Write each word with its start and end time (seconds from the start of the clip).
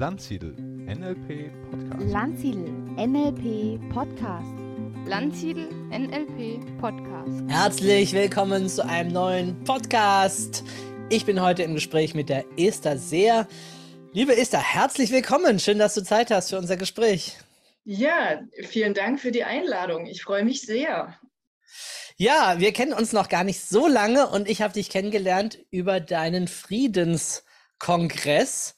Landsiedel 0.00 0.56
NLP 0.56 1.52
Podcast. 1.70 2.10
Landsiedel 2.10 2.72
NLP 2.96 3.78
Podcast. 3.92 4.48
Landsiedel 5.04 5.68
NLP 5.90 6.80
Podcast. 6.80 7.42
Herzlich 7.48 8.14
willkommen 8.14 8.70
zu 8.70 8.86
einem 8.86 9.12
neuen 9.12 9.62
Podcast. 9.64 10.64
Ich 11.10 11.26
bin 11.26 11.42
heute 11.42 11.64
im 11.64 11.74
Gespräch 11.74 12.14
mit 12.14 12.30
der 12.30 12.46
Esther 12.56 12.96
Seer. 12.96 13.46
Liebe 14.14 14.34
Esther, 14.34 14.62
herzlich 14.62 15.10
willkommen. 15.10 15.58
Schön, 15.58 15.78
dass 15.78 15.92
du 15.92 16.02
Zeit 16.02 16.30
hast 16.30 16.48
für 16.48 16.56
unser 16.56 16.78
Gespräch. 16.78 17.36
Ja, 17.84 18.40
vielen 18.62 18.94
Dank 18.94 19.20
für 19.20 19.32
die 19.32 19.44
Einladung. 19.44 20.06
Ich 20.06 20.22
freue 20.22 20.46
mich 20.46 20.62
sehr. 20.62 21.14
Ja, 22.16 22.54
wir 22.56 22.72
kennen 22.72 22.94
uns 22.94 23.12
noch 23.12 23.28
gar 23.28 23.44
nicht 23.44 23.60
so 23.60 23.86
lange 23.86 24.28
und 24.28 24.48
ich 24.48 24.62
habe 24.62 24.72
dich 24.72 24.88
kennengelernt 24.88 25.58
über 25.70 26.00
deinen 26.00 26.48
Friedenskongress. 26.48 28.76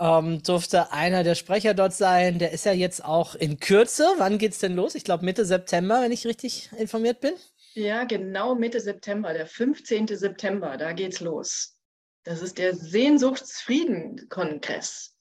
Ähm, 0.00 0.42
durfte 0.42 0.90
einer 0.92 1.22
der 1.24 1.34
Sprecher 1.34 1.74
dort 1.74 1.92
sein. 1.92 2.38
Der 2.38 2.52
ist 2.52 2.64
ja 2.64 2.72
jetzt 2.72 3.04
auch 3.04 3.34
in 3.34 3.60
Kürze. 3.60 4.08
Wann 4.16 4.38
geht's 4.38 4.58
denn 4.58 4.74
los? 4.74 4.94
Ich 4.94 5.04
glaube 5.04 5.26
Mitte 5.26 5.44
September, 5.44 6.00
wenn 6.00 6.10
ich 6.10 6.26
richtig 6.26 6.70
informiert 6.78 7.20
bin. 7.20 7.34
Ja, 7.74 8.04
genau 8.04 8.54
Mitte 8.54 8.80
September, 8.80 9.34
der 9.34 9.46
15. 9.46 10.06
September, 10.08 10.78
da 10.78 10.92
geht's 10.92 11.20
los. 11.20 11.76
Das 12.24 12.40
ist 12.40 12.56
der 12.56 12.74
Sehnsuchtsfrieden-Kongress. 12.74 15.14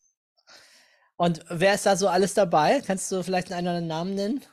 Und 1.17 1.43
wer 1.49 1.75
ist 1.75 1.85
da 1.85 1.97
so 1.97 2.07
alles 2.07 2.33
dabei? 2.33 2.81
Kannst 2.85 3.11
du 3.11 3.21
vielleicht 3.21 3.51
einen 3.51 3.67
oder 3.67 3.77
anderen 3.77 3.87
Namen 3.87 4.15
nennen? 4.15 4.45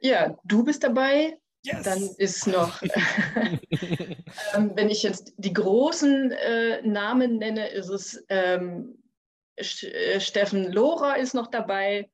Ja, 0.00 0.36
du 0.44 0.64
bist 0.64 0.82
dabei, 0.82 1.38
Yes. 1.64 1.82
Dann 1.82 2.10
ist 2.18 2.46
noch, 2.46 2.82
ähm, 4.54 4.72
wenn 4.74 4.90
ich 4.90 5.02
jetzt 5.02 5.32
die 5.38 5.54
großen 5.54 6.30
äh, 6.30 6.82
Namen 6.82 7.38
nenne, 7.38 7.68
ist 7.68 7.88
es 7.88 8.22
ähm, 8.28 8.98
äh, 8.98 9.03
Steffen 9.60 10.72
Lohrer 10.72 11.16
ist 11.16 11.34
noch 11.34 11.46
dabei, 11.46 12.10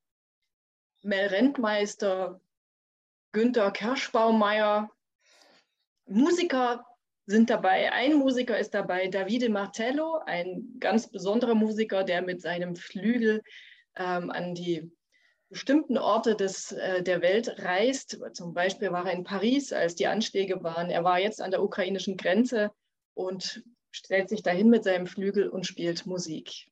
Mel 1.03 1.29
Rentmeister, 1.29 2.41
Günther 3.33 3.71
Kerschbaumeier. 3.71 4.91
Musiker 6.07 6.85
sind 7.27 7.49
dabei. 7.49 7.93
Ein 7.93 8.15
Musiker 8.15 8.59
ist 8.59 8.75
dabei, 8.75 9.07
Davide 9.09 9.49
Martello, 9.49 10.19
ein 10.27 10.77
ganz 10.81 11.11
besonderer 11.11 11.55
Musiker, 11.55 12.05
der 12.05 12.23
mit 12.23 12.43
seinem 12.43 12.77
Flügel 12.77 13.43
ähm, 13.97 14.31
an 14.31 14.55
die 14.55 14.91
bestimmten 15.49 15.97
Orte 15.97 16.37
des, 16.37 16.73
äh, 16.73 17.03
der 17.03 17.23
Welt 17.23 17.63
reist. 17.65 18.21
Zum 18.35 18.53
Beispiel 18.53 18.93
war 18.93 19.07
er 19.07 19.13
in 19.13 19.25
Paris, 19.25 19.73
als 19.73 19.95
die 19.95 20.07
Anschläge 20.07 20.63
waren. 20.63 20.91
Er 20.91 21.05
war 21.05 21.21
jetzt 21.21 21.41
an 21.41 21.51
der 21.51 21.63
ukrainischen 21.63 22.17
Grenze 22.17 22.73
und 23.15 23.63
stellt 23.91 24.29
sich 24.29 24.43
dahin 24.43 24.69
mit 24.69 24.85
seinem 24.85 25.07
Flügel 25.07 25.49
und 25.49 25.67
spielt 25.67 26.07
Musik 26.07 26.70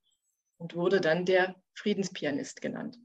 und 0.59 0.75
wurde 0.75 1.01
dann 1.01 1.25
der 1.25 1.55
Friedenspianist 1.75 2.61
genannt. 2.61 2.99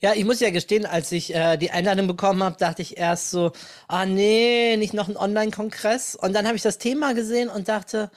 Ja, 0.00 0.14
ich 0.14 0.24
muss 0.24 0.40
ja 0.40 0.50
gestehen, 0.50 0.84
als 0.84 1.12
ich 1.12 1.32
äh, 1.32 1.56
die 1.56 1.70
Einladung 1.70 2.08
bekommen 2.08 2.42
habe, 2.42 2.56
dachte 2.58 2.82
ich 2.82 2.96
erst 2.96 3.30
so, 3.30 3.52
ah 3.86 4.04
nee, 4.04 4.76
nicht 4.76 4.94
noch 4.94 5.08
ein 5.08 5.16
Online-Kongress. 5.16 6.16
Und 6.16 6.32
dann 6.32 6.46
habe 6.46 6.56
ich 6.56 6.62
das 6.62 6.78
Thema 6.78 7.14
gesehen 7.14 7.48
und 7.48 7.68
dachte, 7.68 8.10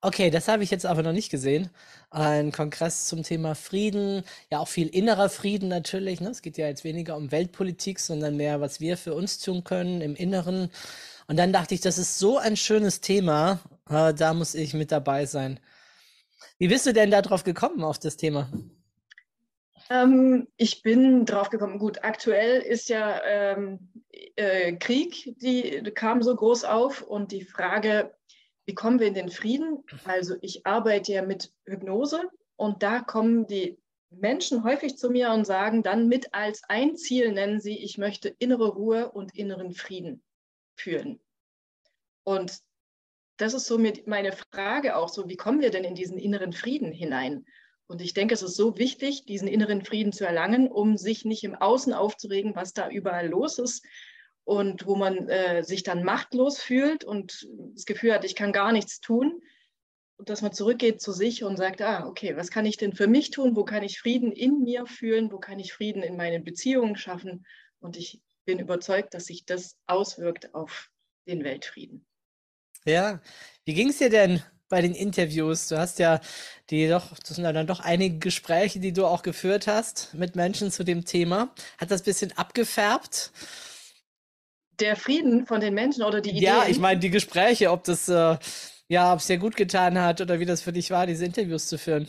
okay, 0.00 0.30
das 0.30 0.48
habe 0.48 0.62
ich 0.62 0.70
jetzt 0.70 0.86
aber 0.86 1.02
noch 1.02 1.12
nicht 1.12 1.30
gesehen. 1.30 1.68
Ein 2.10 2.52
Kongress 2.52 3.06
zum 3.06 3.22
Thema 3.22 3.54
Frieden, 3.54 4.22
ja 4.50 4.60
auch 4.60 4.68
viel 4.68 4.88
innerer 4.88 5.28
Frieden 5.28 5.68
natürlich. 5.68 6.20
Ne? 6.22 6.30
Es 6.30 6.40
geht 6.40 6.56
ja 6.56 6.68
jetzt 6.68 6.84
weniger 6.84 7.16
um 7.16 7.30
Weltpolitik, 7.32 8.00
sondern 8.00 8.36
mehr, 8.36 8.62
was 8.62 8.80
wir 8.80 8.96
für 8.96 9.12
uns 9.12 9.38
tun 9.38 9.62
können 9.62 10.00
im 10.00 10.16
Inneren. 10.16 10.70
Und 11.26 11.36
dann 11.36 11.52
dachte 11.52 11.74
ich, 11.74 11.82
das 11.82 11.98
ist 11.98 12.18
so 12.18 12.38
ein 12.38 12.56
schönes 12.56 13.02
Thema, 13.02 13.60
äh, 13.90 14.14
da 14.14 14.32
muss 14.32 14.54
ich 14.54 14.72
mit 14.72 14.90
dabei 14.90 15.26
sein. 15.26 15.60
Wie 16.58 16.68
bist 16.68 16.86
du 16.86 16.92
denn 16.92 17.10
darauf 17.10 17.44
gekommen, 17.44 17.84
auf 17.84 17.98
das 17.98 18.16
Thema? 18.16 18.50
Ähm, 19.90 20.48
ich 20.56 20.82
bin 20.82 21.26
drauf 21.26 21.50
gekommen, 21.50 21.78
gut, 21.78 22.02
aktuell 22.02 22.60
ist 22.60 22.88
ja 22.88 23.20
ähm, 23.24 23.90
äh, 24.36 24.72
Krieg, 24.76 25.34
die 25.38 25.82
kam 25.94 26.22
so 26.22 26.34
groß 26.34 26.64
auf 26.64 27.02
und 27.02 27.30
die 27.30 27.44
Frage, 27.44 28.14
wie 28.64 28.74
kommen 28.74 28.98
wir 28.98 29.06
in 29.06 29.14
den 29.14 29.30
Frieden? 29.30 29.84
Also 30.04 30.34
ich 30.40 30.66
arbeite 30.66 31.12
ja 31.12 31.22
mit 31.22 31.52
Hypnose 31.66 32.28
und 32.56 32.82
da 32.82 33.00
kommen 33.00 33.46
die 33.46 33.78
Menschen 34.10 34.64
häufig 34.64 34.96
zu 34.96 35.10
mir 35.10 35.30
und 35.30 35.46
sagen 35.46 35.82
dann 35.82 36.08
mit 36.08 36.32
als 36.34 36.62
ein 36.68 36.96
Ziel 36.96 37.32
nennen 37.32 37.60
sie, 37.60 37.76
ich 37.76 37.98
möchte 37.98 38.34
innere 38.38 38.68
Ruhe 38.68 39.12
und 39.12 39.36
inneren 39.36 39.72
Frieden 39.72 40.22
fühlen. 40.76 41.20
Und 42.24 42.60
das 43.36 43.54
ist 43.54 43.66
so 43.66 43.78
meine 44.06 44.32
Frage 44.32 44.96
auch 44.96 45.08
so, 45.08 45.28
wie 45.28 45.36
kommen 45.36 45.60
wir 45.60 45.70
denn 45.70 45.84
in 45.84 45.94
diesen 45.94 46.18
inneren 46.18 46.52
Frieden 46.52 46.92
hinein? 46.92 47.44
Und 47.86 48.00
ich 48.00 48.14
denke, 48.14 48.34
es 48.34 48.42
ist 48.42 48.56
so 48.56 48.78
wichtig, 48.78 49.26
diesen 49.26 49.46
inneren 49.46 49.84
Frieden 49.84 50.12
zu 50.12 50.24
erlangen, 50.24 50.68
um 50.68 50.96
sich 50.96 51.24
nicht 51.24 51.44
im 51.44 51.54
Außen 51.54 51.92
aufzuregen, 51.92 52.56
was 52.56 52.72
da 52.72 52.88
überall 52.88 53.28
los 53.28 53.58
ist, 53.58 53.84
und 54.46 54.86
wo 54.86 54.94
man 54.94 55.28
äh, 55.28 55.64
sich 55.64 55.82
dann 55.82 56.04
machtlos 56.04 56.60
fühlt 56.60 57.02
und 57.02 57.48
das 57.74 57.84
Gefühl 57.84 58.14
hat, 58.14 58.24
ich 58.24 58.36
kann 58.36 58.52
gar 58.52 58.70
nichts 58.70 59.00
tun. 59.00 59.42
Und 60.18 60.30
dass 60.30 60.40
man 60.40 60.52
zurückgeht 60.52 61.02
zu 61.02 61.10
sich 61.10 61.42
und 61.42 61.56
sagt, 61.56 61.82
ah, 61.82 62.06
okay, 62.06 62.36
was 62.36 62.50
kann 62.50 62.64
ich 62.64 62.76
denn 62.76 62.94
für 62.94 63.08
mich 63.08 63.32
tun? 63.32 63.56
Wo 63.56 63.64
kann 63.64 63.82
ich 63.82 63.98
Frieden 63.98 64.30
in 64.30 64.62
mir 64.62 64.86
fühlen? 64.86 65.32
Wo 65.32 65.38
kann 65.38 65.58
ich 65.58 65.72
Frieden 65.72 66.02
in 66.02 66.16
meinen 66.16 66.44
Beziehungen 66.44 66.96
schaffen? 66.96 67.44
Und 67.80 67.96
ich 67.96 68.22
bin 68.46 68.60
überzeugt, 68.60 69.14
dass 69.14 69.26
sich 69.26 69.44
das 69.44 69.76
auswirkt 69.86 70.54
auf 70.54 70.90
den 71.26 71.42
Weltfrieden. 71.42 72.06
Ja, 72.86 73.20
wie 73.64 73.74
ging 73.74 73.90
es 73.90 73.98
dir 73.98 74.10
denn 74.10 74.42
bei 74.68 74.80
den 74.80 74.94
Interviews? 74.94 75.68
Du 75.68 75.76
hast 75.76 75.98
ja 75.98 76.20
die 76.70 76.88
doch, 76.88 77.16
das 77.18 77.36
sind 77.36 77.44
ja 77.44 77.52
dann 77.52 77.66
doch 77.66 77.80
einige 77.80 78.18
Gespräche, 78.18 78.80
die 78.80 78.92
du 78.92 79.06
auch 79.06 79.22
geführt 79.22 79.66
hast 79.66 80.14
mit 80.14 80.34
Menschen 80.34 80.70
zu 80.70 80.84
dem 80.84 81.04
Thema. 81.04 81.52
Hat 81.78 81.90
das 81.90 82.02
ein 82.02 82.04
bisschen 82.04 82.32
abgefärbt? 82.36 83.32
der 84.80 84.96
Frieden 84.96 85.46
von 85.46 85.60
den 85.60 85.74
Menschen 85.74 86.02
oder 86.02 86.20
die 86.20 86.30
Ideen. 86.30 86.42
Ja, 86.42 86.66
ich 86.68 86.78
meine 86.78 87.00
die 87.00 87.10
Gespräche, 87.10 87.70
ob 87.70 87.84
das 87.84 88.08
äh, 88.08 88.36
ja, 88.88 89.12
ob 89.12 89.20
es 89.20 89.26
dir 89.26 89.38
gut 89.38 89.56
getan 89.56 89.98
hat 90.00 90.20
oder 90.20 90.38
wie 90.38 90.44
das 90.44 90.62
für 90.62 90.72
dich 90.72 90.90
war, 90.90 91.06
diese 91.06 91.24
Interviews 91.24 91.66
zu 91.66 91.78
führen. 91.78 92.08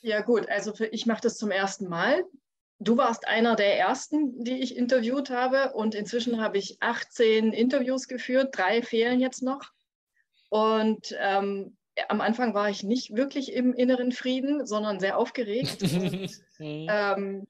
Ja 0.00 0.22
gut, 0.22 0.48
also 0.48 0.72
für, 0.72 0.86
ich 0.86 1.06
mache 1.06 1.20
das 1.22 1.36
zum 1.36 1.50
ersten 1.50 1.88
Mal. 1.88 2.24
Du 2.82 2.96
warst 2.96 3.28
einer 3.28 3.56
der 3.56 3.78
ersten, 3.78 4.42
die 4.42 4.62
ich 4.62 4.74
interviewt 4.74 5.28
habe 5.28 5.74
und 5.74 5.94
inzwischen 5.94 6.40
habe 6.40 6.56
ich 6.56 6.78
18 6.80 7.52
Interviews 7.52 8.08
geführt, 8.08 8.56
drei 8.56 8.82
fehlen 8.82 9.20
jetzt 9.20 9.42
noch. 9.42 9.70
Und 10.48 11.14
ähm, 11.20 11.76
am 12.08 12.22
Anfang 12.22 12.54
war 12.54 12.70
ich 12.70 12.82
nicht 12.82 13.14
wirklich 13.14 13.52
im 13.52 13.74
inneren 13.74 14.12
Frieden, 14.12 14.66
sondern 14.66 14.98
sehr 14.98 15.18
aufgeregt. 15.18 15.82
und, 15.82 16.30
ähm, 16.58 17.46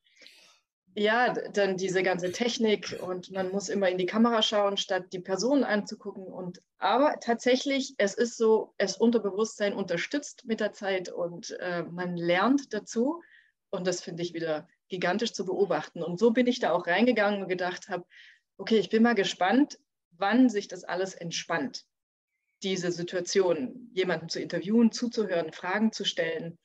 ja, 0.97 1.33
dann 1.53 1.77
diese 1.77 2.03
ganze 2.03 2.33
Technik 2.33 2.99
und 3.01 3.31
man 3.31 3.53
muss 3.53 3.69
immer 3.69 3.89
in 3.89 3.99
die 3.99 4.07
Kamera 4.07 4.43
schauen, 4.43 4.77
statt 4.77 5.13
die 5.13 5.21
Personen 5.21 5.63
anzugucken. 5.63 6.25
Und 6.25 6.61
aber 6.79 7.21
tatsächlich, 7.21 7.95
es 7.99 8.15
ist 8.15 8.37
so, 8.37 8.75
das 8.79 8.97
Unterbewusstsein 8.97 9.75
unterstützt 9.75 10.45
mit 10.47 10.59
der 10.59 10.73
Zeit 10.73 11.09
und 11.09 11.57
äh, 11.61 11.85
man 11.85 12.17
lernt 12.17 12.75
dazu. 12.75 13.23
Und 13.71 13.87
das 13.87 14.01
finde 14.01 14.25
ich 14.25 14.35
wieder 14.35 14.67
gigantisch 14.91 15.33
zu 15.33 15.47
beobachten. 15.47 16.03
Und 16.03 16.19
so 16.19 16.33
bin 16.33 16.47
ich 16.47 16.59
da 16.59 16.73
auch 16.73 16.87
reingegangen 16.87 17.43
und 17.43 17.49
gedacht 17.49 17.89
habe, 17.89 18.05
okay, 18.59 18.79
ich 18.79 18.91
bin 18.91 19.03
mal 19.03 19.15
gespannt, 19.15 19.79
wann 20.11 20.51
sich 20.51 20.69
das 20.69 20.85
alles 20.85 21.15
entspannt. 21.15 21.87
Diese 22.63 22.93
Situation, 22.93 23.91
jemanden 23.95 24.29
zu 24.29 24.39
interviewen, 24.39 24.93
zuzuhören, 24.93 25.53
Fragen 25.53 25.93
zu 25.93 26.05
stellen 26.05 26.59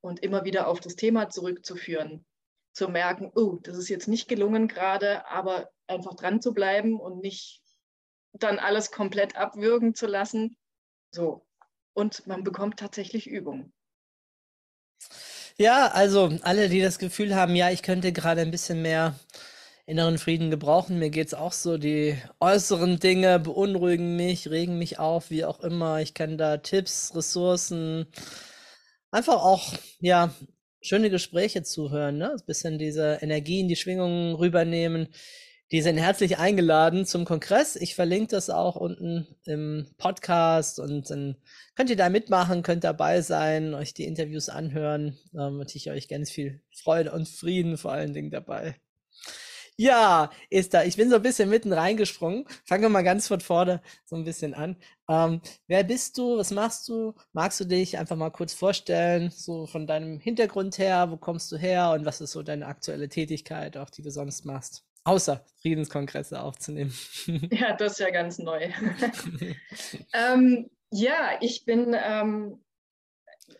und 0.00 0.20
immer 0.20 0.44
wieder 0.44 0.68
auf 0.68 0.78
das 0.78 0.94
Thema 0.94 1.28
zurückzuführen 1.28 2.24
zu 2.72 2.88
merken, 2.88 3.32
oh, 3.34 3.58
das 3.62 3.76
ist 3.76 3.88
jetzt 3.88 4.06
nicht 4.06 4.28
gelungen 4.28 4.68
gerade, 4.68 5.26
aber 5.26 5.72
einfach 5.88 6.14
dran 6.14 6.40
zu 6.40 6.54
bleiben 6.54 7.00
und 7.00 7.20
nicht 7.20 7.60
dann 8.32 8.60
alles 8.60 8.92
komplett 8.92 9.34
abwürgen 9.36 9.94
zu 9.94 10.06
lassen. 10.06 10.56
So. 11.10 11.44
Und 11.94 12.26
man 12.28 12.44
bekommt 12.44 12.78
tatsächlich 12.78 13.26
Übung. 13.26 13.72
Ja, 15.60 15.88
also 15.88 16.30
alle, 16.40 16.70
die 16.70 16.80
das 16.80 16.98
Gefühl 16.98 17.34
haben, 17.34 17.54
ja, 17.54 17.70
ich 17.70 17.82
könnte 17.82 18.12
gerade 18.12 18.40
ein 18.40 18.50
bisschen 18.50 18.80
mehr 18.80 19.14
inneren 19.84 20.16
Frieden 20.16 20.50
gebrauchen. 20.50 20.98
Mir 20.98 21.10
geht 21.10 21.26
es 21.26 21.34
auch 21.34 21.52
so, 21.52 21.76
die 21.76 22.16
äußeren 22.40 22.98
Dinge 22.98 23.38
beunruhigen 23.38 24.16
mich, 24.16 24.48
regen 24.48 24.78
mich 24.78 24.98
auf, 24.98 25.28
wie 25.28 25.44
auch 25.44 25.60
immer. 25.60 26.00
Ich 26.00 26.14
kann 26.14 26.38
da 26.38 26.56
Tipps, 26.56 27.14
Ressourcen, 27.14 28.06
einfach 29.10 29.34
auch, 29.34 29.74
ja, 29.98 30.32
schöne 30.80 31.10
Gespräche 31.10 31.62
zuhören, 31.62 32.16
ne? 32.16 32.30
Ein 32.30 32.46
bisschen 32.46 32.78
diese 32.78 33.18
Energien, 33.20 33.68
die 33.68 33.76
Schwingungen 33.76 34.34
rübernehmen. 34.36 35.08
Die 35.72 35.82
sind 35.82 35.98
herzlich 35.98 36.38
eingeladen 36.38 37.06
zum 37.06 37.24
Kongress. 37.24 37.76
Ich 37.76 37.94
verlinke 37.94 38.34
das 38.34 38.50
auch 38.50 38.74
unten 38.74 39.28
im 39.44 39.86
Podcast 39.98 40.80
und 40.80 41.10
dann 41.10 41.36
könnt 41.76 41.90
ihr 41.90 41.96
da 41.96 42.08
mitmachen, 42.08 42.64
könnt 42.64 42.82
dabei 42.82 43.20
sein, 43.22 43.74
euch 43.74 43.94
die 43.94 44.04
Interviews 44.04 44.48
anhören. 44.48 45.16
Ähm, 45.32 45.60
und 45.60 45.72
ich 45.76 45.88
euch 45.88 46.08
ganz 46.08 46.28
viel 46.28 46.60
Freude 46.74 47.12
und 47.12 47.28
Frieden 47.28 47.78
vor 47.78 47.92
allen 47.92 48.12
Dingen 48.12 48.32
dabei. 48.32 48.74
Ja, 49.76 50.30
Esther, 50.50 50.86
ich 50.86 50.96
bin 50.96 51.08
so 51.08 51.16
ein 51.16 51.22
bisschen 51.22 51.48
mitten 51.48 51.72
reingesprungen. 51.72 52.46
Fangen 52.64 52.82
wir 52.82 52.88
mal 52.88 53.02
ganz 53.02 53.28
von 53.28 53.40
vorne 53.40 53.80
so 54.04 54.16
ein 54.16 54.24
bisschen 54.24 54.54
an. 54.54 54.76
Ähm, 55.08 55.40
wer 55.68 55.84
bist 55.84 56.18
du? 56.18 56.36
Was 56.36 56.50
machst 56.50 56.88
du? 56.88 57.14
Magst 57.32 57.60
du 57.60 57.64
dich 57.64 57.96
einfach 57.96 58.16
mal 58.16 58.30
kurz 58.30 58.54
vorstellen, 58.54 59.30
so 59.30 59.66
von 59.68 59.86
deinem 59.86 60.18
Hintergrund 60.18 60.78
her? 60.78 61.12
Wo 61.12 61.16
kommst 61.16 61.52
du 61.52 61.56
her 61.56 61.92
und 61.92 62.04
was 62.04 62.20
ist 62.20 62.32
so 62.32 62.42
deine 62.42 62.66
aktuelle 62.66 63.08
Tätigkeit, 63.08 63.76
auch 63.76 63.88
die 63.88 64.02
du 64.02 64.10
sonst 64.10 64.44
machst? 64.44 64.84
Außer 65.04 65.44
Friedenskongresse 65.60 66.40
aufzunehmen. 66.40 66.92
Ja, 67.50 67.74
das 67.74 67.92
ist 67.92 68.00
ja 68.00 68.10
ganz 68.10 68.38
neu. 68.38 68.68
ähm, 70.12 70.70
ja, 70.90 71.38
ich 71.40 71.64
bin 71.64 71.96
ähm, 71.98 72.60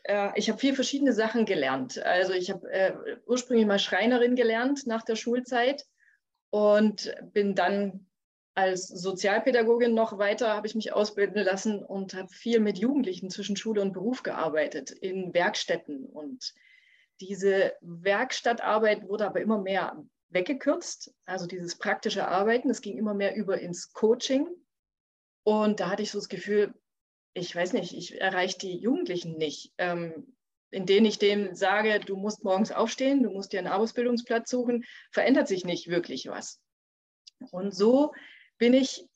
äh, 0.05 0.31
ich 0.35 0.49
habe 0.49 0.59
vier 0.59 0.75
verschiedene 0.75 1.13
Sachen 1.13 1.45
gelernt. 1.45 1.99
Also 1.99 2.33
ich 2.33 2.51
habe 2.51 2.71
äh, 2.71 2.93
ursprünglich 3.27 3.67
mal 3.67 3.79
Schreinerin 3.79 4.37
gelernt 4.37 4.87
nach 4.87 5.03
der 5.03 5.17
Schulzeit 5.17 5.87
und 6.51 7.15
bin 7.33 7.55
dann 7.55 8.07
als 8.55 8.89
Sozialpädagogin 8.89 9.95
noch 9.95 10.19
weiter, 10.19 10.55
habe 10.55 10.67
ich 10.67 10.75
mich 10.75 10.93
ausbilden 10.93 11.43
lassen 11.43 11.83
und 11.83 12.15
habe 12.15 12.29
viel 12.29 12.61
mit 12.61 12.79
Jugendlichen 12.79 13.31
zwischen 13.31 13.57
Schule 13.57 13.81
und 13.81 13.93
Beruf 13.93 14.23
gearbeitet, 14.23 14.91
in 14.91 15.33
Werkstätten. 15.33 16.05
Und 16.05 16.53
diese 17.21 17.75
Werkstattarbeit 17.81 19.09
wurde 19.09 19.27
aber 19.27 19.41
immer 19.41 19.59
mehr 19.59 20.05
weggekürzt, 20.31 21.13
also 21.27 21.47
dieses 21.47 21.77
praktische 21.77 22.27
Arbeiten, 22.27 22.71
es 22.71 22.81
ging 22.81 22.97
immer 22.97 23.15
mehr 23.15 23.37
über 23.37 23.61
ins 23.61 23.93
Coaching. 23.93 24.49
Und 25.43 25.81
da 25.81 25.91
hatte 25.91 26.03
ich 26.03 26.11
so 26.11 26.19
das 26.19 26.29
Gefühl, 26.29 26.75
ich 27.35 27.55
weiß 27.55 27.73
nicht, 27.73 27.95
ich 27.95 28.21
erreiche 28.21 28.59
die 28.59 28.77
Jugendlichen 28.79 29.37
nicht, 29.37 29.73
ähm, 29.79 30.37
indem 30.71 31.05
ich 31.05 31.19
denen 31.19 31.55
sage, 31.55 32.01
du 32.01 32.17
musst 32.17 32.45
morgens 32.45 32.73
aufstehen, 32.73 33.23
du 33.23 33.31
musst 33.31 33.53
dir 33.53 33.59
einen 33.59 33.69
Ausbildungsplatz 33.69 34.51
suchen, 34.51 34.85
verändert 35.11 35.49
sich 35.49 35.65
nicht 35.65 35.89
wirklich 35.89 36.27
was. 36.29 36.61
Und 37.51 37.75
so 37.75 38.13
bin 38.59 38.75
ich 38.75 39.07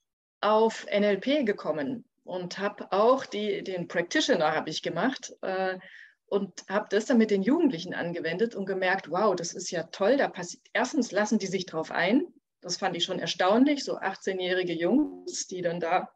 auf 0.40 0.87
NLP 0.87 1.46
gekommen 1.46 2.05
und 2.25 2.58
habe 2.58 2.90
auch 2.93 3.26
die, 3.26 3.62
den 3.62 3.87
Practitioner 3.87 4.55
habe 4.55 4.70
ich 4.70 4.82
gemacht 4.82 5.32
äh, 5.43 5.78
und 6.26 6.65
habe 6.69 6.87
das 6.91 7.06
dann 7.06 7.19
mit 7.19 7.31
den 7.31 7.43
Jugendlichen 7.43 7.94
angewendet 7.94 8.55
und 8.55 8.67
gemerkt, 8.67 9.11
wow, 9.11 9.35
das 9.35 9.53
ist 9.55 9.71
ja 9.71 9.85
toll. 9.85 10.17
Da 10.17 10.29
passiert 10.29 10.62
erstens 10.73 11.12
lassen 11.12 11.38
die 11.38 11.47
sich 11.47 11.67
drauf 11.67 11.91
ein. 11.91 12.26
Das 12.61 12.79
fand 12.79 12.97
ich 12.97 13.05
schon 13.05 13.19
erstaunlich, 13.19 13.85
so 13.85 13.99
18-jährige 13.99 14.73
Jungs, 14.73 15.47
die 15.47 15.61
dann 15.61 15.81
da 15.81 16.11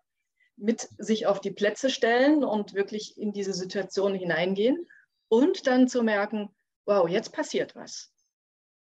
mit 0.57 0.89
sich 0.99 1.27
auf 1.27 1.41
die 1.41 1.51
Plätze 1.51 1.91
stellen 1.91 2.43
und 2.43 2.75
wirklich 2.75 3.17
in 3.19 3.33
diese 3.33 3.53
Situation 3.53 4.15
hineingehen 4.15 4.87
und 5.29 5.67
dann 5.67 5.89
zu 5.89 6.03
merken, 6.03 6.55
wow, 6.87 7.09
jetzt 7.09 7.33
passiert 7.33 7.77
was. 7.77 8.13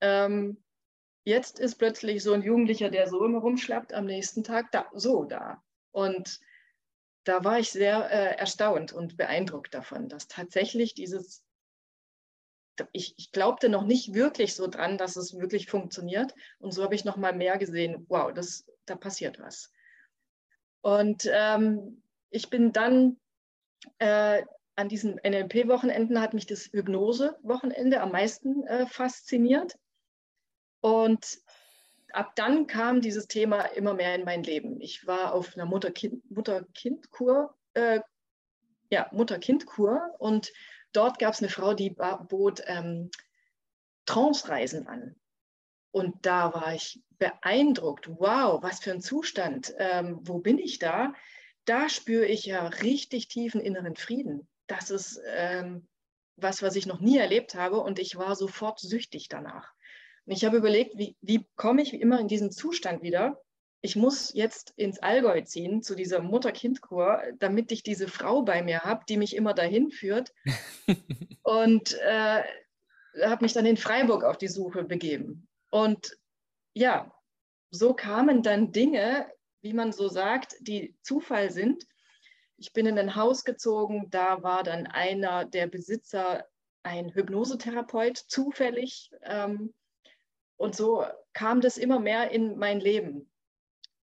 Ähm, 0.01 0.61
jetzt 1.23 1.59
ist 1.59 1.75
plötzlich 1.75 2.21
so 2.21 2.33
ein 2.33 2.43
Jugendlicher, 2.43 2.89
der 2.89 3.07
so 3.07 3.23
immer 3.23 3.39
rumschlappt, 3.39 3.93
am 3.93 4.05
nächsten 4.05 4.43
Tag 4.43 4.71
da, 4.71 4.89
so 4.93 5.23
da. 5.23 5.63
Und 5.91 6.39
da 7.23 7.43
war 7.43 7.59
ich 7.59 7.71
sehr 7.71 8.09
äh, 8.11 8.35
erstaunt 8.37 8.93
und 8.93 9.17
beeindruckt 9.17 9.73
davon, 9.73 10.09
dass 10.09 10.27
tatsächlich 10.27 10.93
dieses, 10.93 11.43
ich, 12.91 13.13
ich, 13.17 13.31
glaubte 13.31 13.69
noch 13.69 13.85
nicht 13.85 14.13
wirklich 14.13 14.55
so 14.55 14.67
dran, 14.67 14.97
dass 14.97 15.15
es 15.15 15.37
wirklich 15.37 15.69
funktioniert. 15.69 16.33
Und 16.59 16.73
so 16.73 16.83
habe 16.83 16.95
ich 16.95 17.05
noch 17.05 17.17
mal 17.17 17.33
mehr 17.33 17.57
gesehen, 17.57 18.05
wow, 18.09 18.33
das, 18.33 18.65
da 18.85 18.95
passiert 18.95 19.39
was. 19.39 19.71
Und 20.81 21.29
ähm, 21.31 22.03
ich 22.29 22.49
bin 22.49 22.73
dann 22.73 23.17
äh, 23.99 24.43
an 24.75 24.89
diesen 24.89 25.19
NLP-Wochenenden 25.23 26.19
hat 26.19 26.33
mich 26.33 26.47
das 26.47 26.65
Hypnose-Wochenende 26.71 28.01
am 28.01 28.11
meisten 28.11 28.65
äh, 28.65 28.87
fasziniert. 28.87 29.77
Und 30.81 31.39
ab 32.13 32.35
dann 32.35 32.67
kam 32.67 33.01
dieses 33.01 33.27
Thema 33.27 33.61
immer 33.61 33.93
mehr 33.93 34.15
in 34.15 34.23
mein 34.23 34.43
Leben. 34.43 34.79
Ich 34.79 35.05
war 35.07 35.33
auf 35.33 35.55
einer 35.55 35.65
Mutter-Kind-Kur, 35.65 37.55
äh, 37.73 37.99
ja, 38.89 39.09
Mutter-Kind-Kur 39.11 40.15
und 40.19 40.53
dort 40.93 41.19
gab 41.19 41.33
es 41.33 41.41
eine 41.41 41.49
Frau, 41.49 41.73
die 41.73 41.89
bot 41.89 42.61
ähm, 42.65 43.09
Trance-Reisen 44.05 44.87
an. 44.87 45.15
Und 45.91 46.25
da 46.25 46.53
war 46.53 46.73
ich 46.73 47.03
beeindruckt. 47.19 48.09
Wow, 48.09 48.63
was 48.63 48.79
für 48.79 48.91
ein 48.91 49.01
Zustand. 49.01 49.73
Ähm, 49.77 50.19
wo 50.23 50.39
bin 50.39 50.57
ich 50.57 50.79
da? 50.79 51.13
Da 51.65 51.87
spüre 51.87 52.25
ich 52.25 52.45
ja 52.45 52.65
richtig 52.67 53.27
tiefen 53.27 53.61
inneren 53.61 53.95
Frieden. 53.95 54.47
Das 54.67 54.89
ist 54.89 55.21
ähm, 55.27 55.87
was, 56.35 56.61
was 56.61 56.75
ich 56.75 56.85
noch 56.87 56.99
nie 56.99 57.17
erlebt 57.17 57.55
habe. 57.55 57.79
Und 57.79 57.99
ich 57.99 58.15
war 58.17 58.35
sofort 58.35 58.79
süchtig 58.79 59.29
danach. 59.29 59.71
Und 60.25 60.33
ich 60.33 60.45
habe 60.45 60.57
überlegt, 60.57 60.97
wie, 60.97 61.15
wie 61.21 61.45
komme 61.55 61.81
ich 61.81 61.91
wie 61.91 62.01
immer 62.01 62.19
in 62.19 62.27
diesen 62.27 62.51
Zustand 62.51 63.01
wieder? 63.01 63.41
Ich 63.81 63.95
muss 63.97 64.33
jetzt 64.33 64.71
ins 64.77 64.99
Allgäu 64.99 65.41
ziehen, 65.41 65.83
zu 65.83 65.95
dieser 65.95 66.21
Mutter-Kind-Kur, 66.21 67.21
damit 67.39 67.71
ich 67.71 67.83
diese 67.83 68.07
Frau 68.07 68.41
bei 68.43 68.63
mir 68.63 68.81
habe, 68.81 69.03
die 69.09 69.17
mich 69.17 69.35
immer 69.35 69.53
dahin 69.53 69.91
führt. 69.91 70.33
und 71.43 71.93
äh, 71.99 72.43
habe 73.21 73.43
mich 73.43 73.53
dann 73.53 73.65
in 73.65 73.77
Freiburg 73.77 74.23
auf 74.23 74.37
die 74.37 74.47
Suche 74.47 74.83
begeben. 74.85 75.47
Und 75.69 76.17
ja, 76.73 77.13
so 77.71 77.93
kamen 77.93 78.41
dann 78.41 78.71
Dinge, 78.71 79.27
wie 79.61 79.73
man 79.73 79.91
so 79.91 80.07
sagt, 80.07 80.55
die 80.61 80.95
Zufall 81.01 81.51
sind. 81.51 81.85
Ich 82.57 82.71
bin 82.71 82.85
in 82.85 82.97
ein 82.97 83.15
Haus 83.15 83.43
gezogen, 83.43 84.07
da 84.09 84.43
war 84.43 84.63
dann 84.63 84.87
einer 84.87 85.43
der 85.45 85.67
Besitzer 85.67 86.45
ein 86.83 87.13
Hypnosetherapeut, 87.13 88.17
zufällig. 88.17 89.11
Ähm, 89.23 89.73
und 90.63 90.77
so 90.77 91.05
kam 91.33 91.59
das 91.59 91.77
immer 91.77 91.99
mehr 91.99 92.31
in 92.31 92.57
mein 92.57 92.79
Leben. 92.79 93.29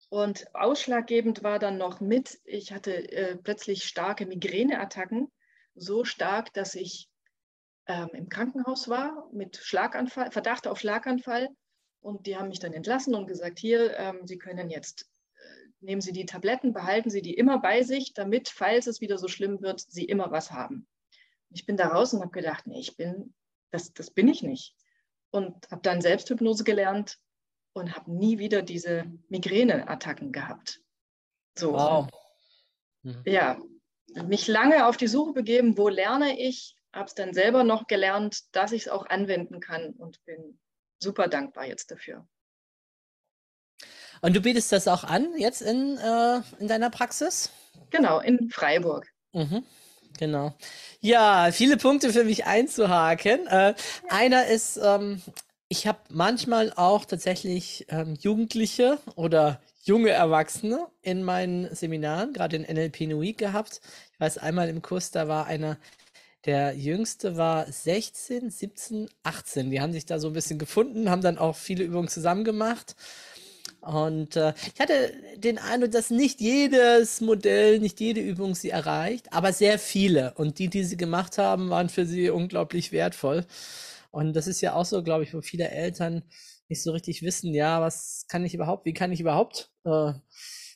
Und 0.09 0.53
ausschlaggebend 0.53 1.41
war 1.41 1.57
dann 1.57 1.77
noch 1.77 2.01
mit, 2.01 2.37
ich 2.43 2.73
hatte 2.73 3.09
äh, 3.13 3.37
plötzlich 3.37 3.85
starke 3.85 4.25
Migräneattacken, 4.25 5.31
so 5.75 6.03
stark, 6.03 6.51
dass 6.53 6.75
ich 6.75 7.09
ähm, 7.87 8.09
im 8.11 8.27
Krankenhaus 8.27 8.89
war 8.89 9.29
mit 9.31 9.55
Schlaganfall, 9.55 10.31
Verdacht 10.31 10.67
auf 10.67 10.81
Schlaganfall. 10.81 11.47
Und 12.01 12.27
die 12.27 12.35
haben 12.35 12.49
mich 12.49 12.59
dann 12.59 12.73
entlassen 12.73 13.15
und 13.15 13.27
gesagt, 13.27 13.57
hier, 13.57 13.97
ähm, 13.97 14.27
Sie 14.27 14.37
können 14.37 14.69
jetzt, 14.69 15.09
äh, 15.35 15.69
nehmen 15.79 16.01
Sie 16.01 16.11
die 16.11 16.25
Tabletten, 16.25 16.73
behalten 16.73 17.09
Sie 17.09 17.21
die 17.21 17.35
immer 17.35 17.59
bei 17.59 17.83
sich, 17.83 18.13
damit, 18.13 18.49
falls 18.49 18.85
es 18.85 18.99
wieder 18.99 19.17
so 19.17 19.29
schlimm 19.29 19.61
wird, 19.61 19.79
Sie 19.79 20.03
immer 20.03 20.29
was 20.31 20.51
haben. 20.51 20.89
Ich 21.51 21.65
bin 21.65 21.77
da 21.77 21.87
raus 21.87 22.13
und 22.13 22.19
habe 22.19 22.31
gedacht, 22.31 22.67
nee, 22.67 22.81
ich 22.81 22.97
bin, 22.97 23.33
das, 23.71 23.93
das 23.93 24.11
bin 24.11 24.27
ich 24.27 24.43
nicht. 24.43 24.75
Und 25.31 25.69
habe 25.69 25.81
dann 25.81 26.01
Selbsthypnose 26.01 26.63
gelernt 26.63 27.19
und 27.73 27.95
habe 27.95 28.11
nie 28.11 28.39
wieder 28.39 28.61
diese 28.61 29.05
Migräneattacken 29.29 30.31
gehabt. 30.31 30.81
So. 31.57 31.73
Wow. 31.73 32.07
Mhm. 33.03 33.23
Ja, 33.25 33.59
mich 34.25 34.47
lange 34.47 34.87
auf 34.87 34.97
die 34.97 35.07
Suche 35.07 35.33
begeben, 35.33 35.77
wo 35.77 35.87
lerne 35.89 36.39
ich, 36.39 36.75
habe 36.93 37.05
es 37.05 37.13
dann 37.13 37.33
selber 37.33 37.63
noch 37.63 37.87
gelernt, 37.87 38.43
dass 38.55 38.71
ich 38.71 38.83
es 38.83 38.87
auch 38.87 39.05
anwenden 39.05 39.59
kann 39.59 39.91
und 39.91 40.23
bin 40.25 40.59
super 40.99 41.27
dankbar 41.27 41.65
jetzt 41.65 41.91
dafür. 41.91 42.27
Und 44.21 44.35
du 44.35 44.41
bietest 44.41 44.71
das 44.71 44.87
auch 44.87 45.03
an 45.03 45.37
jetzt 45.37 45.61
in, 45.61 45.97
äh, 45.97 46.41
in 46.59 46.67
deiner 46.67 46.89
Praxis? 46.89 47.51
Genau, 47.89 48.19
in 48.19 48.49
Freiburg. 48.49 49.07
Mhm, 49.31 49.63
genau. 50.19 50.53
Ja, 50.99 51.49
viele 51.51 51.77
Punkte 51.77 52.13
für 52.13 52.23
mich 52.23 52.45
einzuhaken. 52.45 53.47
Äh. 53.47 53.73
Einer 54.09 54.45
ist, 54.47 54.79
ähm, 54.83 55.21
ich 55.69 55.87
habe 55.87 55.99
manchmal 56.09 56.71
auch 56.75 57.05
tatsächlich 57.05 57.87
ähm, 57.89 58.15
Jugendliche 58.19 58.99
oder 59.15 59.61
junge 59.83 60.09
Erwachsene 60.09 60.87
in 61.01 61.23
meinen 61.23 61.73
Seminaren, 61.73 62.33
gerade 62.33 62.57
in 62.57 62.63
NLP 62.63 63.01
Nui 63.07 63.33
gehabt. 63.33 63.81
Ich 64.13 64.19
weiß, 64.19 64.37
einmal 64.37 64.69
im 64.69 64.81
Kurs, 64.81 65.09
da 65.11 65.27
war 65.27 65.47
einer 65.47 65.77
der 66.45 66.73
jüngste 66.73 67.35
war 67.35 67.69
16, 67.69 68.49
17, 68.49 69.09
18. 69.23 69.71
Die 69.71 69.81
haben 69.81 69.91
sich 69.91 70.05
da 70.05 70.19
so 70.19 70.27
ein 70.27 70.33
bisschen 70.33 70.57
gefunden, 70.57 71.09
haben 71.09 71.21
dann 71.21 71.37
auch 71.37 71.55
viele 71.55 71.83
Übungen 71.83 72.07
zusammen 72.07 72.45
gemacht. 72.45 72.95
Und 73.81 74.35
äh, 74.35 74.53
ich 74.73 74.79
hatte 74.79 75.13
den 75.37 75.57
Eindruck, 75.57 75.91
dass 75.91 76.09
nicht 76.09 76.41
jedes 76.41 77.21
Modell, 77.21 77.79
nicht 77.79 77.99
jede 77.99 78.21
Übung 78.21 78.55
sie 78.55 78.69
erreicht, 78.69 79.31
aber 79.31 79.53
sehr 79.53 79.79
viele. 79.79 80.33
Und 80.35 80.59
die, 80.59 80.67
die 80.67 80.83
sie 80.83 80.97
gemacht 80.97 81.37
haben, 81.37 81.69
waren 81.69 81.89
für 81.89 82.05
sie 82.05 82.29
unglaublich 82.29 82.91
wertvoll. 82.91 83.45
Und 84.11 84.33
das 84.35 84.47
ist 84.47 84.61
ja 84.61 84.73
auch 84.73 84.85
so, 84.85 85.03
glaube 85.03 85.23
ich, 85.23 85.33
wo 85.33 85.41
viele 85.41 85.69
Eltern 85.69 86.23
nicht 86.67 86.83
so 86.83 86.91
richtig 86.91 87.21
wissen, 87.23 87.53
ja, 87.53 87.81
was 87.81 88.25
kann 88.27 88.45
ich 88.45 88.53
überhaupt, 88.53 88.85
wie 88.85 88.93
kann 88.93 89.11
ich 89.11 89.19
überhaupt 89.21 89.71
äh, 89.85 90.13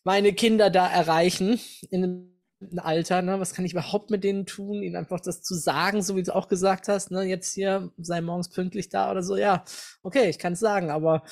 meine 0.03 0.33
Kinder 0.33 0.69
da 0.69 0.87
erreichen 0.87 1.59
in 1.91 2.32
Alter, 2.77 3.21
ne? 3.21 3.39
Was 3.39 3.53
kann 3.53 3.65
ich 3.65 3.73
überhaupt 3.73 4.09
mit 4.09 4.23
denen 4.23 4.45
tun? 4.45 4.83
Ihnen 4.83 4.95
einfach 4.95 5.19
das 5.19 5.41
zu 5.41 5.55
sagen, 5.55 6.01
so 6.01 6.15
wie 6.15 6.23
du 6.23 6.35
auch 6.35 6.47
gesagt 6.47 6.87
hast, 6.87 7.11
ne? 7.11 7.23
Jetzt 7.23 7.53
hier, 7.53 7.91
sei 7.97 8.21
morgens 8.21 8.49
pünktlich 8.49 8.89
da 8.89 9.11
oder 9.11 9.23
so, 9.23 9.35
ja, 9.35 9.63
okay, 10.01 10.29
ich 10.29 10.39
kann 10.39 10.53
es 10.53 10.59
sagen, 10.59 10.89
aber 10.89 11.23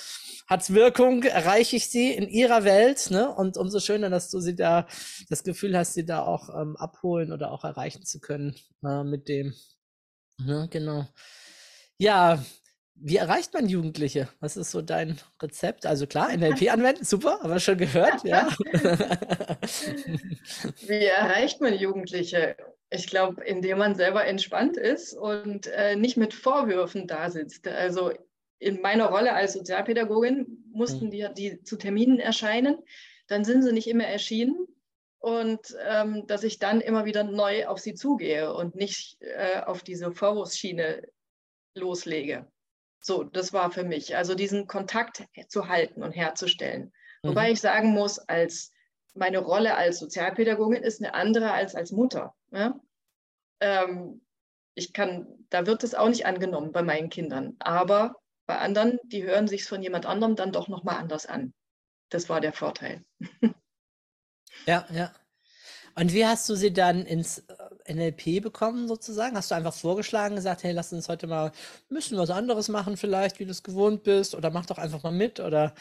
hat's 0.48 0.74
Wirkung, 0.74 1.24
erreiche 1.24 1.76
ich 1.76 1.90
sie 1.90 2.12
in 2.12 2.28
ihrer 2.28 2.64
Welt, 2.64 3.10
ne? 3.12 3.34
Und 3.34 3.58
umso 3.58 3.80
schöner, 3.80 4.10
dass 4.10 4.30
du 4.30 4.40
sie 4.40 4.56
da, 4.56 4.88
das 5.30 5.44
Gefühl 5.44 5.78
hast, 5.78 5.94
sie 5.94 6.06
da 6.06 6.24
auch 6.24 6.50
ähm, 6.50 6.76
abholen 6.78 7.32
oder 7.32 7.52
auch 7.52 7.64
erreichen 7.64 8.04
zu 8.06 8.20
können 8.20 8.56
äh, 8.84 9.04
mit 9.04 9.28
dem. 9.28 9.54
Ne? 10.38 10.68
Genau. 10.72 11.08
Ja, 11.98 12.44
wie 13.04 13.18
erreicht 13.18 13.54
man 13.54 13.68
Jugendliche? 13.68 14.30
Was 14.40 14.58
ist 14.58 14.72
so 14.72 14.82
dein 14.82 15.18
Rezept? 15.42 15.86
Also 15.86 16.06
klar, 16.06 16.36
NLP 16.36 16.70
anwenden, 16.72 17.04
super, 17.04 17.40
aber 17.42 17.60
schon 17.60 17.78
gehört, 17.78 18.24
ja. 18.24 18.48
wie 20.88 21.06
erreicht 21.06 21.62
man 21.62 21.74
Jugendliche? 21.74 22.56
Ich 22.92 23.08
glaube, 23.08 23.44
indem 23.44 23.80
man 23.80 23.96
selber 23.96 24.26
entspannt 24.26 24.78
ist 24.78 25.14
und 25.14 25.68
äh, 25.68 25.96
nicht 25.96 26.18
mit 26.18 26.34
Vorwürfen 26.34 27.08
da 27.08 27.32
sitzt. 27.32 27.68
Also 27.68 28.12
in 28.60 28.82
meiner 28.82 29.08
Rolle 29.08 29.34
als 29.34 29.54
Sozialpädagogin 29.54 30.66
mussten 30.72 31.06
mhm. 31.06 31.12
die, 31.12 31.28
die 31.36 31.64
zu 31.64 31.78
Terminen 31.78 32.20
erscheinen. 32.20 32.78
Dann 33.28 33.44
sind 33.44 33.64
sie 33.64 33.72
nicht 33.72 33.88
immer 33.88 34.06
erschienen 34.06 34.68
und 35.20 35.76
ähm, 35.88 36.28
dass 36.28 36.44
ich 36.44 36.60
dann 36.60 36.82
immer 36.82 37.06
wieder 37.06 37.24
neu 37.24 37.66
auf 37.68 37.80
sie 37.80 37.96
zugehe 37.96 38.54
und 38.54 38.76
nicht 38.76 39.18
äh, 39.22 39.62
auf 39.62 39.82
diese 39.84 40.12
Vorwurfsschiene 40.12 41.02
loslege. 41.76 42.46
So, 43.02 43.24
das 43.24 43.52
war 43.52 43.72
für 43.72 43.84
mich. 43.84 44.16
Also 44.16 44.36
diesen 44.36 44.68
Kontakt 44.68 45.24
zu 45.48 45.68
halten 45.68 46.04
und 46.04 46.12
herzustellen. 46.12 46.94
Mhm. 47.24 47.30
Wobei 47.30 47.52
ich 47.52 47.60
sagen 47.60 47.90
muss, 47.90 48.20
als 48.20 48.72
meine 49.14 49.40
Rolle 49.40 49.76
als 49.76 50.00
Sozialpädagogin 50.00 50.84
ist 50.84 51.02
eine 51.02 51.14
andere 51.14 51.52
als 51.52 51.76
als 51.76 51.92
Mutter. 51.92 52.34
Ja? 52.52 52.80
Ähm, 53.60 54.22
ich 54.76 54.94
kann, 54.94 55.28
da 55.50 55.66
wird 55.66 55.84
es 55.84 55.96
auch 55.96 56.08
nicht 56.08 56.26
angenommen 56.26 56.72
bei 56.72 56.82
meinen 56.82 57.10
Kindern. 57.10 57.56
Aber 57.60 58.16
bei 58.46 58.58
anderen, 58.58 59.00
die 59.04 59.24
hören 59.24 59.48
sich 59.48 59.66
von 59.66 59.82
jemand 59.82 60.06
anderem 60.06 60.36
dann 60.36 60.52
doch 60.52 60.68
nochmal 60.68 60.98
anders 60.98 61.26
an. 61.26 61.54
Das 62.10 62.30
war 62.30 62.40
der 62.40 62.54
Vorteil. 62.54 63.04
Ja, 64.66 64.86
ja. 64.92 65.14
Und 65.96 66.14
wie 66.14 66.26
hast 66.26 66.48
du 66.50 66.56
sie 66.56 66.72
dann 66.74 67.06
ins 67.06 67.44
NLP 67.94 68.42
bekommen, 68.42 68.88
sozusagen? 68.88 69.36
Hast 69.36 69.52
du 69.52 69.56
einfach 69.56 69.74
vorgeschlagen, 69.74 70.36
gesagt, 70.36 70.64
hey, 70.64 70.72
lass 70.72 70.94
uns 70.94 71.10
heute 71.10 71.28
mal 71.28 71.48
ein 71.48 71.96
bisschen 71.96 72.18
was 72.18 72.30
anderes 72.30 72.70
machen, 72.70 72.98
vielleicht, 72.98 73.40
wie 73.40 73.46
du 73.46 73.52
es 73.52 73.64
gewohnt 73.64 74.04
bist, 74.04 74.36
oder 74.36 74.50
mach 74.50 74.66
doch 74.66 74.78
einfach 74.78 75.04
mal 75.04 75.12
mit, 75.12 75.40
oder? 75.40 75.74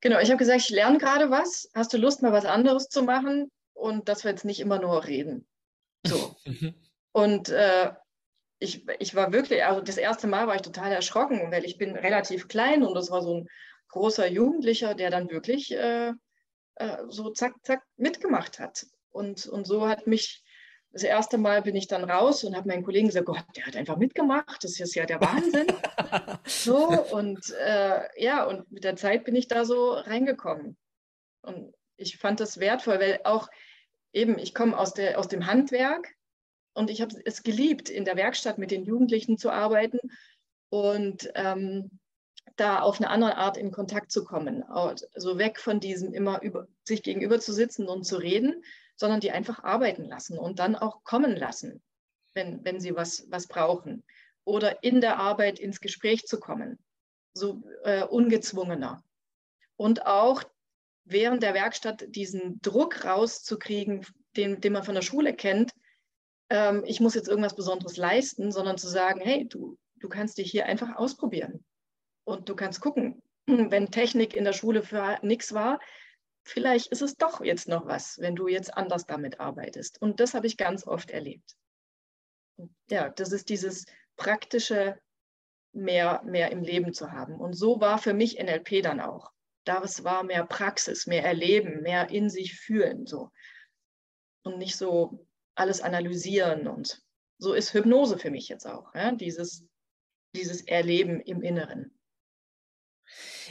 Genau, 0.00 0.20
ich 0.20 0.30
habe 0.30 0.38
gesagt, 0.38 0.60
ich 0.60 0.70
lerne 0.70 0.98
gerade 0.98 1.30
was. 1.30 1.70
Hast 1.74 1.92
du 1.92 1.98
Lust, 1.98 2.22
mal 2.22 2.32
was 2.32 2.44
anderes 2.44 2.88
zu 2.88 3.02
machen? 3.02 3.50
Und 3.74 4.08
dass 4.08 4.24
wir 4.24 4.30
jetzt 4.30 4.44
nicht 4.44 4.60
immer 4.60 4.78
nur 4.78 5.04
reden. 5.06 5.46
So. 6.06 6.36
Und 7.12 7.48
äh, 7.48 7.92
ich, 8.58 8.86
ich 8.98 9.14
war 9.14 9.32
wirklich, 9.32 9.64
also 9.64 9.80
das 9.80 9.96
erste 9.96 10.26
Mal 10.26 10.46
war 10.46 10.56
ich 10.56 10.62
total 10.62 10.92
erschrocken, 10.92 11.50
weil 11.50 11.64
ich 11.64 11.78
bin 11.78 11.96
relativ 11.96 12.48
klein 12.48 12.82
und 12.82 12.94
das 12.94 13.10
war 13.10 13.22
so 13.22 13.34
ein 13.34 13.48
großer 13.88 14.26
Jugendlicher, 14.28 14.94
der 14.94 15.10
dann 15.10 15.30
wirklich 15.30 15.72
äh, 15.72 16.12
äh, 16.76 16.98
so 17.08 17.30
zack, 17.30 17.54
zack 17.62 17.82
mitgemacht 17.96 18.58
hat. 18.58 18.86
Und, 19.10 19.46
und 19.46 19.66
so 19.66 19.88
hat 19.88 20.06
mich, 20.06 20.42
das 20.90 21.02
erste 21.02 21.38
Mal 21.38 21.62
bin 21.62 21.76
ich 21.76 21.86
dann 21.86 22.08
raus 22.08 22.44
und 22.44 22.56
habe 22.56 22.68
meinen 22.68 22.82
Kollegen 22.82 23.08
gesagt, 23.08 23.26
Gott, 23.26 23.44
der 23.56 23.66
hat 23.66 23.76
einfach 23.76 23.96
mitgemacht, 23.96 24.64
das 24.64 24.80
ist 24.80 24.94
ja 24.94 25.04
der 25.04 25.20
Wahnsinn. 25.20 25.66
so, 26.46 27.04
und 27.12 27.50
äh, 27.60 28.00
ja, 28.22 28.44
und 28.44 28.70
mit 28.72 28.84
der 28.84 28.96
Zeit 28.96 29.24
bin 29.24 29.36
ich 29.36 29.48
da 29.48 29.64
so 29.64 29.92
reingekommen. 29.92 30.76
Und 31.42 31.74
ich 31.96 32.16
fand 32.18 32.40
das 32.40 32.58
wertvoll, 32.58 33.00
weil 33.00 33.20
auch 33.24 33.48
eben, 34.12 34.38
ich 34.38 34.54
komme 34.54 34.78
aus, 34.78 34.94
aus 35.14 35.28
dem 35.28 35.46
Handwerk 35.46 36.14
und 36.74 36.90
ich 36.90 37.02
habe 37.02 37.14
es 37.24 37.42
geliebt, 37.42 37.90
in 37.90 38.04
der 38.04 38.16
Werkstatt 38.16 38.58
mit 38.58 38.70
den 38.70 38.84
Jugendlichen 38.84 39.36
zu 39.36 39.50
arbeiten. 39.50 39.98
Und 40.70 41.30
ähm, 41.34 41.98
da 42.56 42.80
auf 42.80 43.00
eine 43.00 43.10
andere 43.10 43.36
Art 43.36 43.56
in 43.56 43.70
Kontakt 43.70 44.10
zu 44.10 44.24
kommen. 44.24 44.62
Also 44.62 45.38
weg 45.38 45.58
von 45.58 45.80
diesem 45.80 46.12
immer 46.12 46.42
über, 46.42 46.68
sich 46.84 47.02
gegenüber 47.02 47.40
zu 47.40 47.52
sitzen 47.52 47.88
und 47.88 48.04
zu 48.04 48.16
reden, 48.16 48.62
sondern 48.96 49.20
die 49.20 49.30
einfach 49.30 49.62
arbeiten 49.62 50.04
lassen 50.04 50.38
und 50.38 50.58
dann 50.58 50.74
auch 50.76 51.04
kommen 51.04 51.36
lassen, 51.36 51.82
wenn, 52.34 52.64
wenn 52.64 52.80
sie 52.80 52.94
was, 52.96 53.26
was 53.30 53.46
brauchen. 53.46 54.04
Oder 54.44 54.82
in 54.82 55.00
der 55.00 55.18
Arbeit 55.18 55.58
ins 55.58 55.80
Gespräch 55.80 56.24
zu 56.24 56.40
kommen, 56.40 56.78
so 57.34 57.62
äh, 57.84 58.04
ungezwungener. 58.04 59.02
Und 59.76 60.06
auch 60.06 60.42
während 61.04 61.42
der 61.42 61.54
Werkstatt 61.54 62.04
diesen 62.08 62.60
Druck 62.60 63.04
rauszukriegen, 63.04 64.04
den, 64.36 64.60
den 64.60 64.72
man 64.72 64.84
von 64.84 64.94
der 64.94 65.02
Schule 65.02 65.34
kennt, 65.34 65.72
ähm, 66.50 66.82
ich 66.86 67.00
muss 67.00 67.14
jetzt 67.14 67.28
irgendwas 67.28 67.56
Besonderes 67.56 67.96
leisten, 67.96 68.52
sondern 68.52 68.78
zu 68.78 68.88
sagen, 68.88 69.20
hey, 69.20 69.46
du, 69.46 69.78
du 69.96 70.08
kannst 70.08 70.38
dich 70.38 70.50
hier 70.50 70.66
einfach 70.66 70.96
ausprobieren. 70.96 71.64
Und 72.28 72.46
du 72.50 72.54
kannst 72.54 72.82
gucken, 72.82 73.22
wenn 73.46 73.90
Technik 73.90 74.36
in 74.36 74.44
der 74.44 74.52
Schule 74.52 74.82
für 74.82 75.18
nichts 75.22 75.54
war, 75.54 75.80
vielleicht 76.44 76.88
ist 76.88 77.00
es 77.00 77.16
doch 77.16 77.42
jetzt 77.42 77.68
noch 77.68 77.86
was, 77.86 78.18
wenn 78.18 78.36
du 78.36 78.48
jetzt 78.48 78.76
anders 78.76 79.06
damit 79.06 79.40
arbeitest. 79.40 80.02
Und 80.02 80.20
das 80.20 80.34
habe 80.34 80.46
ich 80.46 80.58
ganz 80.58 80.86
oft 80.86 81.10
erlebt. 81.10 81.56
Ja, 82.90 83.08
das 83.08 83.32
ist 83.32 83.48
dieses 83.48 83.86
praktische 84.16 85.00
mehr, 85.72 86.22
mehr 86.22 86.52
im 86.52 86.62
Leben 86.62 86.92
zu 86.92 87.12
haben. 87.12 87.40
Und 87.40 87.54
so 87.54 87.80
war 87.80 87.96
für 87.96 88.12
mich 88.12 88.38
NLP 88.38 88.82
dann 88.82 89.00
auch. 89.00 89.32
Das 89.64 90.04
war 90.04 90.22
mehr 90.22 90.44
Praxis, 90.44 91.06
mehr 91.06 91.24
Erleben, 91.24 91.80
mehr 91.80 92.10
in 92.10 92.28
sich 92.28 92.60
fühlen. 92.60 93.06
So. 93.06 93.30
Und 94.42 94.58
nicht 94.58 94.76
so 94.76 95.26
alles 95.54 95.80
analysieren. 95.80 96.68
Und 96.68 97.02
so 97.38 97.54
ist 97.54 97.72
Hypnose 97.72 98.18
für 98.18 98.30
mich 98.30 98.50
jetzt 98.50 98.66
auch. 98.66 98.94
Ja? 98.94 99.12
Dieses, 99.12 99.64
dieses 100.34 100.60
Erleben 100.66 101.20
im 101.20 101.40
Inneren. 101.40 101.97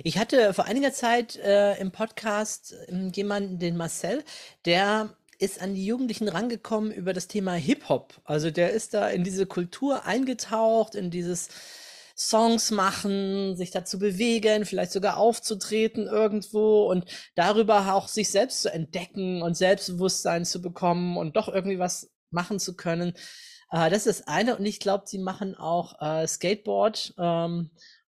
Ich 0.03 0.17
hatte 0.17 0.53
vor 0.53 0.65
einiger 0.65 0.91
Zeit 0.91 1.35
äh, 1.37 1.75
im 1.79 1.91
Podcast 1.91 2.75
äh, 2.87 3.09
jemanden, 3.13 3.59
den 3.59 3.77
Marcel, 3.77 4.23
der 4.65 5.15
ist 5.39 5.61
an 5.61 5.75
die 5.75 5.85
Jugendlichen 5.85 6.29
rangekommen 6.29 6.91
über 6.91 7.13
das 7.13 7.27
Thema 7.27 7.53
Hip-Hop. 7.53 8.21
Also 8.23 8.49
der 8.51 8.71
ist 8.71 8.93
da 8.93 9.09
in 9.09 9.23
diese 9.23 9.45
Kultur 9.45 10.05
eingetaucht, 10.05 10.95
in 10.95 11.11
dieses 11.11 11.49
Songs 12.17 12.71
machen, 12.71 13.55
sich 13.55 13.69
dazu 13.69 13.99
bewegen, 13.99 14.65
vielleicht 14.65 14.91
sogar 14.91 15.17
aufzutreten 15.17 16.07
irgendwo 16.07 16.89
und 16.89 17.05
darüber 17.35 17.93
auch 17.93 18.07
sich 18.07 18.31
selbst 18.31 18.63
zu 18.63 18.73
entdecken 18.73 19.43
und 19.43 19.55
Selbstbewusstsein 19.55 20.43
zu 20.43 20.59
bekommen 20.59 21.17
und 21.17 21.35
doch 21.35 21.47
irgendwie 21.47 21.77
was 21.77 22.09
machen 22.31 22.59
zu 22.59 22.75
können. 22.75 23.13
Äh, 23.71 23.91
das 23.91 24.07
ist 24.07 24.21
das 24.21 24.27
eine 24.27 24.57
und 24.57 24.65
ich 24.65 24.79
glaube, 24.79 25.03
sie 25.07 25.19
machen 25.19 25.55
auch 25.55 26.01
äh, 26.01 26.27
Skateboard. 26.27 27.13
Ähm, 27.19 27.69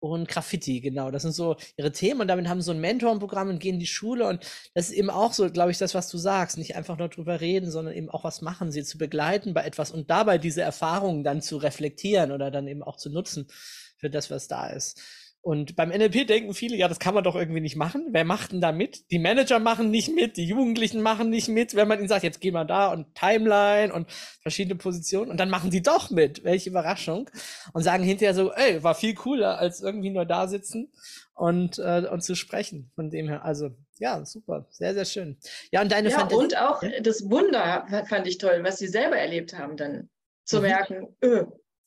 und 0.00 0.28
Graffiti, 0.28 0.80
genau. 0.80 1.10
Das 1.10 1.22
sind 1.22 1.32
so 1.32 1.56
ihre 1.76 1.92
Themen 1.92 2.20
und 2.20 2.28
damit 2.28 2.48
haben 2.48 2.60
sie 2.60 2.66
so 2.66 2.72
ein 2.72 2.80
Mentorenprogramm 2.80 3.48
und 3.48 3.58
gehen 3.58 3.74
in 3.74 3.80
die 3.80 3.86
Schule 3.86 4.26
und 4.26 4.44
das 4.74 4.90
ist 4.90 4.96
eben 4.96 5.10
auch 5.10 5.32
so, 5.32 5.50
glaube 5.50 5.70
ich, 5.70 5.78
das, 5.78 5.94
was 5.94 6.08
du 6.08 6.18
sagst. 6.18 6.58
Nicht 6.58 6.76
einfach 6.76 6.98
nur 6.98 7.08
drüber 7.08 7.40
reden, 7.40 7.70
sondern 7.70 7.94
eben 7.94 8.10
auch 8.10 8.24
was 8.24 8.40
machen, 8.42 8.70
sie 8.70 8.84
zu 8.84 8.98
begleiten 8.98 9.54
bei 9.54 9.64
etwas 9.64 9.90
und 9.90 10.10
dabei 10.10 10.38
diese 10.38 10.62
Erfahrungen 10.62 11.24
dann 11.24 11.42
zu 11.42 11.56
reflektieren 11.56 12.32
oder 12.32 12.50
dann 12.50 12.68
eben 12.68 12.82
auch 12.82 12.96
zu 12.96 13.10
nutzen 13.10 13.48
für 13.96 14.10
das, 14.10 14.30
was 14.30 14.48
da 14.48 14.68
ist. 14.68 15.00
Und 15.40 15.76
beim 15.76 15.90
NLP 15.90 16.26
denken 16.26 16.52
viele, 16.52 16.76
ja, 16.76 16.88
das 16.88 16.98
kann 16.98 17.14
man 17.14 17.24
doch 17.24 17.36
irgendwie 17.36 17.60
nicht 17.60 17.76
machen. 17.76 18.08
Wer 18.10 18.24
macht 18.24 18.52
denn 18.52 18.60
da 18.60 18.72
mit? 18.72 19.10
Die 19.10 19.18
Manager 19.18 19.58
machen 19.60 19.90
nicht 19.90 20.14
mit, 20.14 20.36
die 20.36 20.44
Jugendlichen 20.44 21.00
machen 21.00 21.30
nicht 21.30 21.48
mit. 21.48 21.74
Wenn 21.74 21.88
man 21.88 22.00
ihnen 22.00 22.08
sagt, 22.08 22.24
jetzt 22.24 22.40
geh 22.40 22.50
mal 22.50 22.64
da 22.64 22.92
und 22.92 23.14
Timeline 23.14 23.92
und 23.92 24.10
verschiedene 24.42 24.74
Positionen 24.76 25.30
und 25.30 25.38
dann 25.38 25.48
machen 25.48 25.70
sie 25.70 25.80
doch 25.80 26.10
mit. 26.10 26.44
Welche 26.44 26.70
Überraschung. 26.70 27.30
Und 27.72 27.82
sagen 27.82 28.02
hinterher 28.02 28.34
so, 28.34 28.52
ey, 28.52 28.82
war 28.82 28.94
viel 28.94 29.14
cooler, 29.14 29.58
als 29.58 29.80
irgendwie 29.80 30.10
nur 30.10 30.26
da 30.26 30.48
sitzen 30.48 30.92
und, 31.34 31.78
äh, 31.78 32.06
und 32.10 32.22
zu 32.22 32.34
sprechen. 32.34 32.90
Von 32.94 33.10
dem 33.10 33.28
her, 33.28 33.44
also 33.44 33.70
ja, 33.98 34.24
super, 34.24 34.66
sehr, 34.70 34.94
sehr 34.94 35.04
schön. 35.04 35.38
Ja, 35.70 35.82
und 35.82 35.90
deine 35.90 36.10
ja, 36.10 36.18
Fantasie. 36.18 36.42
Und 36.42 36.58
auch 36.58 36.82
das 37.02 37.22
Wunder 37.30 38.04
fand 38.08 38.26
ich 38.26 38.38
toll, 38.38 38.60
was 38.62 38.78
sie 38.78 38.88
selber 38.88 39.16
erlebt 39.16 39.56
haben, 39.56 39.76
dann 39.76 40.10
zu 40.44 40.56
mhm. 40.56 40.62
merken, 40.62 41.16
öh, 41.22 41.44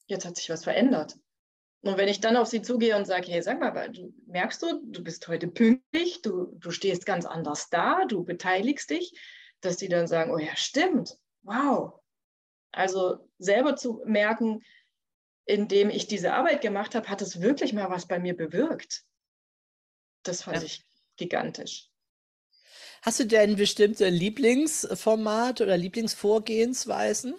jetzt 0.08 0.26
hat 0.26 0.38
sich 0.38 0.50
was 0.50 0.64
verändert. 0.64 1.18
Und 1.84 1.98
wenn 1.98 2.08
ich 2.08 2.20
dann 2.20 2.38
auf 2.38 2.48
sie 2.48 2.62
zugehe 2.62 2.96
und 2.96 3.06
sage, 3.06 3.32
hey, 3.32 3.42
sag 3.42 3.60
mal, 3.60 3.90
du 3.92 4.14
merkst 4.28 4.62
du, 4.62 4.82
du 4.84 5.04
bist 5.04 5.28
heute 5.28 5.48
pünktlich, 5.48 6.22
du, 6.22 6.56
du 6.58 6.70
stehst 6.70 7.06
ganz 7.06 7.26
anders 7.26 7.70
da, 7.70 8.06
du 8.06 8.24
beteiligst 8.24 8.92
dich, 8.92 9.14
dass 9.62 9.78
die 9.78 9.90
dann 9.90 10.08
sagen, 10.08 10.32
oh 10.32 10.38
ja, 10.38 10.56
stimmt, 10.56 11.18
wow. 11.42 11.94
Also 12.72 13.28
selber 13.40 13.76
zu 13.76 14.02
merken, 14.06 14.62
indem 15.46 15.90
ich 15.90 16.08
diese 16.08 16.34
Arbeit 16.34 16.62
gemacht 16.62 16.94
habe, 16.94 17.10
hat 17.10 17.22
es 17.22 17.42
wirklich 17.42 17.74
mal 17.74 17.90
was 17.90 18.08
bei 18.08 18.20
mir 18.20 18.36
bewirkt. 18.36 19.04
Das 20.24 20.44
fand 20.44 20.58
ja. 20.58 20.64
ich 20.64 20.86
gigantisch. 21.18 21.90
Hast 23.02 23.20
du 23.20 23.26
denn 23.26 23.56
bestimmte 23.56 24.10
Lieblingsformat 24.10 25.62
oder 25.62 25.76
Lieblingsvorgehensweisen? 25.76 27.34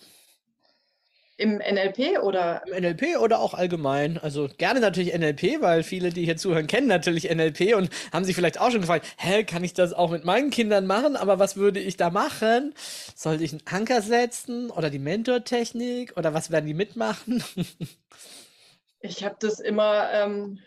Im 1.39 1.59
NLP 1.59 2.23
oder? 2.23 2.63
Im 2.67 2.83
NLP 2.83 3.19
oder 3.19 3.41
auch 3.41 3.55
allgemein. 3.55 4.19
Also 4.19 4.49
gerne 4.59 4.81
natürlich 4.81 5.15
NLP, 5.15 5.61
weil 5.61 5.83
viele, 5.83 6.11
die 6.11 6.25
hier 6.25 6.37
zuhören, 6.37 6.67
kennen 6.67 6.87
natürlich 6.87 7.31
NLP 7.35 7.75
und 7.75 7.91
haben 8.13 8.25
sich 8.25 8.37
vielleicht 8.37 8.61
auch 8.61 8.71
schon 8.71 8.83
gefragt, 8.83 9.07
hä, 9.17 9.43
kann 9.45 9.65
ich 9.65 9.73
das 9.73 9.93
auch 9.93 10.11
mit 10.11 10.25
meinen 10.25 10.51
Kindern 10.51 10.87
machen? 10.87 11.17
Aber 11.17 11.39
was 11.39 11.57
würde 11.57 11.81
ich 11.81 11.97
da 11.97 12.11
machen? 12.11 12.75
Sollte 13.17 13.45
ich 13.45 13.53
einen 13.53 13.63
Anker 13.65 14.03
setzen 14.03 14.71
oder 14.71 14.91
die 14.91 14.99
Mentortechnik 14.99 16.17
oder 16.17 16.35
was 16.35 16.51
werden 16.51 16.67
die 16.67 16.75
mitmachen? 16.75 17.43
ich 19.01 19.25
habe 19.25 19.37
das 19.41 19.59
immer 19.59 20.13
ähm, 20.13 20.59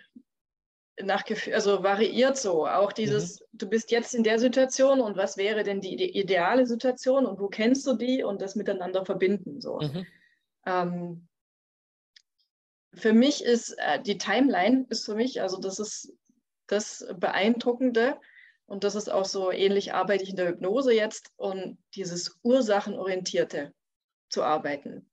nach 1.01 1.23
also 1.53 1.83
variiert 1.83 2.37
so. 2.37 2.67
Auch 2.67 2.91
dieses, 2.91 3.39
mhm. 3.39 3.45
du 3.53 3.69
bist 3.69 3.91
jetzt 3.91 4.15
in 4.15 4.23
der 4.23 4.39
Situation 4.39 4.99
und 4.99 5.15
was 5.17 5.37
wäre 5.37 5.63
denn 5.63 5.81
die 5.81 6.17
ideale 6.17 6.65
Situation 6.65 7.25
und 7.25 7.39
wo 7.39 7.47
kennst 7.47 7.85
du 7.85 7.93
die 7.93 8.23
und 8.23 8.41
das 8.41 8.55
miteinander 8.55 9.05
verbinden 9.05 9.61
so. 9.61 9.79
Mhm. 9.79 10.05
Ähm, 10.65 11.27
für 12.93 13.13
mich 13.13 13.43
ist 13.43 13.71
äh, 13.77 14.01
die 14.01 14.17
Timeline 14.17 14.85
ist 14.89 15.05
für 15.05 15.15
mich, 15.15 15.41
also 15.41 15.57
das 15.59 15.79
ist 15.79 16.13
das 16.67 17.05
Beeindruckende. 17.17 18.19
Und 18.67 18.83
das 18.83 18.95
ist 18.95 19.11
auch 19.11 19.25
so 19.25 19.51
ähnlich 19.51 19.93
arbeite 19.93 20.23
ich 20.23 20.31
in 20.31 20.37
der 20.37 20.47
Hypnose 20.47 20.91
jetzt 20.91 21.31
und 21.35 21.77
dieses 21.93 22.39
Ursachenorientierte 22.41 23.73
zu 24.29 24.43
arbeiten. 24.43 25.09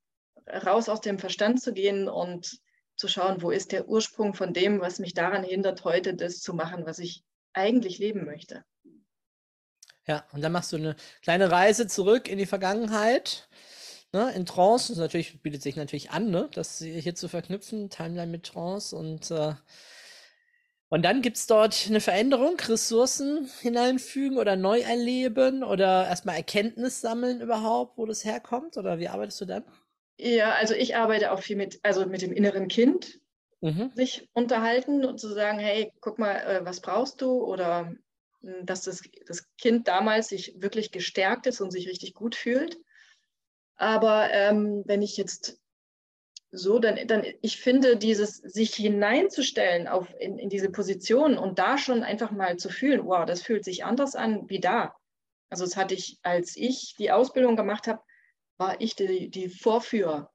Raus 0.49 0.89
aus 0.89 1.03
dem 1.03 1.19
Verstand 1.19 1.61
zu 1.63 1.75
gehen 1.75 2.09
und 2.09 2.61
zu 2.97 3.09
schauen, 3.09 3.43
wo 3.43 3.51
ist 3.51 3.73
der 3.73 3.89
Ursprung 3.89 4.35
von 4.35 4.55
dem, 4.55 4.81
was 4.81 4.99
mich 4.99 5.13
daran 5.13 5.45
hindert, 5.45 5.85
heute 5.85 6.15
das 6.15 6.41
zu 6.41 6.55
machen, 6.55 6.87
was 6.87 6.99
ich 6.99 7.23
eigentlich 7.53 7.99
leben 7.99 8.25
möchte. 8.25 8.65
Ja, 10.07 10.27
und 10.33 10.43
dann 10.43 10.53
machst 10.53 10.73
du 10.73 10.77
eine 10.77 10.97
kleine 11.21 11.51
Reise 11.51 11.87
zurück 11.87 12.29
in 12.29 12.39
die 12.39 12.47
Vergangenheit, 12.47 13.49
ne, 14.12 14.33
in 14.33 14.47
Trance. 14.47 14.92
Das 14.92 14.99
natürlich, 14.99 15.40
bietet 15.42 15.62
sich 15.62 15.76
natürlich 15.76 16.11
an, 16.11 16.31
ne, 16.31 16.49
das 16.54 16.78
hier 16.78 17.14
zu 17.14 17.28
verknüpfen, 17.28 17.90
Timeline 17.90 18.31
mit 18.31 18.45
Trance. 18.45 18.95
Und, 18.95 19.31
äh, 19.31 19.54
und 20.88 21.02
dann 21.04 21.23
gibt 21.23 21.38
es 21.38 21.47
dort 21.47 21.87
eine 21.88 22.00
Veränderung, 22.00 22.59
Ressourcen 22.61 23.49
hineinfügen 23.61 24.38
oder 24.38 24.57
neu 24.57 24.81
erleben 24.81 25.64
oder 25.64 26.07
erstmal 26.07 26.37
Erkenntnis 26.37 27.00
sammeln 27.00 27.40
überhaupt, 27.40 27.97
wo 27.97 28.07
das 28.07 28.25
herkommt? 28.25 28.76
Oder 28.76 28.99
wie 28.99 29.09
arbeitest 29.09 29.40
du 29.40 29.45
dann? 29.47 29.64
Ja, 30.19 30.52
also 30.52 30.75
ich 30.75 30.95
arbeite 30.97 31.33
auch 31.33 31.40
viel 31.40 31.57
mit, 31.57 31.81
also 31.83 32.07
mit 32.07 32.23
dem 32.23 32.33
inneren 32.33 32.69
Kind, 32.69 33.21
mhm. 33.61 33.90
sich 33.95 34.28
unterhalten 34.35 35.04
und 35.04 35.19
zu 35.19 35.28
sagen, 35.33 35.59
hey, 35.59 35.92
guck 36.00 36.19
mal, 36.19 36.37
äh, 36.37 36.64
was 36.64 36.81
brauchst 36.81 37.23
du? 37.23 37.42
Oder 37.42 37.95
hm, 38.42 38.66
dass 38.66 38.83
das, 38.83 39.02
das 39.26 39.49
Kind 39.57 39.88
damals 39.88 40.28
sich 40.28 40.54
wirklich 40.61 40.92
gestärkt 40.92 41.47
ist 41.47 41.61
und 41.61 41.71
sich 41.71 41.88
richtig 41.88 42.14
gut 42.14 42.35
fühlt. 42.35 42.78
Aber 43.76 44.31
ähm, 44.31 44.83
wenn 44.87 45.02
ich 45.02 45.17
jetzt 45.17 45.59
so, 46.50 46.79
dann, 46.79 47.07
dann 47.07 47.25
ich 47.41 47.59
finde, 47.61 47.97
dieses 47.97 48.37
sich 48.37 48.75
hineinzustellen 48.75 49.88
auf, 49.88 50.12
in, 50.21 50.38
in 50.38 50.50
diese 50.50 50.71
Position 50.71 51.38
und 51.38 51.59
da 51.59 51.79
schon 51.79 52.02
einfach 52.02 52.31
mal 52.31 52.59
zu 52.59 52.69
fühlen, 52.69 53.07
wow, 53.07 53.25
das 53.25 53.43
fühlt 53.43 53.64
sich 53.64 53.85
anders 53.85 54.14
an 54.14 54.49
wie 54.50 54.61
da. 54.61 54.95
Also 55.49 55.64
das 55.64 55.76
hatte 55.76 55.95
ich, 55.95 56.19
als 56.23 56.57
ich 56.57 56.95
die 56.99 57.11
Ausbildung 57.11 57.57
gemacht 57.57 57.87
habe, 57.87 58.02
war 58.59 58.81
ich 58.81 58.95
die, 58.97 59.31
die 59.31 59.49
Vorführfrau 59.49 60.29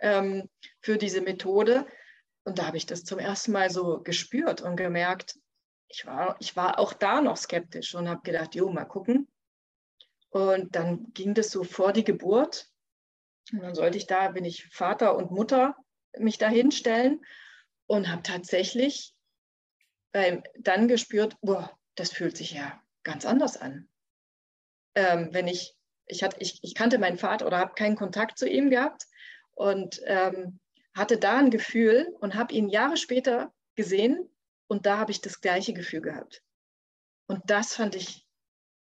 ähm, 0.00 0.48
für 0.80 0.98
diese 0.98 1.22
Methode. 1.22 1.86
Und 2.44 2.58
da 2.58 2.66
habe 2.66 2.76
ich 2.76 2.84
das 2.86 3.04
zum 3.04 3.18
ersten 3.18 3.52
Mal 3.52 3.70
so 3.70 4.00
gespürt 4.02 4.60
und 4.60 4.76
gemerkt, 4.76 5.38
ich 5.88 6.06
war, 6.06 6.36
ich 6.40 6.56
war 6.56 6.78
auch 6.78 6.92
da 6.92 7.20
noch 7.20 7.36
skeptisch 7.36 7.94
und 7.94 8.08
habe 8.08 8.20
gedacht, 8.22 8.54
jo, 8.54 8.70
mal 8.70 8.84
gucken. 8.84 9.28
Und 10.34 10.74
dann 10.74 11.12
ging 11.12 11.32
das 11.32 11.52
so 11.52 11.62
vor 11.62 11.92
die 11.92 12.02
Geburt. 12.02 12.68
Und 13.52 13.62
dann 13.62 13.76
sollte 13.76 13.98
ich 13.98 14.08
da, 14.08 14.28
bin 14.30 14.44
ich 14.44 14.66
Vater 14.72 15.16
und 15.16 15.30
Mutter, 15.30 15.76
mich 16.18 16.38
da 16.38 16.48
hinstellen 16.48 17.24
und 17.86 18.10
habe 18.10 18.24
tatsächlich 18.24 19.14
ähm, 20.12 20.42
dann 20.58 20.88
gespürt, 20.88 21.36
boah, 21.40 21.78
das 21.94 22.10
fühlt 22.10 22.36
sich 22.36 22.50
ja 22.50 22.82
ganz 23.04 23.24
anders 23.24 23.56
an. 23.56 23.88
Ähm, 24.96 25.28
wenn 25.30 25.46
ich, 25.46 25.76
ich, 26.06 26.24
hatte, 26.24 26.38
ich, 26.40 26.58
ich 26.64 26.74
kannte 26.74 26.98
meinen 26.98 27.18
Vater 27.18 27.46
oder 27.46 27.58
habe 27.58 27.74
keinen 27.74 27.96
Kontakt 27.96 28.36
zu 28.36 28.48
ihm 28.48 28.70
gehabt 28.70 29.04
und 29.52 30.00
ähm, 30.06 30.58
hatte 30.96 31.16
da 31.16 31.38
ein 31.38 31.50
Gefühl 31.50 32.12
und 32.18 32.34
habe 32.34 32.52
ihn 32.52 32.68
Jahre 32.68 32.96
später 32.96 33.54
gesehen 33.76 34.28
und 34.66 34.84
da 34.84 34.98
habe 34.98 35.12
ich 35.12 35.20
das 35.20 35.40
gleiche 35.40 35.74
Gefühl 35.74 36.00
gehabt. 36.00 36.42
Und 37.28 37.40
das 37.46 37.74
fand 37.74 37.94
ich 37.94 38.23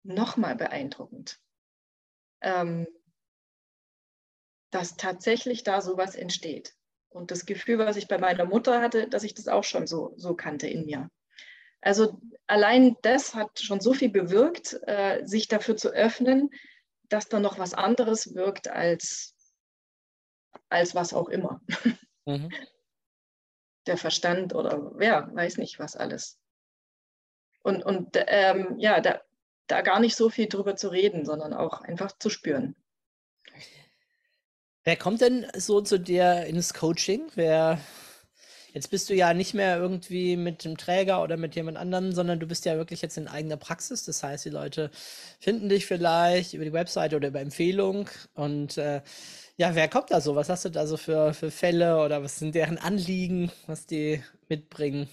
nochmal 0.02 0.56
beeindruckend, 0.56 1.38
ähm, 2.40 2.86
dass 4.70 4.96
tatsächlich 4.96 5.62
da 5.62 5.80
sowas 5.80 6.14
entsteht. 6.14 6.74
Und 7.08 7.30
das 7.30 7.44
Gefühl, 7.44 7.78
was 7.78 7.96
ich 7.96 8.06
bei 8.06 8.18
meiner 8.18 8.44
Mutter 8.44 8.80
hatte, 8.80 9.08
dass 9.08 9.24
ich 9.24 9.34
das 9.34 9.48
auch 9.48 9.64
schon 9.64 9.86
so, 9.86 10.14
so 10.16 10.34
kannte 10.34 10.68
in 10.68 10.86
mir. 10.86 11.10
Also 11.80 12.20
allein 12.46 12.96
das 13.02 13.34
hat 13.34 13.58
schon 13.58 13.80
so 13.80 13.94
viel 13.94 14.10
bewirkt, 14.10 14.78
äh, 14.86 15.26
sich 15.26 15.48
dafür 15.48 15.76
zu 15.76 15.90
öffnen, 15.90 16.50
dass 17.08 17.28
da 17.28 17.40
noch 17.40 17.58
was 17.58 17.74
anderes 17.74 18.34
wirkt 18.34 18.68
als, 18.68 19.34
als 20.68 20.94
was 20.94 21.12
auch 21.14 21.28
immer. 21.28 21.60
Mhm 22.26 22.50
der 23.86 23.96
Verstand 23.96 24.54
oder 24.54 24.92
wer 24.94 25.34
weiß 25.34 25.58
nicht 25.58 25.78
was 25.78 25.96
alles. 25.96 26.38
Und, 27.62 27.84
und 27.84 28.10
ähm, 28.14 28.76
ja, 28.78 29.00
da, 29.00 29.20
da 29.70 29.82
gar 29.82 30.00
nicht 30.00 30.16
so 30.16 30.30
viel 30.30 30.48
drüber 30.48 30.76
zu 30.76 30.88
reden, 30.88 31.24
sondern 31.24 31.52
auch 31.52 31.80
einfach 31.80 32.12
zu 32.18 32.30
spüren. 32.30 32.74
Wer 34.84 34.96
kommt 34.96 35.20
denn 35.20 35.46
so 35.56 35.80
zu 35.80 35.98
dir 35.98 36.44
ins 36.46 36.74
Coaching? 36.74 37.30
Wer 37.34 37.78
Jetzt 38.72 38.90
bist 38.90 39.10
du 39.10 39.14
ja 39.14 39.34
nicht 39.34 39.52
mehr 39.52 39.78
irgendwie 39.78 40.36
mit 40.36 40.64
dem 40.64 40.76
Träger 40.76 41.22
oder 41.22 41.36
mit 41.36 41.56
jemand 41.56 41.76
anderem, 41.76 42.12
sondern 42.12 42.38
du 42.38 42.46
bist 42.46 42.64
ja 42.64 42.76
wirklich 42.76 43.02
jetzt 43.02 43.18
in 43.18 43.26
eigener 43.26 43.56
Praxis. 43.56 44.04
Das 44.04 44.22
heißt, 44.22 44.44
die 44.44 44.50
Leute 44.50 44.90
finden 45.40 45.68
dich 45.68 45.86
vielleicht 45.86 46.54
über 46.54 46.64
die 46.64 46.72
Webseite 46.72 47.16
oder 47.16 47.28
über 47.28 47.40
Empfehlung. 47.40 48.08
Und 48.34 48.78
äh, 48.78 49.02
ja, 49.56 49.74
wer 49.74 49.88
kommt 49.88 50.12
da 50.12 50.20
so? 50.20 50.36
Was 50.36 50.48
hast 50.48 50.64
du 50.64 50.68
da 50.68 50.86
so 50.86 50.96
für, 50.96 51.34
für 51.34 51.50
Fälle 51.50 52.00
oder 52.00 52.22
was 52.22 52.38
sind 52.38 52.54
deren 52.54 52.78
Anliegen, 52.78 53.50
was 53.66 53.86
die 53.86 54.22
mitbringen? 54.48 55.08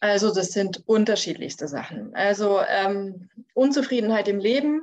Also 0.00 0.32
das 0.32 0.52
sind 0.52 0.82
unterschiedlichste 0.86 1.68
Sachen. 1.68 2.14
Also 2.14 2.60
ähm, 2.66 3.28
Unzufriedenheit 3.54 4.28
im 4.28 4.38
Leben, 4.38 4.82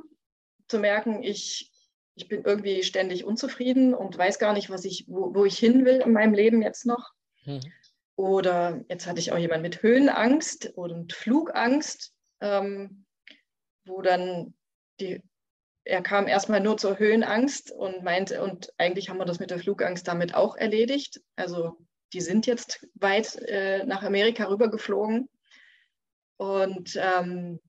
zu 0.68 0.78
merken, 0.78 1.22
ich, 1.22 1.72
ich 2.14 2.28
bin 2.28 2.44
irgendwie 2.44 2.82
ständig 2.82 3.24
unzufrieden 3.24 3.94
und 3.94 4.16
weiß 4.16 4.38
gar 4.38 4.52
nicht, 4.52 4.70
was 4.70 4.84
ich, 4.84 5.06
wo, 5.08 5.34
wo 5.34 5.44
ich 5.44 5.58
hin 5.58 5.84
will 5.84 6.00
in 6.00 6.12
meinem 6.12 6.34
Leben 6.34 6.62
jetzt 6.62 6.86
noch. 6.86 7.12
Mhm. 7.44 7.60
Oder 8.16 8.84
jetzt 8.88 9.06
hatte 9.06 9.20
ich 9.20 9.32
auch 9.32 9.38
jemanden 9.38 9.62
mit 9.62 9.82
Höhenangst 9.82 10.72
und 10.74 11.12
Flugangst, 11.12 12.12
ähm, 12.40 13.06
wo 13.86 14.02
dann 14.02 14.54
die 15.00 15.22
er 15.88 16.02
kam 16.02 16.28
erstmal 16.28 16.60
nur 16.60 16.76
zur 16.76 16.98
Höhenangst 16.98 17.72
und 17.72 18.04
meinte, 18.04 18.42
und 18.42 18.72
eigentlich 18.76 19.08
haben 19.08 19.16
wir 19.16 19.24
das 19.24 19.38
mit 19.38 19.50
der 19.50 19.58
Flugangst 19.58 20.06
damit 20.06 20.34
auch 20.34 20.54
erledigt. 20.54 21.22
Also 21.34 21.78
die 22.12 22.20
sind 22.20 22.46
jetzt 22.46 22.86
weit 22.94 23.36
äh, 23.36 23.84
nach 23.84 24.02
Amerika 24.02 24.44
rübergeflogen. 24.44 25.28
Und 26.36 26.98
ähm, 27.00 27.60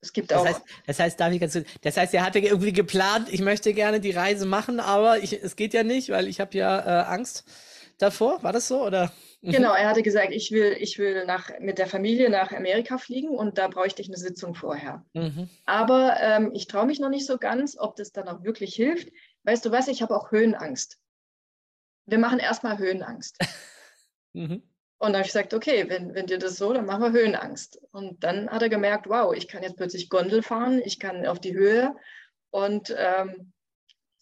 es 0.00 0.12
gibt 0.12 0.30
das 0.30 0.40
auch. 0.40 0.46
Heißt, 0.46 0.62
das 0.86 0.98
heißt, 0.98 1.20
David, 1.20 1.42
das 1.82 1.96
heißt, 1.96 2.14
er 2.14 2.24
hatte 2.24 2.38
irgendwie 2.38 2.72
geplant, 2.72 3.28
ich 3.32 3.40
möchte 3.40 3.72
gerne 3.72 4.00
die 4.00 4.10
Reise 4.10 4.46
machen, 4.46 4.78
aber 4.80 5.18
ich, 5.18 5.32
es 5.32 5.56
geht 5.56 5.74
ja 5.74 5.82
nicht, 5.82 6.10
weil 6.10 6.28
ich 6.28 6.40
habe 6.40 6.56
ja 6.56 6.78
äh, 6.78 7.04
Angst 7.06 7.44
davor. 7.98 8.42
War 8.42 8.52
das 8.52 8.68
so? 8.68 8.84
Oder? 8.84 9.12
Genau, 9.42 9.72
er 9.74 9.88
hatte 9.88 10.02
gesagt, 10.02 10.32
ich 10.32 10.52
will, 10.52 10.76
ich 10.78 10.98
will 10.98 11.24
nach, 11.26 11.50
mit 11.58 11.78
der 11.78 11.86
Familie 11.86 12.30
nach 12.30 12.52
Amerika 12.52 12.98
fliegen 12.98 13.30
und 13.30 13.58
da 13.58 13.68
bräuchte 13.68 14.02
ich 14.02 14.08
eine 14.08 14.16
Sitzung 14.16 14.54
vorher. 14.54 15.04
Mhm. 15.14 15.48
Aber 15.64 16.16
ähm, 16.20 16.50
ich 16.54 16.66
traue 16.66 16.86
mich 16.86 17.00
noch 17.00 17.10
nicht 17.10 17.26
so 17.26 17.38
ganz, 17.38 17.76
ob 17.78 17.96
das 17.96 18.12
dann 18.12 18.28
auch 18.28 18.44
wirklich 18.44 18.74
hilft. 18.74 19.08
Weißt 19.44 19.64
du 19.64 19.70
was, 19.70 19.88
ich 19.88 20.02
habe 20.02 20.16
auch 20.16 20.30
Höhenangst. 20.30 20.98
Wir 22.06 22.18
machen 22.18 22.38
erstmal 22.38 22.78
Höhenangst. 22.78 23.38
mhm. 24.32 24.62
Und 24.98 25.12
dann 25.12 25.16
habe 25.16 25.26
ich 25.26 25.32
gesagt, 25.32 25.52
okay, 25.52 25.88
wenn, 25.88 26.14
wenn 26.14 26.26
dir 26.26 26.38
das 26.38 26.56
so, 26.56 26.72
dann 26.72 26.86
machen 26.86 27.02
wir 27.02 27.12
Höhenangst. 27.12 27.78
Und 27.90 28.24
dann 28.24 28.48
hat 28.48 28.62
er 28.62 28.68
gemerkt, 28.68 29.08
wow, 29.08 29.34
ich 29.34 29.48
kann 29.48 29.62
jetzt 29.62 29.76
plötzlich 29.76 30.08
Gondel 30.08 30.42
fahren, 30.42 30.80
ich 30.82 30.98
kann 30.98 31.26
auf 31.26 31.40
die 31.40 31.54
Höhe. 31.54 31.94
Und 32.50 32.94
ähm, 32.96 33.52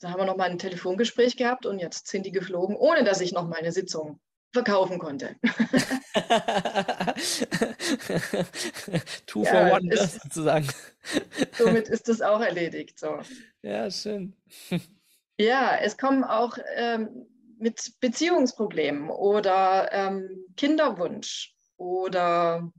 dann 0.01 0.11
haben 0.11 0.19
wir 0.19 0.25
noch 0.25 0.37
mal 0.37 0.51
ein 0.51 0.59
Telefongespräch 0.59 1.37
gehabt 1.37 1.67
und 1.67 1.79
jetzt 1.79 2.09
sind 2.09 2.27
die 2.27 2.33
geflogen, 2.33 2.75
ohne 2.75 3.05
dass 3.05 3.21
ich 3.21 3.33
noch 3.33 3.47
meine 3.47 3.71
Sitzung 3.71 4.19
verkaufen 4.53 4.99
konnte. 4.99 5.37
Two 9.27 9.45
ja, 9.45 9.51
for 9.51 9.73
one, 9.73 9.93
ist, 9.93 10.21
sozusagen. 10.23 10.67
somit 11.53 11.89
ist 11.89 12.09
das 12.09 12.21
auch 12.21 12.41
erledigt. 12.41 12.99
So. 12.99 13.21
Ja, 13.63 13.91
schön. 13.91 14.35
Ja, 15.39 15.77
es 15.81 15.97
kommen 15.97 16.25
auch 16.25 16.59
ähm, 16.75 17.27
mit 17.63 17.99
Beziehungsproblemen 18.01 19.09
oder 19.09 19.91
ähm, 19.93 20.47
Kinderwunsch 20.57 21.55
oder 21.77 22.73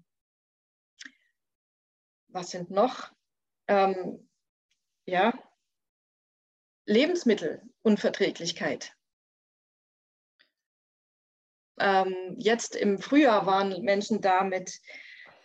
was 2.27 2.49
sind 2.49 2.69
noch? 2.69 3.13
Ähm, 3.67 4.29
ja, 5.05 5.33
Lebensmittelunverträglichkeit. 6.85 8.93
Ähm, 11.79 12.35
jetzt 12.37 12.75
im 12.75 12.99
Frühjahr 12.99 13.45
waren 13.45 13.83
Menschen 13.83 14.19
da 14.19 14.43
mit, 14.43 14.81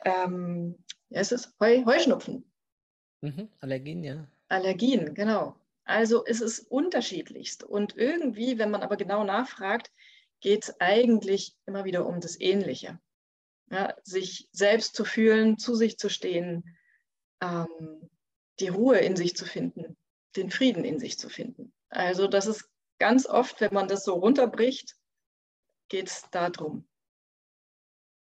ähm, 0.04 0.84
ja, 1.10 1.20
es 1.20 1.30
ist 1.30 1.54
Heu, 1.60 1.84
Heuschnupfen. 1.84 2.50
Mhm, 3.20 3.48
Allergien, 3.60 4.02
ja. 4.02 4.26
Allergien, 4.48 5.14
genau. 5.14 5.54
Also 5.88 6.22
es 6.26 6.42
ist 6.42 6.70
unterschiedlichst. 6.70 7.64
Und 7.64 7.96
irgendwie, 7.96 8.58
wenn 8.58 8.70
man 8.70 8.82
aber 8.82 8.98
genau 8.98 9.24
nachfragt, 9.24 9.90
geht 10.40 10.64
es 10.64 10.80
eigentlich 10.80 11.56
immer 11.64 11.86
wieder 11.86 12.06
um 12.06 12.20
das 12.20 12.38
Ähnliche. 12.38 13.00
Ja, 13.70 13.94
sich 14.02 14.48
selbst 14.52 14.94
zu 14.94 15.06
fühlen, 15.06 15.56
zu 15.56 15.74
sich 15.74 15.98
zu 15.98 16.10
stehen, 16.10 16.76
ähm, 17.40 18.10
die 18.60 18.68
Ruhe 18.68 18.98
in 18.98 19.16
sich 19.16 19.34
zu 19.34 19.46
finden, 19.46 19.96
den 20.36 20.50
Frieden 20.50 20.84
in 20.84 20.98
sich 20.98 21.18
zu 21.18 21.30
finden. 21.30 21.72
Also 21.88 22.28
das 22.28 22.46
ist 22.46 22.68
ganz 22.98 23.26
oft, 23.26 23.60
wenn 23.62 23.72
man 23.72 23.88
das 23.88 24.04
so 24.04 24.14
runterbricht, 24.14 24.94
geht 25.88 26.08
es 26.08 26.24
darum. 26.30 26.86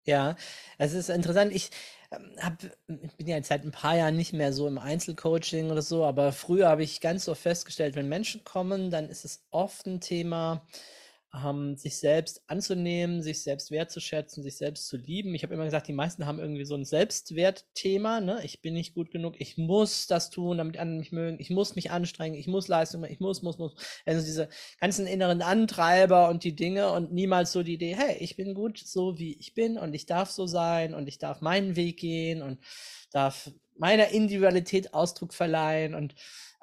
Ja, 0.03 0.35
es 0.77 0.93
ist 0.93 1.09
interessant. 1.09 1.51
Ich 1.51 1.71
hab, 2.41 2.57
bin 2.87 3.27
ja 3.27 3.37
jetzt 3.37 3.49
seit 3.49 3.63
ein 3.63 3.71
paar 3.71 3.95
Jahren 3.97 4.15
nicht 4.15 4.33
mehr 4.33 4.53
so 4.53 4.67
im 4.67 4.77
Einzelcoaching 4.77 5.71
oder 5.71 5.81
so, 5.81 6.05
aber 6.05 6.31
früher 6.31 6.69
habe 6.69 6.83
ich 6.83 7.01
ganz 7.01 7.27
oft 7.27 7.41
festgestellt, 7.41 7.95
wenn 7.95 8.09
Menschen 8.09 8.43
kommen, 8.43 8.91
dann 8.91 9.09
ist 9.09 9.25
es 9.25 9.45
oft 9.51 9.85
ein 9.85 10.01
Thema, 10.01 10.65
ähm, 11.43 11.75
sich 11.77 11.97
selbst 11.97 12.41
anzunehmen, 12.47 13.21
sich 13.21 13.41
selbst 13.43 13.71
wertzuschätzen, 13.71 14.43
sich 14.43 14.57
selbst 14.57 14.87
zu 14.87 14.97
lieben. 14.97 15.33
Ich 15.35 15.43
habe 15.43 15.53
immer 15.53 15.65
gesagt, 15.65 15.87
die 15.87 15.93
meisten 15.93 16.25
haben 16.25 16.39
irgendwie 16.39 16.65
so 16.65 16.75
ein 16.75 16.85
Selbstwertthema. 16.85 18.21
Ne? 18.21 18.39
Ich 18.43 18.61
bin 18.61 18.73
nicht 18.73 18.93
gut 18.93 19.11
genug, 19.11 19.35
ich 19.39 19.57
muss 19.57 20.07
das 20.07 20.29
tun, 20.29 20.57
damit 20.57 20.77
andere 20.77 20.99
mich 20.99 21.11
mögen, 21.11 21.39
ich 21.39 21.49
muss 21.49 21.75
mich 21.75 21.91
anstrengen, 21.91 22.35
ich 22.35 22.47
muss 22.47 22.67
Leistung 22.67 23.01
machen, 23.01 23.13
ich 23.13 23.19
muss, 23.19 23.41
muss, 23.41 23.57
muss. 23.57 23.73
Also 24.05 24.25
diese 24.25 24.49
ganzen 24.79 25.07
inneren 25.07 25.41
Antreiber 25.41 26.29
und 26.29 26.43
die 26.43 26.55
Dinge 26.55 26.91
und 26.91 27.11
niemals 27.11 27.51
so 27.51 27.63
die 27.63 27.73
Idee, 27.73 27.95
hey, 27.95 28.17
ich 28.19 28.35
bin 28.35 28.53
gut 28.53 28.77
so, 28.77 29.17
wie 29.17 29.37
ich 29.39 29.53
bin 29.53 29.77
und 29.77 29.93
ich 29.93 30.05
darf 30.05 30.31
so 30.31 30.47
sein 30.47 30.93
und 30.93 31.07
ich 31.07 31.17
darf 31.17 31.41
meinen 31.41 31.75
Weg 31.75 31.97
gehen 31.97 32.41
und 32.41 32.59
darf 33.11 33.51
meiner 33.77 34.09
Individualität 34.09 34.93
Ausdruck 34.93 35.33
verleihen 35.33 35.95
und 35.95 36.15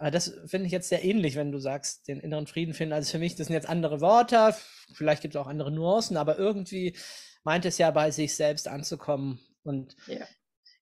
aber 0.03 0.11
das 0.11 0.35
finde 0.47 0.67
ich 0.67 0.73
jetzt 0.73 0.89
sehr 0.89 1.05
ähnlich, 1.05 1.37
wenn 1.37 1.53
du 1.53 1.59
sagst, 1.61 2.09
den 2.09 2.19
inneren 2.19 2.49
Frieden 2.49 2.75
finden. 2.75 2.93
Also 2.93 3.13
für 3.13 3.21
mich, 3.21 3.37
das 3.37 3.47
sind 3.47 3.55
jetzt 3.55 3.69
andere 3.69 4.01
Worte, 4.01 4.53
vielleicht 4.95 5.23
gibt 5.23 5.37
es 5.37 5.41
auch 5.41 5.47
andere 5.47 5.71
Nuancen, 5.71 6.17
aber 6.17 6.37
irgendwie 6.37 6.97
meint 7.45 7.65
es 7.67 7.79
ja 7.79 7.89
bei 7.93 8.11
sich 8.11 8.35
selbst 8.35 8.67
anzukommen. 8.67 9.39
Und 9.63 9.95
ja. 10.09 10.27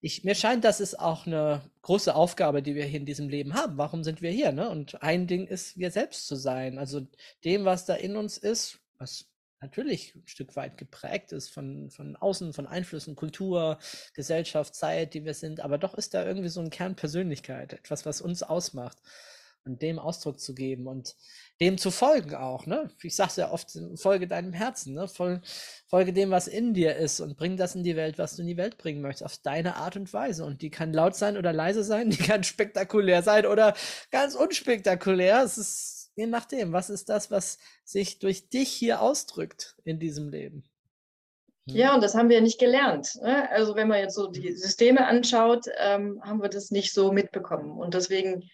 ich, 0.01 0.25
mir 0.25 0.35
scheint, 0.35 0.65
das 0.65 0.81
ist 0.81 0.99
auch 0.99 1.27
eine 1.27 1.61
große 1.83 2.15
Aufgabe, 2.15 2.63
die 2.63 2.75
wir 2.75 2.87
hier 2.87 2.99
in 2.99 3.05
diesem 3.05 3.29
Leben 3.29 3.53
haben. 3.53 3.77
Warum 3.77 4.05
sind 4.05 4.23
wir 4.23 4.31
hier? 4.31 4.53
Ne? 4.53 4.71
Und 4.71 5.03
ein 5.03 5.27
Ding 5.27 5.47
ist, 5.47 5.77
wir 5.77 5.91
selbst 5.91 6.27
zu 6.27 6.35
sein. 6.35 6.79
Also 6.79 7.07
dem, 7.45 7.67
was 7.67 7.85
da 7.85 7.97
in 7.97 8.17
uns 8.17 8.39
ist, 8.39 8.79
was 8.97 9.30
natürlich 9.61 10.15
ein 10.15 10.27
Stück 10.27 10.57
weit 10.57 10.79
geprägt 10.79 11.33
ist 11.33 11.51
von, 11.51 11.91
von 11.91 12.17
außen, 12.17 12.53
von 12.53 12.67
Einflüssen, 12.67 13.17
Kultur, 13.17 13.79
Gesellschaft, 14.15 14.75
Zeit, 14.75 15.15
die 15.15 15.25
wir 15.25 15.35
sind, 15.35 15.61
aber 15.61 15.79
doch 15.79 15.95
ist 15.95 16.15
da 16.15 16.25
irgendwie 16.25 16.49
so 16.49 16.61
ein 16.61 16.71
Kern 16.71 16.97
Persönlichkeit, 16.97 17.73
etwas, 17.73 18.07
was 18.07 18.21
uns 18.21 18.43
ausmacht 18.43 18.99
und 19.65 19.83
dem 19.83 19.99
Ausdruck 19.99 20.41
zu 20.41 20.55
geben 20.55 20.87
und 20.87 21.17
dem 21.61 21.77
zu 21.77 21.91
folgen 21.91 22.35
auch, 22.35 22.65
ne? 22.67 22.91
Ich 23.03 23.15
sage 23.15 23.33
ja 23.37 23.51
oft, 23.51 23.79
folge 23.97 24.27
deinem 24.27 24.55
Herzen, 24.55 24.95
ne? 24.95 25.07
folge 25.07 26.13
dem, 26.13 26.31
was 26.31 26.49
in 26.49 26.73
dir 26.73 26.97
ist 26.97 27.21
und 27.21 27.37
bring 27.37 27.57
das 27.57 27.75
in 27.75 27.85
die 27.85 27.97
Welt, 27.97 28.19
was 28.19 28.37
du 28.37 28.43
in 28.43 28.49
die 28.49 28.57
Welt 28.57 28.79
bringen 28.79 29.03
möchtest, 29.03 29.25
auf 29.25 29.37
deine 29.39 29.77
Art 29.77 29.97
und 29.97 30.13
Weise. 30.15 30.45
Und 30.45 30.63
die 30.63 30.71
kann 30.71 30.95
laut 30.95 31.15
sein 31.15 31.37
oder 31.37 31.53
leise 31.53 31.85
sein, 31.85 32.11
die 32.11 32.17
kann 32.17 32.45
spektakulär 32.45 33.23
sein 33.23 33.45
oder 33.47 33.75
ganz 34.11 34.35
unspektakulär. 34.35 35.43
Es 35.43 35.59
ist 35.59 36.00
je 36.21 36.27
nachdem, 36.27 36.73
was 36.73 36.91
ist 36.91 37.09
das, 37.09 37.31
was 37.31 37.59
sich 37.83 38.19
durch 38.19 38.49
dich 38.51 38.69
hier 38.69 39.01
ausdrückt 39.01 39.77
in 39.85 39.99
diesem 39.99 40.29
Leben? 40.29 40.65
Hm? 41.67 41.77
Ja, 41.77 41.95
und 41.95 42.03
das 42.03 42.15
haben 42.15 42.29
wir 42.29 42.43
nicht 42.43 42.61
gelernt. 42.61 43.17
Ne? 43.23 43.51
Also 43.51 43.75
wenn 43.75 43.89
man 43.89 44.01
jetzt 44.01 44.15
so 44.15 44.31
die 44.31 44.53
Systeme 44.53 45.07
anschaut, 45.07 45.67
ähm, 45.79 46.21
haben 46.23 46.43
wir 46.43 46.51
das 46.51 46.71
nicht 46.71 46.93
so 46.93 47.11
mitbekommen. 47.11 47.79
Und 47.79 47.95
deswegen, 47.95 48.51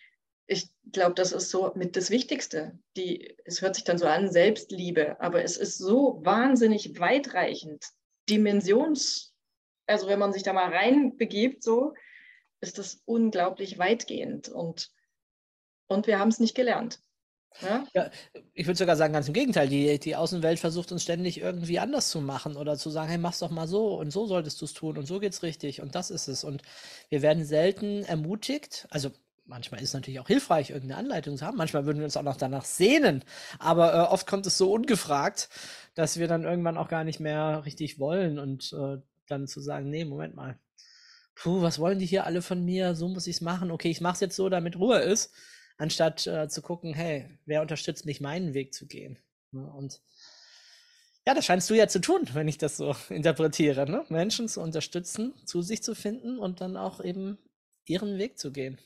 ich 0.46 0.70
glaube, 0.92 1.14
das 1.14 1.32
ist 1.32 1.50
so 1.50 1.72
mit 1.74 1.96
das 1.96 2.10
Wichtigste. 2.10 2.78
Die, 2.96 3.36
es 3.44 3.62
hört 3.62 3.74
sich 3.74 3.84
dann 3.84 3.98
so 3.98 4.06
an, 4.06 4.30
Selbstliebe, 4.30 5.20
aber 5.20 5.42
es 5.42 5.56
ist 5.56 5.78
so 5.78 6.20
wahnsinnig 6.22 7.00
weitreichend, 7.00 7.84
dimensions, 8.28 9.34
also 9.88 10.06
wenn 10.06 10.20
man 10.20 10.32
sich 10.32 10.44
da 10.44 10.52
mal 10.52 10.72
reinbegibt, 10.72 11.62
so 11.62 11.94
ist 12.60 12.78
das 12.78 13.02
unglaublich 13.04 13.78
weitgehend 13.78 14.48
und, 14.48 14.90
und 15.88 16.06
wir 16.06 16.18
haben 16.18 16.30
es 16.30 16.40
nicht 16.40 16.54
gelernt. 16.54 17.00
Ja? 17.62 18.10
ich 18.54 18.66
würde 18.66 18.78
sogar 18.78 18.96
sagen, 18.96 19.12
ganz 19.12 19.28
im 19.28 19.34
Gegenteil. 19.34 19.68
Die, 19.68 19.98
die 19.98 20.16
Außenwelt 20.16 20.58
versucht 20.58 20.92
uns 20.92 21.02
ständig 21.02 21.40
irgendwie 21.40 21.78
anders 21.78 22.10
zu 22.10 22.20
machen 22.20 22.56
oder 22.56 22.76
zu 22.76 22.90
sagen, 22.90 23.08
hey, 23.08 23.18
mach's 23.18 23.38
doch 23.38 23.50
mal 23.50 23.66
so 23.68 23.98
und 23.98 24.10
so 24.10 24.26
solltest 24.26 24.60
du 24.60 24.64
es 24.64 24.72
tun 24.72 24.98
und 24.98 25.06
so 25.06 25.20
geht's 25.20 25.42
richtig 25.42 25.80
und 25.80 25.94
das 25.94 26.10
ist 26.10 26.28
es. 26.28 26.44
Und 26.44 26.62
wir 27.08 27.22
werden 27.22 27.44
selten 27.44 28.04
ermutigt, 28.04 28.86
also 28.90 29.10
manchmal 29.46 29.80
ist 29.80 29.90
es 29.90 29.94
natürlich 29.94 30.20
auch 30.20 30.26
hilfreich, 30.26 30.70
irgendeine 30.70 30.98
Anleitung 31.00 31.36
zu 31.36 31.46
haben. 31.46 31.56
Manchmal 31.56 31.86
würden 31.86 31.98
wir 31.98 32.04
uns 32.04 32.16
auch 32.16 32.22
noch 32.22 32.36
danach 32.36 32.64
sehnen. 32.64 33.24
Aber 33.58 33.94
äh, 33.94 33.98
oft 34.12 34.26
kommt 34.26 34.46
es 34.46 34.58
so 34.58 34.72
ungefragt, 34.72 35.48
dass 35.94 36.18
wir 36.18 36.28
dann 36.28 36.44
irgendwann 36.44 36.76
auch 36.76 36.88
gar 36.88 37.04
nicht 37.04 37.20
mehr 37.20 37.64
richtig 37.64 37.98
wollen 37.98 38.38
und 38.38 38.72
äh, 38.72 38.98
dann 39.28 39.46
zu 39.46 39.60
sagen, 39.60 39.88
nee, 39.90 40.04
Moment 40.04 40.34
mal. 40.34 40.58
Puh, 41.34 41.62
was 41.62 41.78
wollen 41.78 41.98
die 41.98 42.06
hier 42.06 42.24
alle 42.24 42.42
von 42.42 42.64
mir? 42.64 42.94
So 42.94 43.08
muss 43.08 43.26
ich 43.26 43.36
es 43.36 43.40
machen. 43.42 43.70
Okay, 43.70 43.90
ich 43.90 44.00
mache 44.00 44.14
es 44.14 44.20
jetzt 44.20 44.36
so, 44.36 44.48
damit 44.48 44.76
Ruhe 44.76 44.98
ist 44.98 45.32
anstatt 45.76 46.26
äh, 46.26 46.48
zu 46.48 46.62
gucken, 46.62 46.94
hey, 46.94 47.28
wer 47.44 47.62
unterstützt 47.62 48.06
mich, 48.06 48.20
meinen 48.20 48.54
Weg 48.54 48.74
zu 48.74 48.86
gehen? 48.86 49.18
Ne? 49.52 49.70
Und 49.72 50.00
ja, 51.26 51.34
das 51.34 51.44
scheinst 51.44 51.68
du 51.70 51.74
ja 51.74 51.88
zu 51.88 52.00
tun, 52.00 52.28
wenn 52.34 52.48
ich 52.48 52.58
das 52.58 52.76
so 52.76 52.94
interpretiere, 53.08 53.90
ne? 53.90 54.04
Menschen 54.08 54.48
zu 54.48 54.60
unterstützen, 54.60 55.34
zu 55.44 55.62
sich 55.62 55.82
zu 55.82 55.94
finden 55.94 56.38
und 56.38 56.60
dann 56.60 56.76
auch 56.76 57.00
eben 57.02 57.38
ihren 57.84 58.18
Weg 58.18 58.38
zu 58.38 58.52
gehen. 58.52 58.78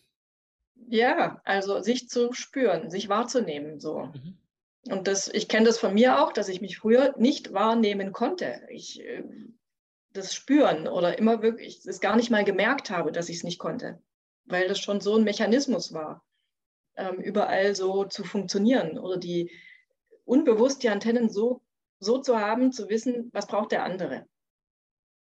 Ja, 0.89 1.43
also 1.45 1.83
sich 1.83 2.09
zu 2.09 2.33
spüren, 2.33 2.91
sich 2.91 3.09
wahrzunehmen, 3.09 3.81
so. 3.81 4.05
Mhm. 4.05 4.39
Und 4.89 5.09
das, 5.09 5.29
ich 5.29 5.49
kenne 5.49 5.67
das 5.67 5.79
von 5.79 5.93
mir 5.93 6.23
auch, 6.23 6.33
dass 6.33 6.49
ich 6.49 6.63
mich 6.63 6.79
früher 6.79 7.15
nicht 7.19 7.53
wahrnehmen 7.53 8.13
konnte. 8.13 8.63
Ich 8.71 9.01
äh, 9.01 9.23
das 10.13 10.35
spüren 10.35 10.89
oder 10.89 11.19
immer 11.19 11.43
wirklich 11.43 11.85
es 11.87 12.01
gar 12.01 12.17
nicht 12.17 12.31
mal 12.31 12.45
gemerkt 12.45 12.91
habe, 12.91 13.13
dass 13.13 13.29
ich 13.29 13.37
es 13.37 13.45
nicht 13.45 13.59
konnte, 13.59 14.03
weil 14.45 14.67
das 14.67 14.81
schon 14.81 15.01
so 15.01 15.17
ein 15.17 15.25
Mechanismus 15.25 15.93
war 15.93 16.25
überall 17.23 17.75
so 17.75 18.05
zu 18.05 18.25
funktionieren 18.25 18.99
oder 18.99 19.17
die 19.17 19.51
unbewusst 20.25 20.83
die 20.83 20.89
Antennen 20.89 21.29
so, 21.29 21.63
so 21.99 22.19
zu 22.19 22.39
haben, 22.39 22.73
zu 22.73 22.89
wissen, 22.89 23.31
was 23.33 23.47
braucht 23.47 23.73
der 23.73 23.85
andere. 23.85 24.27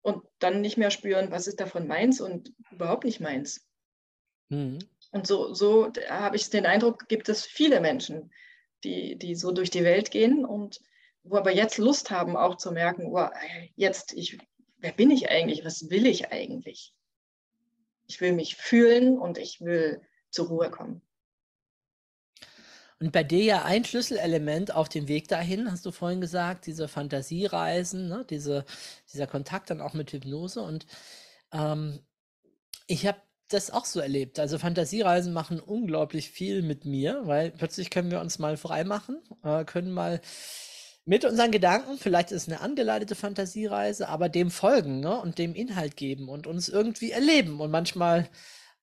Und 0.02 0.22
dann 0.38 0.60
nicht 0.60 0.76
mehr 0.76 0.90
spüren, 0.90 1.30
was 1.30 1.46
ist 1.46 1.60
davon 1.60 1.86
meins 1.86 2.20
und 2.20 2.52
überhaupt 2.70 3.04
nicht 3.04 3.20
meins. 3.20 3.66
Mhm. 4.48 4.78
Und 5.10 5.26
so, 5.26 5.52
so 5.54 5.90
habe 6.08 6.36
ich 6.36 6.50
den 6.50 6.66
Eindruck, 6.66 7.08
gibt 7.08 7.28
es 7.28 7.44
viele 7.44 7.80
Menschen, 7.80 8.30
die, 8.84 9.16
die 9.16 9.34
so 9.34 9.52
durch 9.52 9.70
die 9.70 9.84
Welt 9.84 10.10
gehen 10.10 10.44
und 10.44 10.80
wo 11.22 11.36
aber 11.36 11.52
jetzt 11.52 11.78
Lust 11.78 12.10
haben, 12.10 12.36
auch 12.36 12.56
zu 12.56 12.72
merken, 12.72 13.06
oh, 13.06 13.28
jetzt, 13.76 14.12
ich, 14.14 14.38
wer 14.78 14.92
bin 14.92 15.10
ich 15.10 15.30
eigentlich? 15.30 15.64
Was 15.64 15.90
will 15.90 16.06
ich 16.06 16.32
eigentlich? 16.32 16.94
Ich 18.06 18.20
will 18.20 18.32
mich 18.32 18.56
fühlen 18.56 19.18
und 19.18 19.38
ich 19.38 19.60
will 19.60 20.00
zur 20.30 20.48
Ruhe 20.48 20.70
kommen. 20.70 21.02
Und 23.00 23.12
bei 23.12 23.24
dir 23.24 23.42
ja 23.42 23.64
ein 23.64 23.84
Schlüsselelement 23.84 24.74
auf 24.74 24.90
dem 24.90 25.08
Weg 25.08 25.26
dahin, 25.28 25.72
hast 25.72 25.86
du 25.86 25.90
vorhin 25.90 26.20
gesagt, 26.20 26.66
diese 26.66 26.86
Fantasiereisen, 26.86 28.08
ne? 28.08 28.26
diese, 28.28 28.66
dieser 29.10 29.26
Kontakt 29.26 29.70
dann 29.70 29.80
auch 29.80 29.94
mit 29.94 30.12
Hypnose. 30.12 30.60
Und 30.60 30.86
ähm, 31.50 32.00
ich 32.86 33.06
habe 33.06 33.18
das 33.48 33.70
auch 33.70 33.86
so 33.86 34.00
erlebt. 34.00 34.38
Also 34.38 34.58
Fantasiereisen 34.58 35.32
machen 35.32 35.60
unglaublich 35.60 36.30
viel 36.30 36.60
mit 36.60 36.84
mir, 36.84 37.22
weil 37.24 37.50
plötzlich 37.50 37.88
können 37.88 38.10
wir 38.10 38.20
uns 38.20 38.38
mal 38.38 38.58
frei 38.58 38.84
machen, 38.84 39.22
äh, 39.42 39.64
können 39.64 39.92
mal 39.92 40.20
mit 41.06 41.24
unseren 41.24 41.50
Gedanken, 41.50 41.96
vielleicht 41.98 42.30
ist 42.30 42.42
es 42.42 42.48
eine 42.48 42.60
angeleitete 42.60 43.14
Fantasiereise, 43.14 44.08
aber 44.08 44.28
dem 44.28 44.50
folgen 44.50 45.00
ne? 45.00 45.18
und 45.18 45.38
dem 45.38 45.54
Inhalt 45.54 45.96
geben 45.96 46.28
und 46.28 46.46
uns 46.46 46.68
irgendwie 46.68 47.12
erleben 47.12 47.60
und 47.60 47.70
manchmal 47.70 48.28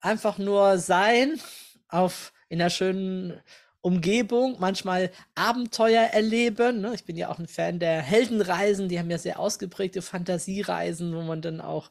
einfach 0.02 0.40
nur 0.40 0.80
sein 0.80 1.40
auf 1.88 2.34
in 2.50 2.60
einer 2.60 2.72
schönen 2.72 3.40
Umgebung, 3.82 4.58
manchmal 4.60 5.12
Abenteuer 5.36 6.04
erleben. 6.04 6.82
Ne? 6.82 6.94
Ich 6.96 7.06
bin 7.06 7.16
ja 7.16 7.30
auch 7.30 7.40
ein 7.40 7.48
Fan 7.48 7.80
der 7.80 8.02
Heldenreisen, 8.02 8.90
die 8.90 9.00
haben 9.00 9.10
ja 9.10 9.18
sehr 9.18 9.40
ausgeprägte 9.40 10.02
Fantasiereisen, 10.02 11.16
wo 11.16 11.22
man 11.22 11.42
dann 11.42 11.62
auch 11.62 11.90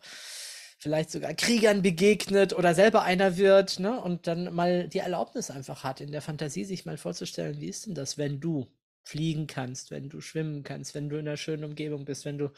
vielleicht 0.79 1.11
sogar 1.11 1.35
Kriegern 1.35 1.83
begegnet 1.83 2.53
oder 2.53 2.75
selber 2.75 3.03
einer 3.03 3.37
wird 3.37 3.81
ne? 3.81 4.01
und 4.01 4.27
dann 4.27 4.55
mal 4.55 4.88
die 4.88 4.99
Erlaubnis 4.99 5.51
einfach 5.51 5.85
hat, 5.85 6.01
in 6.01 6.12
der 6.12 6.22
Fantasie 6.22 6.64
sich 6.64 6.85
mal 6.85 6.99
vorzustellen, 6.99 7.61
wie 7.61 7.68
ist 7.68 7.87
denn 7.87 7.94
das, 7.94 8.18
wenn 8.18 8.40
du 8.40 8.66
fliegen 9.03 9.46
kannst, 9.46 9.90
wenn 9.90 10.09
du 10.09 10.20
schwimmen 10.20 10.64
kannst, 10.64 10.94
wenn 10.94 11.09
du 11.09 11.16
in 11.16 11.27
einer 11.27 11.37
schönen 11.37 11.64
Umgebung 11.64 12.05
bist, 12.05 12.25
wenn 12.25 12.38
du 12.38 12.51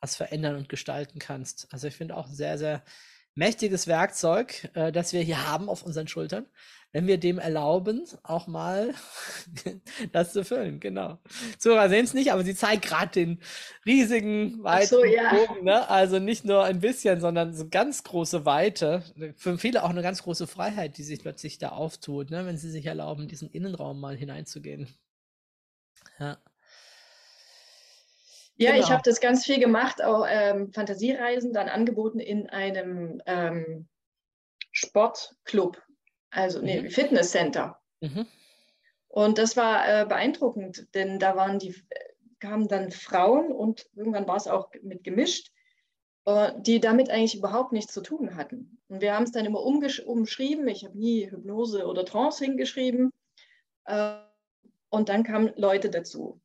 was 0.00 0.16
verändern 0.16 0.56
und 0.56 0.68
gestalten 0.68 1.18
kannst. 1.18 1.68
Also 1.70 1.86
ich 1.86 1.94
finde 1.94 2.16
auch 2.16 2.28
sehr, 2.28 2.58
sehr 2.58 2.82
mächtiges 3.36 3.86
Werkzeug, 3.86 4.68
äh, 4.74 4.90
das 4.90 5.12
wir 5.12 5.20
hier 5.20 5.48
haben 5.48 5.68
auf 5.68 5.84
unseren 5.84 6.08
Schultern, 6.08 6.46
wenn 6.92 7.06
wir 7.06 7.18
dem 7.18 7.38
erlauben, 7.38 8.06
auch 8.22 8.46
mal 8.46 8.94
das 10.12 10.32
zu 10.32 10.44
füllen. 10.44 10.80
Genau. 10.80 11.18
Zora 11.58 11.88
sehen 11.88 12.06
es 12.06 12.14
nicht, 12.14 12.32
aber 12.32 12.42
sie 12.42 12.54
zeigt 12.54 12.86
gerade 12.86 13.12
den 13.12 13.40
riesigen, 13.84 14.64
weiten 14.64 14.88
so, 14.88 15.04
ja. 15.04 15.34
Bogen. 15.34 15.64
Ne? 15.64 15.88
Also 15.88 16.18
nicht 16.18 16.44
nur 16.44 16.64
ein 16.64 16.80
bisschen, 16.80 17.20
sondern 17.20 17.54
so 17.54 17.68
ganz 17.68 18.02
große 18.02 18.46
Weite. 18.46 19.02
Für 19.36 19.58
viele 19.58 19.84
auch 19.84 19.90
eine 19.90 20.02
ganz 20.02 20.22
große 20.22 20.46
Freiheit, 20.46 20.96
die 20.96 21.02
sich 21.02 21.20
plötzlich 21.20 21.58
da 21.58 21.68
auftut, 21.68 22.30
ne? 22.30 22.46
wenn 22.46 22.56
sie 22.56 22.70
sich 22.70 22.86
erlauben, 22.86 23.28
diesen 23.28 23.50
Innenraum 23.50 24.00
mal 24.00 24.16
hineinzugehen. 24.16 24.88
Ja. 26.18 26.38
Ja, 28.56 28.72
genau. 28.72 28.84
ich 28.84 28.90
habe 28.90 29.02
das 29.04 29.20
ganz 29.20 29.44
viel 29.44 29.58
gemacht, 29.58 30.02
auch 30.02 30.26
ähm, 30.28 30.72
Fantasiereisen 30.72 31.52
dann 31.52 31.68
angeboten 31.68 32.20
in 32.20 32.48
einem 32.48 33.20
ähm, 33.26 33.86
Sportclub, 34.72 35.82
also 36.30 36.60
nee, 36.60 36.82
mhm. 36.82 36.90
Fitnesscenter. 36.90 37.78
Mhm. 38.00 38.26
Und 39.08 39.38
das 39.38 39.56
war 39.56 39.88
äh, 39.88 40.06
beeindruckend, 40.06 40.86
denn 40.94 41.18
da 41.18 41.36
waren 41.36 41.58
die, 41.58 41.74
kamen 42.38 42.68
dann 42.68 42.90
Frauen 42.90 43.52
und 43.52 43.86
irgendwann 43.94 44.28
war 44.28 44.36
es 44.36 44.46
auch 44.46 44.70
mit 44.82 45.04
gemischt, 45.04 45.52
äh, 46.26 46.52
die 46.58 46.80
damit 46.80 47.10
eigentlich 47.10 47.36
überhaupt 47.36 47.72
nichts 47.72 47.92
zu 47.92 48.02
tun 48.02 48.36
hatten. 48.36 48.78
Und 48.88 49.00
wir 49.00 49.14
haben 49.14 49.24
es 49.24 49.32
dann 49.32 49.46
immer 49.46 49.62
umschrieben. 49.62 50.68
Ich 50.68 50.84
habe 50.84 50.98
nie 50.98 51.30
Hypnose 51.30 51.86
oder 51.86 52.04
Trance 52.04 52.44
hingeschrieben. 52.44 53.12
Äh, 53.84 54.16
und 54.88 55.08
dann 55.08 55.24
kamen 55.24 55.52
Leute 55.56 55.90
dazu, 55.90 56.40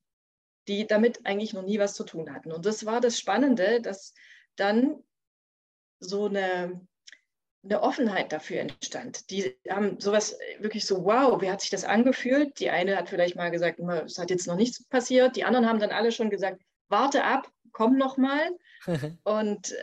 die 0.68 0.88
damit 0.88 1.26
eigentlich 1.26 1.54
noch 1.54 1.64
nie 1.64 1.80
was 1.80 1.94
zu 1.96 2.04
tun 2.04 2.34
hatten. 2.34 2.52
Und 2.52 2.66
das 2.66 2.86
war 2.86 3.02
das 3.02 3.20
Spannende, 3.20 3.82
dass 3.82 4.14
dann 4.56 5.04
so 6.00 6.26
eine, 6.26 6.82
eine 7.64 7.82
Offenheit 7.82 8.32
dafür 8.32 8.60
entstand. 8.62 9.30
Die 9.30 9.56
haben 9.70 10.00
sowas 10.00 10.38
wirklich 10.60 10.86
so, 10.86 11.06
wow, 11.06 11.42
wie 11.42 11.50
hat 11.50 11.62
sich 11.62 11.70
das 11.70 11.84
angefühlt? 11.84 12.60
Die 12.60 12.70
eine 12.70 12.98
hat 12.98 13.10
vielleicht 13.10 13.36
mal 13.36 13.52
gesagt, 13.52 13.80
es 13.80 14.18
hat 14.18 14.30
jetzt 14.30 14.48
noch 14.48 14.56
nichts 14.56 14.84
passiert. 14.88 15.36
Die 15.36 15.44
anderen 15.44 15.68
haben 15.68 15.80
dann 15.80 15.92
alle 15.92 16.12
schon 16.12 16.30
gesagt, 16.30 16.62
warte 16.90 17.24
ab, 17.24 17.52
komm 17.72 17.98
noch 17.98 18.18
mal. 18.18 18.50
und, 19.24 19.76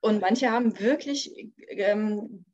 und 0.00 0.20
manche 0.20 0.50
haben 0.50 0.78
wirklich 0.80 1.52
ähm, 1.68 2.44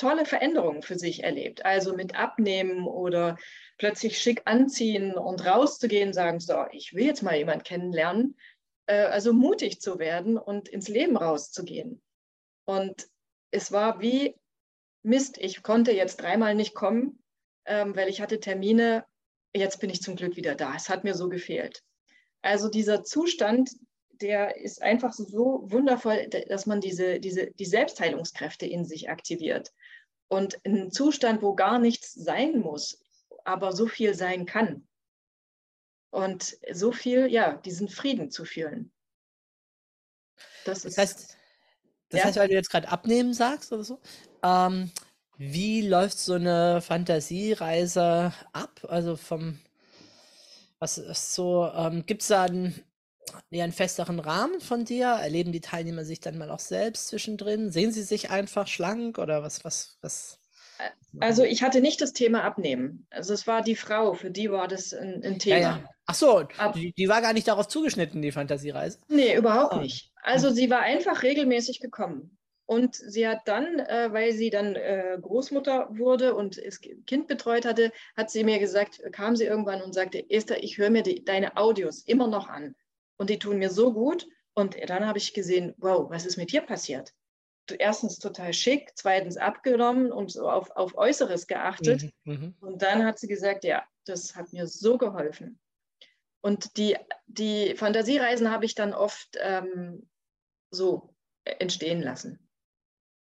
tolle 0.00 0.24
Veränderungen 0.24 0.82
für 0.82 0.98
sich 0.98 1.22
erlebt. 1.24 1.64
Also 1.64 1.94
mit 1.94 2.14
Abnehmen 2.14 2.86
oder 2.86 3.36
plötzlich 3.78 4.18
schick 4.18 4.42
anziehen 4.46 5.14
und 5.14 5.44
rauszugehen, 5.44 6.12
sagen, 6.12 6.40
so, 6.40 6.64
ich 6.72 6.94
will 6.94 7.04
jetzt 7.04 7.22
mal 7.22 7.36
jemanden 7.36 7.64
kennenlernen. 7.64 8.36
Äh, 8.86 9.04
also 9.04 9.32
mutig 9.32 9.80
zu 9.80 9.98
werden 9.98 10.36
und 10.36 10.68
ins 10.68 10.88
Leben 10.88 11.16
rauszugehen. 11.16 12.02
Und 12.64 13.08
es 13.50 13.72
war 13.72 14.00
wie 14.00 14.36
Mist, 15.02 15.38
ich 15.38 15.62
konnte 15.62 15.92
jetzt 15.92 16.20
dreimal 16.20 16.54
nicht 16.54 16.74
kommen, 16.74 17.22
ähm, 17.64 17.94
weil 17.96 18.08
ich 18.08 18.20
hatte 18.20 18.40
Termine. 18.40 19.04
Jetzt 19.54 19.80
bin 19.80 19.90
ich 19.90 20.02
zum 20.02 20.16
Glück 20.16 20.36
wieder 20.36 20.54
da. 20.54 20.74
Es 20.76 20.88
hat 20.88 21.04
mir 21.04 21.14
so 21.14 21.28
gefehlt. 21.28 21.82
Also 22.42 22.68
dieser 22.68 23.02
Zustand, 23.04 23.70
der 24.20 24.56
ist 24.56 24.82
einfach 24.82 25.12
so 25.12 25.62
wundervoll, 25.64 26.28
dass 26.28 26.66
man 26.66 26.80
diese, 26.80 27.20
diese, 27.20 27.50
die 27.52 27.64
Selbstheilungskräfte 27.64 28.66
in 28.66 28.84
sich 28.84 29.08
aktiviert. 29.08 29.72
Und 30.30 30.64
ein 30.64 30.92
Zustand, 30.92 31.42
wo 31.42 31.54
gar 31.54 31.80
nichts 31.80 32.14
sein 32.14 32.60
muss, 32.60 33.02
aber 33.44 33.72
so 33.72 33.88
viel 33.88 34.14
sein 34.14 34.46
kann. 34.46 34.86
Und 36.10 36.56
so 36.72 36.92
viel, 36.92 37.26
ja, 37.26 37.54
diesen 37.54 37.88
Frieden 37.88 38.30
zu 38.30 38.44
fühlen. 38.44 38.92
Das, 40.64 40.82
das 40.82 40.96
heißt, 40.96 41.36
das 42.10 42.20
ja. 42.20 42.26
heißt, 42.26 42.36
weil 42.38 42.48
du 42.48 42.54
jetzt 42.54 42.70
gerade 42.70 42.88
abnehmen 42.88 43.34
sagst 43.34 43.72
oder 43.72 43.82
so, 43.82 44.00
ähm, 44.44 44.92
wie 45.36 45.82
läuft 45.82 46.18
so 46.18 46.34
eine 46.34 46.80
Fantasiereise 46.80 48.32
ab? 48.52 48.86
Also 48.88 49.16
vom, 49.16 49.58
was 50.78 50.98
ist 50.98 51.34
so, 51.34 51.68
ähm, 51.74 52.06
gibt 52.06 52.22
es 52.22 52.28
da 52.28 52.44
einen, 52.44 52.84
ja, 53.50 53.64
einen 53.64 53.72
festeren 53.72 54.18
Rahmen 54.18 54.60
von 54.60 54.84
dir? 54.84 55.06
Erleben 55.06 55.52
die 55.52 55.60
Teilnehmer 55.60 56.04
sich 56.04 56.20
dann 56.20 56.38
mal 56.38 56.50
auch 56.50 56.58
selbst 56.58 57.08
zwischendrin? 57.08 57.70
Sehen 57.70 57.92
sie 57.92 58.02
sich 58.02 58.30
einfach 58.30 58.66
schlank 58.66 59.18
oder 59.18 59.42
was, 59.42 59.64
was, 59.64 59.98
was? 60.00 60.38
Also 61.18 61.42
ich 61.42 61.62
hatte 61.62 61.80
nicht 61.80 62.00
das 62.00 62.12
Thema 62.12 62.42
Abnehmen. 62.42 63.06
Also 63.10 63.34
es 63.34 63.46
war 63.46 63.62
die 63.62 63.76
Frau, 63.76 64.14
für 64.14 64.30
die 64.30 64.50
war 64.50 64.68
das 64.68 64.94
ein, 64.94 65.22
ein 65.24 65.38
Thema. 65.38 65.56
Ja, 65.58 65.76
ja. 65.76 65.84
Ach 66.06 66.14
so, 66.14 66.44
die, 66.74 66.92
die, 66.92 67.08
war 67.08 67.20
gar 67.20 67.32
nicht 67.32 67.48
darauf 67.48 67.68
zugeschnitten, 67.68 68.22
die 68.22 68.32
Fantasiereise? 68.32 68.98
Nee, 69.08 69.36
überhaupt 69.36 69.74
ah. 69.74 69.80
nicht. 69.80 70.10
Also 70.22 70.50
sie 70.50 70.70
war 70.70 70.80
einfach 70.80 71.22
regelmäßig 71.22 71.80
gekommen. 71.80 72.36
Und 72.66 72.94
sie 72.94 73.26
hat 73.26 73.40
dann, 73.46 73.80
äh, 73.80 74.12
weil 74.12 74.32
sie 74.32 74.48
dann 74.48 74.76
äh, 74.76 75.18
Großmutter 75.20 75.88
wurde 75.90 76.36
und 76.36 76.60
das 76.64 76.80
Kind 76.80 77.26
betreut 77.26 77.64
hatte, 77.64 77.90
hat 78.16 78.30
sie 78.30 78.44
mir 78.44 78.60
gesagt, 78.60 79.02
kam 79.10 79.34
sie 79.34 79.44
irgendwann 79.44 79.82
und 79.82 79.92
sagte, 79.92 80.24
Esther, 80.30 80.62
ich 80.62 80.78
höre 80.78 80.90
mir 80.90 81.02
die, 81.02 81.24
deine 81.24 81.56
Audios 81.56 82.04
immer 82.04 82.28
noch 82.28 82.48
an. 82.48 82.76
Und 83.20 83.28
die 83.28 83.38
tun 83.38 83.58
mir 83.58 83.68
so 83.68 83.92
gut. 83.92 84.26
Und 84.54 84.76
dann 84.88 85.06
habe 85.06 85.18
ich 85.18 85.34
gesehen, 85.34 85.74
wow, 85.76 86.08
was 86.08 86.24
ist 86.24 86.38
mit 86.38 86.52
dir 86.52 86.62
passiert? 86.62 87.12
erstens 87.78 88.18
total 88.18 88.52
schick, 88.52 88.90
zweitens 88.96 89.36
abgenommen 89.36 90.10
und 90.10 90.32
so 90.32 90.50
auf, 90.50 90.72
auf 90.72 90.96
Äußeres 90.96 91.46
geachtet. 91.46 92.10
Mhm, 92.24 92.32
mhm, 92.32 92.54
und 92.60 92.82
dann 92.82 93.04
hat 93.04 93.20
sie 93.20 93.28
gesagt, 93.28 93.62
ja, 93.62 93.84
das 94.06 94.34
hat 94.34 94.52
mir 94.52 94.66
so 94.66 94.98
geholfen. 94.98 95.60
Und 96.40 96.76
die, 96.78 96.96
die 97.28 97.76
Fantasiereisen 97.76 98.50
habe 98.50 98.64
ich 98.64 98.74
dann 98.74 98.92
oft 98.92 99.38
ähm, 99.38 100.08
so 100.72 101.14
entstehen 101.44 102.02
lassen. 102.02 102.40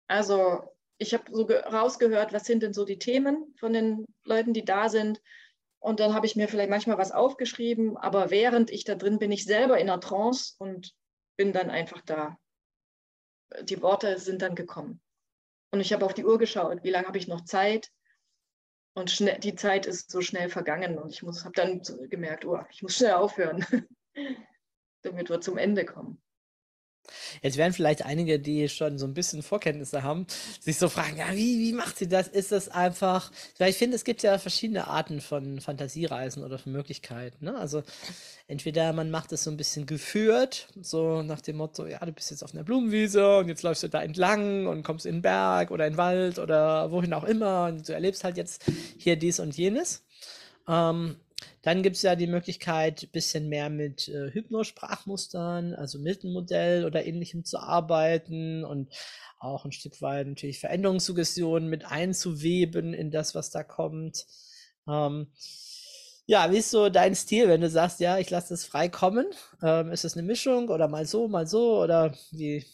Also 0.08 0.74
ich 0.98 1.14
habe 1.14 1.24
so 1.32 1.44
rausgehört, 1.44 2.34
was 2.34 2.44
sind 2.44 2.62
denn 2.62 2.74
so 2.74 2.84
die 2.84 2.98
Themen 2.98 3.54
von 3.56 3.72
den 3.72 4.04
Leuten, 4.24 4.52
die 4.52 4.66
da 4.66 4.90
sind. 4.90 5.22
Und 5.84 6.00
dann 6.00 6.14
habe 6.14 6.26
ich 6.26 6.34
mir 6.34 6.48
vielleicht 6.48 6.70
manchmal 6.70 6.98
was 6.98 7.12
aufgeschrieben, 7.12 7.96
aber 7.96 8.30
während 8.30 8.70
ich 8.70 8.84
da 8.84 8.94
drin 8.94 9.18
bin, 9.18 9.30
ich 9.30 9.44
selber 9.44 9.78
in 9.78 9.90
einer 9.90 10.00
Trance 10.00 10.54
und 10.58 10.94
bin 11.36 11.52
dann 11.52 11.68
einfach 11.68 12.00
da 12.00 12.38
die 13.62 13.82
Worte 13.82 14.18
sind 14.18 14.42
dann 14.42 14.54
gekommen. 14.54 15.00
Und 15.70 15.80
ich 15.80 15.92
habe 15.92 16.04
auf 16.04 16.14
die 16.14 16.24
Uhr 16.24 16.38
geschaut, 16.38 16.82
wie 16.84 16.90
lange 16.90 17.06
habe 17.06 17.18
ich 17.18 17.28
noch 17.28 17.44
Zeit? 17.44 17.90
Und 18.96 19.10
schnell, 19.10 19.38
die 19.40 19.56
Zeit 19.56 19.86
ist 19.86 20.10
so 20.10 20.20
schnell 20.20 20.48
vergangen 20.48 20.98
und 20.98 21.10
ich 21.10 21.22
habe 21.22 21.52
dann 21.54 21.82
gemerkt, 22.08 22.44
oh, 22.44 22.60
ich 22.70 22.82
muss 22.82 22.96
schnell 22.96 23.14
aufhören, 23.14 23.66
damit 25.02 25.28
wir 25.28 25.40
zum 25.40 25.58
Ende 25.58 25.84
kommen. 25.84 26.22
Jetzt 27.42 27.56
werden 27.56 27.72
vielleicht 27.72 28.04
einige, 28.04 28.38
die 28.38 28.68
schon 28.68 28.98
so 28.98 29.06
ein 29.06 29.14
bisschen 29.14 29.42
Vorkenntnisse 29.42 30.02
haben, 30.02 30.26
sich 30.60 30.78
so 30.78 30.88
fragen, 30.88 31.16
ja, 31.16 31.32
wie, 31.32 31.58
wie 31.58 31.72
macht 31.72 31.98
sie 31.98 32.08
das? 32.08 32.28
Ist 32.28 32.52
das 32.52 32.68
einfach, 32.68 33.30
weil 33.58 33.70
ich 33.70 33.76
finde, 33.76 33.96
es 33.96 34.04
gibt 34.04 34.22
ja 34.22 34.38
verschiedene 34.38 34.88
Arten 34.88 35.20
von 35.20 35.60
Fantasiereisen 35.60 36.42
oder 36.42 36.58
von 36.58 36.72
Möglichkeiten. 36.72 37.44
Ne? 37.44 37.56
Also 37.56 37.82
entweder 38.46 38.92
man 38.92 39.10
macht 39.10 39.32
es 39.32 39.44
so 39.44 39.50
ein 39.50 39.56
bisschen 39.56 39.86
geführt, 39.86 40.68
so 40.80 41.22
nach 41.22 41.40
dem 41.40 41.56
Motto, 41.56 41.86
ja, 41.86 41.98
du 42.04 42.12
bist 42.12 42.30
jetzt 42.30 42.42
auf 42.42 42.54
einer 42.54 42.64
Blumenwiese 42.64 43.38
und 43.38 43.48
jetzt 43.48 43.62
läufst 43.62 43.82
du 43.82 43.88
da 43.88 44.02
entlang 44.02 44.66
und 44.66 44.82
kommst 44.82 45.06
in 45.06 45.16
den 45.16 45.22
Berg 45.22 45.70
oder 45.70 45.86
in 45.86 45.94
den 45.94 45.98
Wald 45.98 46.38
oder 46.38 46.90
wohin 46.90 47.12
auch 47.14 47.24
immer 47.24 47.66
und 47.66 47.88
du 47.88 47.92
erlebst 47.92 48.24
halt 48.24 48.36
jetzt 48.36 48.64
hier 48.98 49.16
dies 49.16 49.40
und 49.40 49.56
jenes. 49.56 50.02
Ähm, 50.68 51.16
dann 51.62 51.82
gibt 51.82 51.96
es 51.96 52.02
ja 52.02 52.14
die 52.14 52.26
Möglichkeit, 52.26 53.02
ein 53.02 53.10
bisschen 53.10 53.48
mehr 53.48 53.70
mit 53.70 54.08
äh, 54.08 54.30
Hypnosprachmustern, 54.32 55.74
also 55.74 55.98
Milton-Modell 55.98 56.84
oder 56.84 57.04
ähnlichem 57.06 57.44
zu 57.44 57.58
arbeiten 57.58 58.64
und 58.64 58.92
auch 59.38 59.64
ein 59.64 59.72
Stück 59.72 60.00
weit 60.00 60.26
natürlich 60.26 60.60
Veränderungssuggestionen 60.60 61.68
mit 61.68 61.84
einzuweben 61.84 62.94
in 62.94 63.10
das, 63.10 63.34
was 63.34 63.50
da 63.50 63.62
kommt. 63.62 64.26
Ähm, 64.88 65.28
ja, 66.26 66.50
wie 66.50 66.58
ist 66.58 66.70
so 66.70 66.88
dein 66.88 67.14
Stil, 67.14 67.48
wenn 67.48 67.60
du 67.60 67.68
sagst, 67.68 68.00
ja, 68.00 68.18
ich 68.18 68.30
lasse 68.30 68.50
das 68.50 68.64
frei 68.64 68.88
kommen? 68.88 69.26
Ähm, 69.62 69.90
ist 69.90 70.04
es 70.04 70.16
eine 70.16 70.26
Mischung 70.26 70.68
oder 70.68 70.88
mal 70.88 71.06
so, 71.06 71.28
mal 71.28 71.46
so 71.46 71.82
oder 71.82 72.14
wie? 72.30 72.64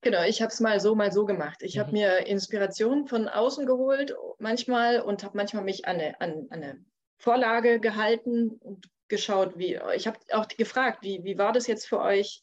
Genau, 0.00 0.22
ich 0.24 0.42
habe 0.42 0.52
es 0.52 0.60
mal 0.60 0.80
so, 0.80 0.94
mal 0.94 1.12
so 1.12 1.24
gemacht. 1.24 1.62
Ich 1.62 1.76
mhm. 1.76 1.80
habe 1.80 1.92
mir 1.92 2.26
Inspiration 2.26 3.06
von 3.06 3.28
außen 3.28 3.66
geholt 3.66 4.14
manchmal 4.38 5.00
und 5.00 5.24
habe 5.24 5.36
manchmal 5.36 5.64
mich 5.64 5.86
an 5.86 5.96
eine, 5.96 6.20
an, 6.20 6.46
an 6.50 6.62
eine 6.62 6.84
Vorlage 7.22 7.78
gehalten 7.78 8.50
und 8.50 8.90
geschaut, 9.06 9.56
wie, 9.56 9.78
ich 9.94 10.08
habe 10.08 10.18
auch 10.32 10.48
gefragt, 10.48 11.02
wie, 11.02 11.22
wie 11.22 11.38
war 11.38 11.52
das 11.52 11.68
jetzt 11.68 11.86
für 11.86 12.00
euch? 12.00 12.42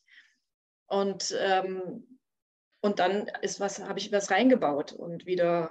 Und, 0.87 1.35
ähm, 1.37 2.19
und 2.81 2.99
dann 2.99 3.27
ist 3.41 3.59
was, 3.59 3.79
habe 3.79 3.99
ich 3.99 4.11
was 4.13 4.31
reingebaut 4.31 4.93
und 4.93 5.25
wieder 5.25 5.69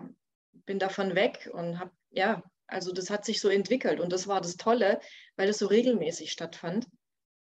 bin 0.67 0.79
davon 0.79 1.15
weg 1.15 1.49
und 1.53 1.79
habe, 1.79 1.91
ja, 2.11 2.43
also 2.67 2.93
das 2.93 3.09
hat 3.09 3.25
sich 3.25 3.41
so 3.41 3.49
entwickelt 3.49 3.99
und 3.99 4.13
das 4.13 4.27
war 4.27 4.43
das 4.43 4.57
Tolle, 4.57 5.01
weil 5.37 5.49
es 5.49 5.59
so 5.59 5.67
regelmäßig 5.67 6.31
stattfand. 6.31 6.87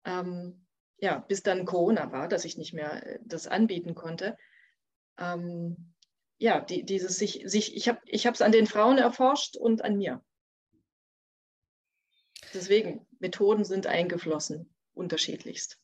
Ähm, 0.05 0.67
ja, 0.97 1.17
bis 1.17 1.41
dann 1.41 1.65
Corona 1.65 2.11
war, 2.11 2.27
dass 2.27 2.45
ich 2.45 2.57
nicht 2.57 2.73
mehr 2.73 3.05
äh, 3.07 3.19
das 3.23 3.47
anbieten 3.47 3.95
konnte. 3.95 4.37
Ähm, 5.17 5.95
ja, 6.37 6.59
die, 6.59 6.83
dieses 6.83 7.17
sich, 7.17 7.41
sich 7.45 7.75
ich 7.75 7.87
habe 7.87 8.33
es 8.33 8.41
an 8.43 8.51
den 8.51 8.67
Frauen 8.67 8.99
erforscht 8.99 9.57
und 9.57 9.83
an 9.83 9.97
mir. 9.97 10.23
Deswegen, 12.55 13.05
Methoden 13.19 13.65
sind 13.65 13.85
eingeflossen, 13.85 14.73
unterschiedlichst. 14.93 15.77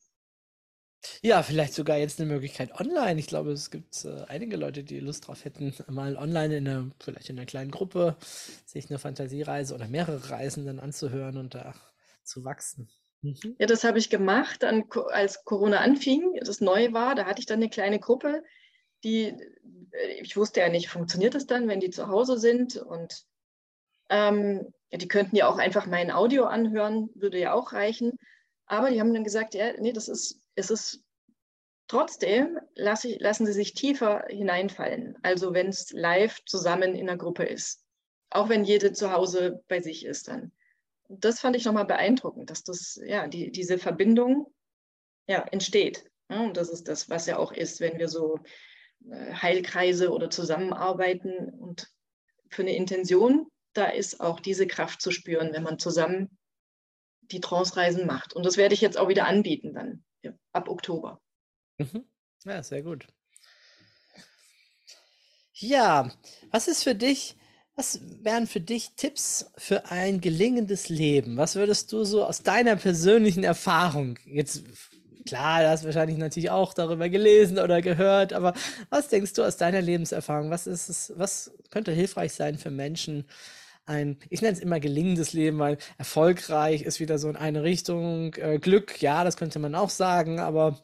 Ja, 1.22 1.42
vielleicht 1.42 1.74
sogar 1.74 1.98
jetzt 1.98 2.20
eine 2.20 2.32
Möglichkeit 2.32 2.80
online. 2.80 3.20
Ich 3.20 3.28
glaube, 3.28 3.52
es 3.52 3.72
gibt 3.72 4.06
äh, 4.06 4.24
einige 4.28 4.56
Leute, 4.56 4.84
die 4.84 5.00
Lust 5.00 5.28
drauf 5.28 5.46
hätten, 5.46 5.74
mal 5.88 6.16
online 6.16 6.58
in 6.58 6.68
einer, 6.68 6.92
vielleicht 7.00 7.30
in 7.30 7.38
einer 7.38 7.48
kleinen 7.48 7.72
Gruppe 7.72 8.16
sich 8.66 8.90
eine 8.90 9.00
Fantasiereise 9.00 9.74
oder 9.74 9.88
mehrere 9.88 10.30
Reisen 10.30 10.66
dann 10.66 10.80
anzuhören 10.80 11.38
und 11.38 11.56
da 11.56 11.74
zu 12.24 12.46
wachsen. 12.46 12.90
Mhm. 13.22 13.56
Ja, 13.60 13.66
das 13.66 13.84
habe 13.84 13.98
ich 14.00 14.10
gemacht, 14.10 14.64
dann, 14.64 14.86
als 15.10 15.44
Corona 15.44 15.80
anfing, 15.80 16.40
das 16.40 16.62
neu 16.62 16.94
war. 16.94 17.16
Da 17.16 17.26
hatte 17.26 17.40
ich 17.40 17.46
dann 17.48 17.60
eine 17.60 17.70
kleine 17.70 18.00
Gruppe, 18.00 18.44
die, 19.04 19.36
äh, 19.92 20.22
ich 20.22 20.38
wusste 20.38 20.60
ja 20.60 20.70
nicht, 20.70 20.90
funktioniert 20.90 21.36
das 21.36 21.48
dann, 21.48 21.68
wenn 21.68 21.80
die 21.80 21.90
zu 21.90 22.08
Hause 22.08 22.38
sind? 22.38 22.78
Und 22.78 23.26
ähm, 24.10 24.72
ja, 24.92 24.98
die 24.98 25.08
könnten 25.08 25.36
ja 25.36 25.48
auch 25.48 25.58
einfach 25.58 25.86
mein 25.86 26.12
Audio 26.12 26.46
anhören, 26.46 27.10
würde 27.16 27.40
ja 27.40 27.54
auch 27.54 27.74
reichen. 27.74 28.18
Aber 28.66 28.90
die 28.90 29.00
haben 29.00 29.14
dann 29.14 29.24
gesagt, 29.24 29.54
ja, 29.54 29.74
nee, 29.80 29.94
das 29.94 30.08
ist, 30.08 30.42
es 30.56 30.70
ist 30.70 31.04
trotzdem, 31.88 32.60
lasse, 32.76 33.18
lassen 33.20 33.46
sie 33.46 33.54
sich 33.54 33.74
tiefer 33.74 34.26
hineinfallen. 34.30 35.18
Also 35.24 35.54
wenn 35.54 35.68
es 35.68 35.92
live 35.92 36.44
zusammen 36.46 36.96
in 36.96 37.08
der 37.08 37.18
Gruppe 37.18 37.44
ist. 37.44 37.86
Auch 38.30 38.50
wenn 38.50 38.64
jede 38.64 38.94
zu 38.94 39.12
Hause 39.12 39.62
bei 39.68 39.82
sich 39.82 40.06
ist 40.06 40.28
dann. 40.30 40.52
das 41.10 41.42
fand 41.42 41.56
ich 41.56 41.66
nochmal 41.66 41.86
beeindruckend, 41.86 42.50
dass 42.50 42.64
das, 42.64 43.00
ja, 43.04 43.28
die, 43.28 43.52
diese 43.52 43.78
Verbindung 43.78 44.54
ja, 45.28 45.42
entsteht. 45.52 46.06
Ja, 46.30 46.42
und 46.44 46.56
das 46.56 46.70
ist 46.70 46.88
das, 46.88 47.10
was 47.10 47.26
ja 47.26 47.38
auch 47.38 47.52
ist, 47.52 47.82
wenn 47.82 48.00
wir 48.00 48.08
so 48.08 48.40
äh, 49.10 49.34
Heilkreise 49.34 50.12
oder 50.12 50.30
zusammenarbeiten 50.30 51.50
und 51.50 51.90
für 52.50 52.62
eine 52.62 52.76
Intention, 52.76 53.48
da 53.74 53.86
ist 53.86 54.20
auch 54.20 54.40
diese 54.40 54.68
Kraft 54.68 55.02
zu 55.02 55.12
spüren, 55.12 55.54
wenn 55.54 55.64
man 55.64 55.80
zusammen 55.80 56.38
die 57.22 57.40
Trance-Reisen 57.40 58.06
macht. 58.06 58.34
Und 58.34 58.46
das 58.46 58.58
werde 58.58 58.74
ich 58.74 58.82
jetzt 58.82 58.98
auch 58.98 59.08
wieder 59.08 59.26
anbieten 59.26 59.74
dann 59.74 60.04
ja, 60.24 60.34
ab 60.52 60.70
Oktober. 60.70 61.22
Mhm. 61.78 62.06
Ja, 62.44 62.62
sehr 62.64 62.82
gut. 62.82 63.08
Ja, 65.54 66.12
was 66.50 66.68
ist 66.68 66.84
für 66.84 66.96
dich, 66.96 67.38
was 67.76 68.02
wären 68.24 68.48
für 68.48 68.60
dich 68.62 68.96
Tipps 68.96 69.52
für 69.58 69.92
ein 69.92 70.20
gelingendes 70.20 70.90
Leben? 70.90 71.38
Was 71.38 71.56
würdest 71.56 71.92
du 71.92 72.04
so 72.04 72.26
aus 72.26 72.42
deiner 72.42 72.76
persönlichen 72.76 73.44
Erfahrung 73.44 74.18
jetzt 74.26 74.64
Klar, 75.26 75.62
du 75.62 75.70
hast 75.70 75.86
wahrscheinlich 75.86 76.18
natürlich 76.18 76.50
auch 76.50 76.74
darüber 76.74 77.10
gelesen 77.10 77.60
oder 77.60 77.82
gehört, 77.82 78.34
aber 78.34 78.54
was 78.90 79.08
denkst 79.08 79.34
du 79.34 79.44
aus 79.44 79.58
deiner 79.58 79.82
Lebenserfahrung? 79.82 80.50
Was 80.50 80.68
ist 80.68 80.90
es, 80.90 81.14
was 81.16 81.52
könnte 81.70 81.92
hilfreich 81.92 82.34
sein 82.34 82.58
für 82.58 82.72
Menschen? 82.72 83.26
Ein, 83.86 84.20
ich 84.30 84.42
nenne 84.42 84.54
es 84.54 84.60
immer 84.60 84.80
gelingendes 84.80 85.34
Leben, 85.34 85.60
weil 85.60 85.78
erfolgreich 85.98 86.84
ist 86.84 87.00
wieder 87.00 87.18
so 87.18 87.30
in 87.30 87.36
eine 87.36 87.64
Richtung. 87.64 88.34
Äh, 88.36 88.60
Glück, 88.60 89.02
ja, 89.02 89.24
das 89.24 89.38
könnte 89.38 89.60
man 89.60 89.76
auch 89.76 89.90
sagen, 89.90 90.40
aber 90.40 90.82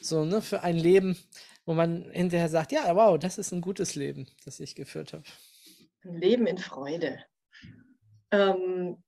so, 0.00 0.24
ne, 0.24 0.42
für 0.42 0.62
ein 0.62 0.76
Leben, 0.76 1.16
wo 1.64 1.74
man 1.74 2.10
hinterher 2.10 2.48
sagt, 2.48 2.72
ja, 2.72 2.94
wow, 2.96 3.18
das 3.18 3.38
ist 3.38 3.52
ein 3.52 3.60
gutes 3.60 3.94
Leben, 3.94 4.26
das 4.44 4.60
ich 4.60 4.74
geführt 4.74 5.12
habe. 5.12 5.24
Ein 6.02 6.20
Leben 6.20 6.46
in 6.46 6.58
Freude. 6.58 7.22
Ähm, 8.30 9.02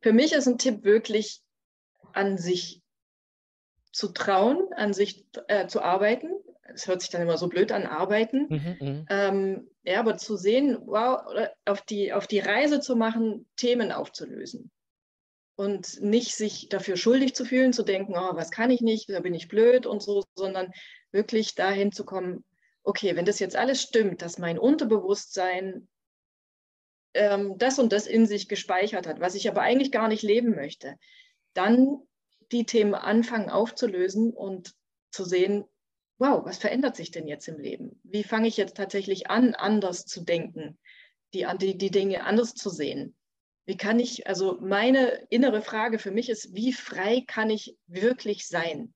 für 0.00 0.12
mich 0.12 0.32
ist 0.32 0.46
ein 0.46 0.58
Tipp 0.58 0.84
wirklich 0.84 1.42
an 2.12 2.38
sich 2.38 2.82
zu 3.92 4.08
trauen, 4.08 4.68
an 4.74 4.92
sich 4.92 5.26
äh, 5.48 5.66
zu 5.66 5.82
arbeiten. 5.82 6.28
Es 6.78 6.86
hört 6.86 7.00
sich 7.00 7.10
dann 7.10 7.22
immer 7.22 7.36
so 7.36 7.48
blöd 7.48 7.72
an, 7.72 7.86
arbeiten. 7.86 8.46
Mhm, 8.48 8.76
mhm, 8.80 9.06
ähm, 9.10 9.70
ja, 9.82 9.98
aber 9.98 10.16
zu 10.16 10.36
sehen, 10.36 10.78
wow, 10.86 11.20
auf 11.64 11.82
die, 11.82 12.12
auf 12.12 12.28
die 12.28 12.38
Reise 12.38 12.78
zu 12.78 12.94
machen, 12.94 13.48
Themen 13.56 13.90
aufzulösen. 13.90 14.70
Und 15.56 16.00
nicht 16.00 16.36
sich 16.36 16.68
dafür 16.68 16.96
schuldig 16.96 17.34
zu 17.34 17.44
fühlen, 17.44 17.72
zu 17.72 17.82
denken, 17.82 18.14
oh, 18.16 18.36
was 18.36 18.52
kann 18.52 18.70
ich 18.70 18.80
nicht, 18.80 19.10
da 19.10 19.18
bin 19.18 19.34
ich 19.34 19.48
blöd 19.48 19.86
und 19.86 20.02
so, 20.02 20.22
sondern 20.36 20.72
wirklich 21.10 21.56
dahin 21.56 21.90
zu 21.90 22.04
kommen, 22.04 22.44
okay, 22.84 23.16
wenn 23.16 23.24
das 23.24 23.40
jetzt 23.40 23.56
alles 23.56 23.82
stimmt, 23.82 24.22
dass 24.22 24.38
mein 24.38 24.56
Unterbewusstsein 24.56 25.88
ähm, 27.14 27.58
das 27.58 27.80
und 27.80 27.92
das 27.92 28.06
in 28.06 28.24
sich 28.24 28.48
gespeichert 28.48 29.08
hat, 29.08 29.18
was 29.18 29.34
ich 29.34 29.48
aber 29.48 29.62
eigentlich 29.62 29.90
gar 29.90 30.06
nicht 30.06 30.22
leben 30.22 30.54
möchte, 30.54 30.96
dann 31.54 32.02
die 32.52 32.66
Themen 32.66 32.94
anfangen 32.94 33.50
aufzulösen 33.50 34.32
und 34.32 34.74
zu 35.10 35.24
sehen, 35.24 35.64
wow, 36.18 36.44
was 36.44 36.58
verändert 36.58 36.96
sich 36.96 37.10
denn 37.10 37.28
jetzt 37.28 37.48
im 37.48 37.58
Leben? 37.58 38.00
Wie 38.02 38.24
fange 38.24 38.48
ich 38.48 38.56
jetzt 38.56 38.76
tatsächlich 38.76 39.30
an, 39.30 39.54
anders 39.54 40.04
zu 40.04 40.22
denken, 40.22 40.78
die, 41.32 41.46
die, 41.60 41.78
die 41.78 41.90
Dinge 41.90 42.24
anders 42.24 42.54
zu 42.54 42.70
sehen? 42.70 43.16
Wie 43.66 43.76
kann 43.76 44.00
ich, 44.00 44.26
also 44.26 44.58
meine 44.60 45.26
innere 45.30 45.62
Frage 45.62 45.98
für 45.98 46.10
mich 46.10 46.28
ist, 46.28 46.54
wie 46.54 46.72
frei 46.72 47.22
kann 47.26 47.50
ich 47.50 47.76
wirklich 47.86 48.48
sein? 48.48 48.94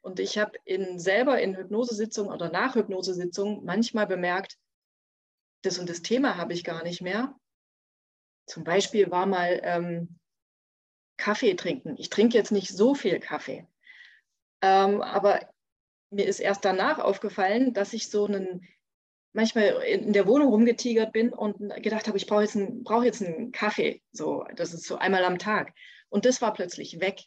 Und 0.00 0.20
ich 0.20 0.38
habe 0.38 0.52
in, 0.64 0.98
selber 0.98 1.40
in 1.40 1.56
Hypnosesitzungen 1.56 2.32
oder 2.32 2.50
nach 2.50 2.76
Hypnosesitzungen 2.76 3.64
manchmal 3.64 4.06
bemerkt, 4.06 4.56
das 5.62 5.78
und 5.78 5.90
das 5.90 6.02
Thema 6.02 6.36
habe 6.36 6.52
ich 6.52 6.62
gar 6.62 6.84
nicht 6.84 7.02
mehr. 7.02 7.34
Zum 8.46 8.62
Beispiel 8.62 9.10
war 9.10 9.26
mal 9.26 9.60
ähm, 9.64 10.20
Kaffee 11.16 11.54
trinken. 11.54 11.96
Ich 11.98 12.08
trinke 12.08 12.38
jetzt 12.38 12.52
nicht 12.52 12.68
so 12.68 12.94
viel 12.94 13.18
Kaffee. 13.18 13.66
Ähm, 14.62 15.02
aber 15.02 15.40
mir 16.10 16.26
ist 16.26 16.40
erst 16.40 16.64
danach 16.64 16.98
aufgefallen, 16.98 17.72
dass 17.72 17.92
ich 17.92 18.08
so 18.08 18.26
einen, 18.26 18.66
manchmal 19.32 19.82
in 19.82 20.12
der 20.12 20.26
Wohnung 20.26 20.48
rumgetigert 20.48 21.12
bin 21.12 21.32
und 21.32 21.58
gedacht 21.82 22.06
habe, 22.06 22.16
ich 22.16 22.26
brauche 22.26 22.42
jetzt, 22.42 22.56
einen, 22.56 22.84
jetzt 23.04 23.22
einen 23.22 23.52
Kaffee. 23.52 24.02
So, 24.12 24.44
das 24.54 24.72
ist 24.72 24.84
so 24.84 24.96
einmal 24.96 25.24
am 25.24 25.38
Tag. 25.38 25.74
Und 26.08 26.24
das 26.24 26.40
war 26.40 26.52
plötzlich 26.52 27.00
weg. 27.00 27.20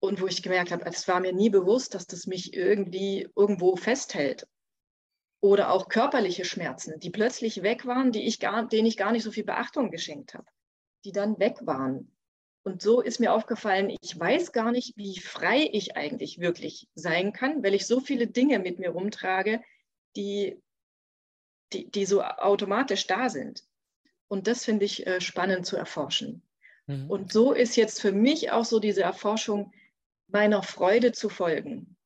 Und 0.00 0.20
wo 0.20 0.26
ich 0.26 0.42
gemerkt 0.42 0.72
habe, 0.72 0.84
es 0.86 1.06
war 1.08 1.20
mir 1.20 1.32
nie 1.32 1.50
bewusst, 1.50 1.94
dass 1.94 2.06
das 2.06 2.26
mich 2.26 2.54
irgendwie 2.54 3.28
irgendwo 3.36 3.76
festhält. 3.76 4.46
Oder 5.42 5.70
auch 5.70 5.88
körperliche 5.88 6.44
Schmerzen, 6.44 6.98
die 7.00 7.10
plötzlich 7.10 7.62
weg 7.62 7.86
waren, 7.86 8.12
die 8.12 8.26
ich 8.26 8.40
gar, 8.40 8.66
denen 8.66 8.86
ich 8.86 8.96
gar 8.96 9.12
nicht 9.12 9.22
so 9.22 9.30
viel 9.30 9.44
Beachtung 9.44 9.90
geschenkt 9.90 10.34
habe, 10.34 10.46
die 11.04 11.12
dann 11.12 11.38
weg 11.38 11.58
waren. 11.62 12.14
Und 12.62 12.82
so 12.82 13.00
ist 13.00 13.20
mir 13.20 13.32
aufgefallen, 13.32 13.96
ich 14.02 14.18
weiß 14.18 14.52
gar 14.52 14.70
nicht, 14.70 14.96
wie 14.96 15.18
frei 15.18 15.68
ich 15.72 15.96
eigentlich 15.96 16.38
wirklich 16.40 16.88
sein 16.94 17.32
kann, 17.32 17.62
weil 17.62 17.74
ich 17.74 17.86
so 17.86 18.00
viele 18.00 18.26
Dinge 18.26 18.58
mit 18.58 18.78
mir 18.78 18.90
rumtrage, 18.90 19.62
die, 20.16 20.60
die, 21.72 21.90
die 21.90 22.04
so 22.04 22.22
automatisch 22.22 23.06
da 23.06 23.30
sind. 23.30 23.64
Und 24.28 24.46
das 24.46 24.64
finde 24.64 24.84
ich 24.84 25.06
äh, 25.06 25.20
spannend 25.20 25.66
zu 25.66 25.76
erforschen. 25.76 26.42
Mhm. 26.86 27.10
Und 27.10 27.32
so 27.32 27.52
ist 27.52 27.76
jetzt 27.76 28.00
für 28.00 28.12
mich 28.12 28.50
auch 28.50 28.64
so 28.64 28.78
diese 28.78 29.02
Erforschung 29.02 29.72
meiner 30.28 30.62
Freude 30.62 31.12
zu 31.12 31.28
folgen. 31.28 31.96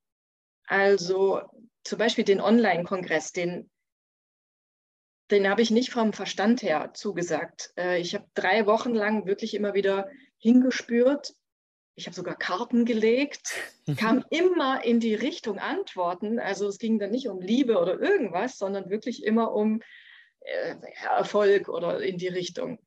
Also 0.67 1.43
zum 1.83 1.99
Beispiel 1.99 2.25
den 2.25 2.41
Online-Kongress, 2.41 3.33
den, 3.33 3.71
den 5.31 5.49
habe 5.49 5.63
ich 5.63 5.71
nicht 5.71 5.91
vom 5.91 6.13
Verstand 6.13 6.63
her 6.63 6.93
zugesagt. 6.95 7.73
Äh, 7.77 8.01
ich 8.01 8.15
habe 8.15 8.27
drei 8.35 8.67
Wochen 8.67 8.95
lang 8.95 9.27
wirklich 9.27 9.55
immer 9.55 9.75
wieder 9.75 10.09
hingespürt. 10.45 11.35
Ich 11.97 12.07
habe 12.07 12.15
sogar 12.15 12.37
Karten 12.37 12.85
gelegt, 12.85 13.55
mhm. 13.87 13.97
kam 13.97 14.25
immer 14.29 14.85
in 14.85 15.01
die 15.01 15.15
Richtung 15.15 15.59
Antworten. 15.59 16.39
Also 16.39 16.69
es 16.69 16.79
ging 16.79 16.99
dann 16.99 17.11
nicht 17.11 17.29
um 17.29 17.41
Liebe 17.41 17.79
oder 17.79 17.99
irgendwas, 17.99 18.59
sondern 18.59 18.91
wirklich 18.91 19.25
immer 19.25 19.53
um 19.53 19.81
äh, 20.41 20.77
Erfolg 21.03 21.69
oder 21.69 22.03
in 22.03 22.19
die 22.19 22.29
Richtung. 22.29 22.79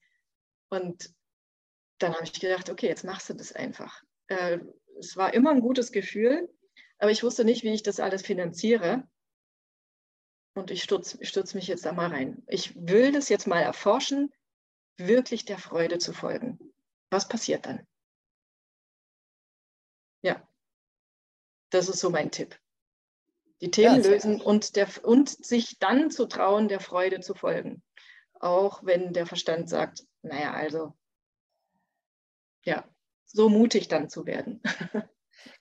Und 0.70 1.10
dann 1.98 2.14
habe 2.14 2.26
ich 2.26 2.34
gedacht, 2.34 2.70
okay, 2.70 2.88
jetzt 2.88 3.04
machst 3.04 3.30
du 3.30 3.34
das 3.34 3.54
einfach. 3.54 4.04
Äh, 4.28 4.60
es 5.00 5.18
war 5.18 5.34
immer 5.34 5.50
ein 5.50 5.62
gutes 5.62 5.92
Gefühl, 5.92 6.48
aber 7.00 7.10
ich 7.10 7.24
wusste 7.24 7.44
nicht, 7.44 7.64
wie 7.64 7.74
ich 7.74 7.82
das 7.82 8.00
alles 8.00 8.22
finanziere. 8.22 9.08
Und 10.54 10.70
ich 10.70 10.84
stürze 10.84 11.24
stürz 11.26 11.56
mich 11.56 11.68
jetzt 11.68 11.86
da 11.86 11.94
mal 11.94 12.10
rein. 12.10 12.44
Ich 12.48 12.76
will 12.76 13.12
das 13.12 13.30
jetzt 13.30 13.48
mal 13.48 13.62
erforschen, 13.62 14.32
wirklich 14.98 15.46
der 15.46 15.58
Freude 15.58 15.98
zu 15.98 16.14
folgen. 16.14 16.67
Was 17.10 17.28
passiert 17.28 17.66
dann? 17.66 17.86
Ja, 20.22 20.48
das 21.70 21.90
ist 21.90 22.00
so 22.00 22.10
mein 22.10 22.32
Tipp. 22.32 22.60
Die 23.62 23.72
Themen 23.72 24.04
ja, 24.04 24.10
lösen 24.10 24.42
und, 24.42 24.76
der, 24.76 24.88
und 25.04 25.30
sich 25.30 25.80
dann 25.80 26.12
zu 26.12 26.28
trauen, 26.28 26.68
der 26.68 26.80
Freude 26.80 27.22
zu 27.22 27.34
folgen. 27.34 27.82
Auch 28.40 28.84
wenn 28.84 29.14
der 29.14 29.26
Verstand 29.26 29.68
sagt, 29.68 30.06
naja, 30.22 30.54
also, 30.54 30.94
ja, 32.64 32.88
so 33.26 33.50
mutig 33.50 33.88
dann 33.88 34.10
zu 34.10 34.26
werden. 34.26 34.62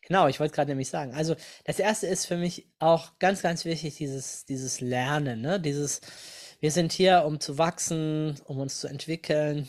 Genau, 0.03 0.27
ich 0.29 0.41
wollte 0.41 0.55
gerade 0.55 0.71
nämlich 0.71 0.89
sagen. 0.89 1.15
Also 1.15 1.37
das 1.65 1.79
erste 1.79 2.07
ist 2.07 2.27
für 2.27 2.37
mich 2.37 2.69
auch 2.79 3.19
ganz, 3.19 3.43
ganz 3.43 3.65
wichtig, 3.65 3.97
dieses, 3.97 4.45
dieses 4.45 4.81
Lernen, 4.81 5.41
ne? 5.41 5.61
Dieses, 5.61 6.01
wir 6.61 6.71
sind 6.71 6.93
hier, 6.93 7.25
um 7.25 7.41
zu 7.41 7.59
wachsen, 7.59 8.41
um 8.45 8.59
uns 8.59 8.81
zu 8.81 8.87
entwickeln, 8.87 9.69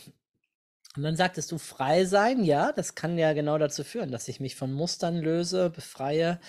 und 0.96 1.02
dann 1.02 1.16
sagtest 1.16 1.52
du 1.52 1.58
frei 1.58 2.04
sein, 2.04 2.44
ja, 2.44 2.72
das 2.72 2.94
kann 2.94 3.18
ja 3.18 3.32
genau 3.32 3.58
dazu 3.58 3.84
führen, 3.84 4.10
dass 4.10 4.28
ich 4.28 4.40
mich 4.40 4.56
von 4.56 4.72
Mustern 4.72 5.16
löse, 5.18 5.70
befreie. 5.70 6.40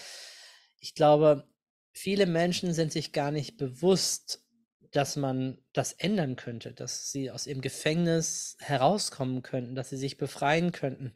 Ich 0.79 0.95
glaube, 0.95 1.47
viele 1.91 2.25
Menschen 2.25 2.73
sind 2.73 2.91
sich 2.91 3.11
gar 3.11 3.31
nicht 3.31 3.57
bewusst, 3.57 4.45
dass 4.91 5.15
man 5.15 5.59
das 5.73 5.93
ändern 5.93 6.35
könnte, 6.35 6.73
dass 6.73 7.11
sie 7.11 7.29
aus 7.29 7.45
ihrem 7.45 7.61
Gefängnis 7.61 8.57
herauskommen 8.59 9.43
könnten, 9.43 9.75
dass 9.75 9.89
sie 9.89 9.97
sich 9.97 10.17
befreien 10.17 10.71
könnten. 10.71 11.13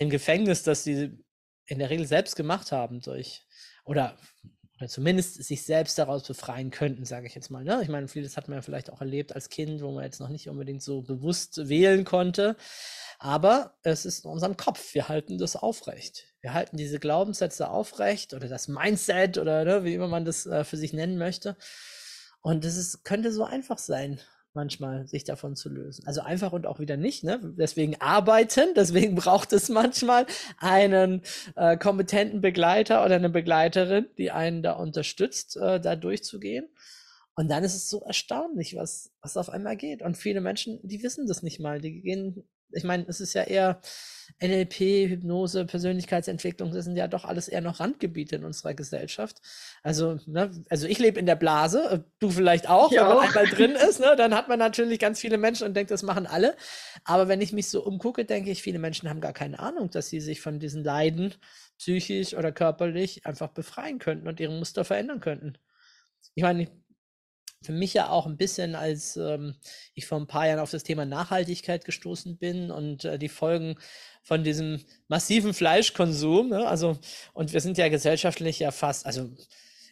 Dem 0.00 0.08
Gefängnis, 0.08 0.62
das 0.62 0.84
sie 0.84 1.18
in 1.66 1.78
der 1.78 1.90
Regel 1.90 2.06
selbst 2.06 2.36
gemacht 2.36 2.72
haben 2.72 3.00
durch 3.00 3.42
oder 3.84 4.18
oder 4.78 4.88
zumindest 4.88 5.42
sich 5.42 5.64
selbst 5.64 5.98
daraus 5.98 6.24
befreien 6.24 6.70
könnten, 6.70 7.04
sage 7.04 7.26
ich 7.26 7.34
jetzt 7.34 7.50
mal. 7.50 7.62
Ne? 7.62 7.80
Ich 7.82 7.88
meine, 7.88 8.08
vieles 8.08 8.36
hat 8.36 8.48
man 8.48 8.58
ja 8.58 8.62
vielleicht 8.62 8.90
auch 8.90 9.00
erlebt 9.00 9.34
als 9.34 9.48
Kind, 9.48 9.82
wo 9.82 9.92
man 9.92 10.04
jetzt 10.04 10.20
noch 10.20 10.28
nicht 10.28 10.48
unbedingt 10.48 10.82
so 10.82 11.02
bewusst 11.02 11.68
wählen 11.68 12.04
konnte. 12.04 12.56
Aber 13.18 13.78
es 13.82 14.04
ist 14.04 14.24
in 14.24 14.30
unserem 14.30 14.56
Kopf. 14.56 14.94
Wir 14.94 15.08
halten 15.08 15.38
das 15.38 15.54
aufrecht. 15.54 16.26
Wir 16.40 16.52
halten 16.52 16.76
diese 16.76 16.98
Glaubenssätze 16.98 17.70
aufrecht 17.70 18.34
oder 18.34 18.48
das 18.48 18.66
Mindset 18.66 19.38
oder 19.38 19.64
ne, 19.64 19.84
wie 19.84 19.94
immer 19.94 20.08
man 20.08 20.24
das 20.24 20.44
äh, 20.46 20.64
für 20.64 20.76
sich 20.76 20.92
nennen 20.92 21.18
möchte. 21.18 21.56
Und 22.42 22.64
ist, 22.64 23.04
könnte 23.04 23.32
so 23.32 23.44
einfach 23.44 23.78
sein 23.78 24.20
manchmal, 24.54 25.06
sich 25.06 25.24
davon 25.24 25.56
zu 25.56 25.68
lösen. 25.68 26.06
Also 26.06 26.20
einfach 26.20 26.52
und 26.52 26.66
auch 26.66 26.78
wieder 26.78 26.96
nicht. 26.96 27.24
Ne? 27.24 27.40
Deswegen 27.58 28.00
arbeiten, 28.00 28.70
deswegen 28.76 29.14
braucht 29.16 29.52
es 29.52 29.68
manchmal 29.68 30.26
einen 30.58 31.22
äh, 31.56 31.76
kompetenten 31.76 32.40
Begleiter 32.40 33.04
oder 33.04 33.16
eine 33.16 33.30
Begleiterin, 33.30 34.06
die 34.18 34.30
einen 34.30 34.62
da 34.62 34.72
unterstützt, 34.72 35.56
äh, 35.56 35.80
da 35.80 35.96
durchzugehen. 35.96 36.68
Und 37.36 37.50
dann 37.50 37.64
ist 37.64 37.74
es 37.74 37.90
so 37.90 38.02
erstaunlich, 38.02 38.76
was, 38.76 39.10
was 39.20 39.36
auf 39.36 39.50
einmal 39.50 39.76
geht. 39.76 40.02
Und 40.02 40.16
viele 40.16 40.40
Menschen, 40.40 40.78
die 40.82 41.02
wissen 41.02 41.26
das 41.26 41.42
nicht 41.42 41.58
mal. 41.58 41.80
Die 41.80 42.00
gehen 42.00 42.48
Ich 42.74 42.84
meine, 42.84 43.04
es 43.08 43.20
ist 43.20 43.34
ja 43.34 43.42
eher 43.42 43.80
NLP, 44.40 45.08
Hypnose, 45.08 45.64
Persönlichkeitsentwicklung, 45.66 46.72
das 46.72 46.84
sind 46.84 46.96
ja 46.96 47.08
doch 47.08 47.24
alles 47.24 47.48
eher 47.48 47.60
noch 47.60 47.80
Randgebiete 47.80 48.36
in 48.36 48.44
unserer 48.44 48.74
Gesellschaft. 48.74 49.40
Also, 49.82 50.18
ne, 50.26 50.50
also 50.70 50.86
ich 50.86 50.98
lebe 50.98 51.20
in 51.20 51.26
der 51.26 51.36
Blase, 51.36 51.84
äh, 51.90 51.98
du 52.18 52.30
vielleicht 52.30 52.68
auch, 52.68 52.90
Ich 52.90 52.98
wenn 52.98 53.06
man 53.06 53.18
auch. 53.18 53.22
einmal 53.22 53.46
drin 53.46 53.72
ist, 53.72 54.00
ne, 54.00 54.14
dann 54.16 54.34
hat 54.34 54.48
man 54.48 54.58
natürlich 54.58 54.98
ganz 54.98 55.20
viele 55.20 55.38
Menschen 55.38 55.66
und 55.66 55.74
denkt, 55.74 55.90
das 55.90 56.02
machen 56.02 56.26
alle. 56.26 56.56
Aber 57.04 57.28
wenn 57.28 57.40
ich 57.40 57.52
mich 57.52 57.68
so 57.68 57.84
umgucke, 57.84 58.24
denke 58.24 58.50
ich, 58.50 58.62
viele 58.62 58.78
Menschen 58.78 59.08
haben 59.10 59.20
gar 59.20 59.32
keine 59.32 59.58
Ahnung, 59.58 59.90
dass 59.90 60.08
sie 60.08 60.20
sich 60.20 60.40
von 60.40 60.58
diesen 60.58 60.84
Leiden 60.84 61.34
psychisch 61.78 62.34
oder 62.34 62.52
körperlich 62.52 63.26
einfach 63.26 63.48
befreien 63.48 63.98
könnten 63.98 64.28
und 64.28 64.40
ihre 64.40 64.52
Muster 64.52 64.84
verändern 64.84 65.20
könnten. 65.20 65.54
Ich 66.34 66.42
meine, 66.42 66.68
für 67.64 67.72
mich 67.72 67.94
ja 67.94 68.10
auch 68.10 68.26
ein 68.26 68.36
bisschen, 68.36 68.74
als 68.74 69.16
ähm, 69.16 69.54
ich 69.94 70.06
vor 70.06 70.18
ein 70.18 70.26
paar 70.26 70.46
Jahren 70.46 70.60
auf 70.60 70.70
das 70.70 70.82
Thema 70.82 71.04
Nachhaltigkeit 71.04 71.84
gestoßen 71.84 72.36
bin 72.36 72.70
und 72.70 73.04
äh, 73.04 73.18
die 73.18 73.28
Folgen 73.28 73.76
von 74.22 74.44
diesem 74.44 74.84
massiven 75.08 75.54
Fleischkonsum, 75.54 76.48
ne? 76.48 76.66
Also, 76.66 76.98
und 77.32 77.52
wir 77.52 77.60
sind 77.60 77.78
ja 77.78 77.88
gesellschaftlich 77.88 78.58
ja 78.58 78.70
fast, 78.70 79.06
also 79.06 79.30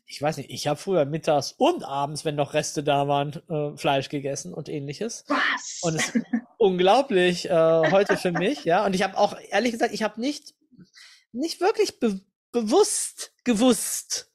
ich 0.07 0.20
weiß 0.20 0.37
nicht, 0.37 0.51
ich 0.51 0.66
habe 0.66 0.79
früher 0.79 1.05
mittags 1.05 1.55
und 1.57 1.85
abends, 1.85 2.25
wenn 2.25 2.35
noch 2.35 2.55
Reste 2.55 2.83
da 2.83 3.09
waren, 3.09 3.41
äh, 3.49 3.77
Fleisch 3.77 4.09
gegessen 4.09 4.53
und 4.53 4.68
ähnliches. 4.68 5.25
Was? 5.29 5.79
Und 5.83 5.97
es 5.97 6.14
ist 6.14 6.25
unglaublich 6.59 7.49
äh, 7.49 7.91
heute 7.91 8.16
für 8.16 8.33
mich, 8.33 8.64
ja. 8.64 8.85
Und 8.85 8.95
ich 8.95 9.03
habe 9.03 9.16
auch, 9.16 9.37
ehrlich 9.51 9.73
gesagt, 9.73 9.95
ich 9.95 10.03
habe 10.03 10.20
nicht, 10.20 10.55
nicht 11.33 11.61
wirklich 11.61 11.99
be 11.99 12.20
bewusst 12.53 13.33
gewusst, 13.45 14.32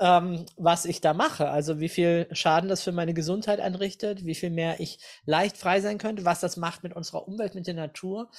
ähm, 0.00 0.46
was 0.56 0.84
ich 0.84 1.00
da 1.00 1.14
mache. 1.14 1.48
Also 1.48 1.80
wie 1.80 1.88
viel 1.88 2.26
Schaden 2.32 2.68
das 2.68 2.82
für 2.82 2.92
meine 2.92 3.14
Gesundheit 3.14 3.60
anrichtet, 3.60 4.24
wie 4.24 4.34
viel 4.34 4.50
mehr 4.50 4.80
ich 4.80 4.98
leicht 5.24 5.56
frei 5.56 5.80
sein 5.80 5.98
könnte, 5.98 6.24
was 6.24 6.40
das 6.40 6.56
macht 6.56 6.82
mit 6.82 6.94
unserer 6.94 7.26
Umwelt, 7.26 7.54
mit 7.54 7.66
der 7.66 7.74
Natur. 7.74 8.30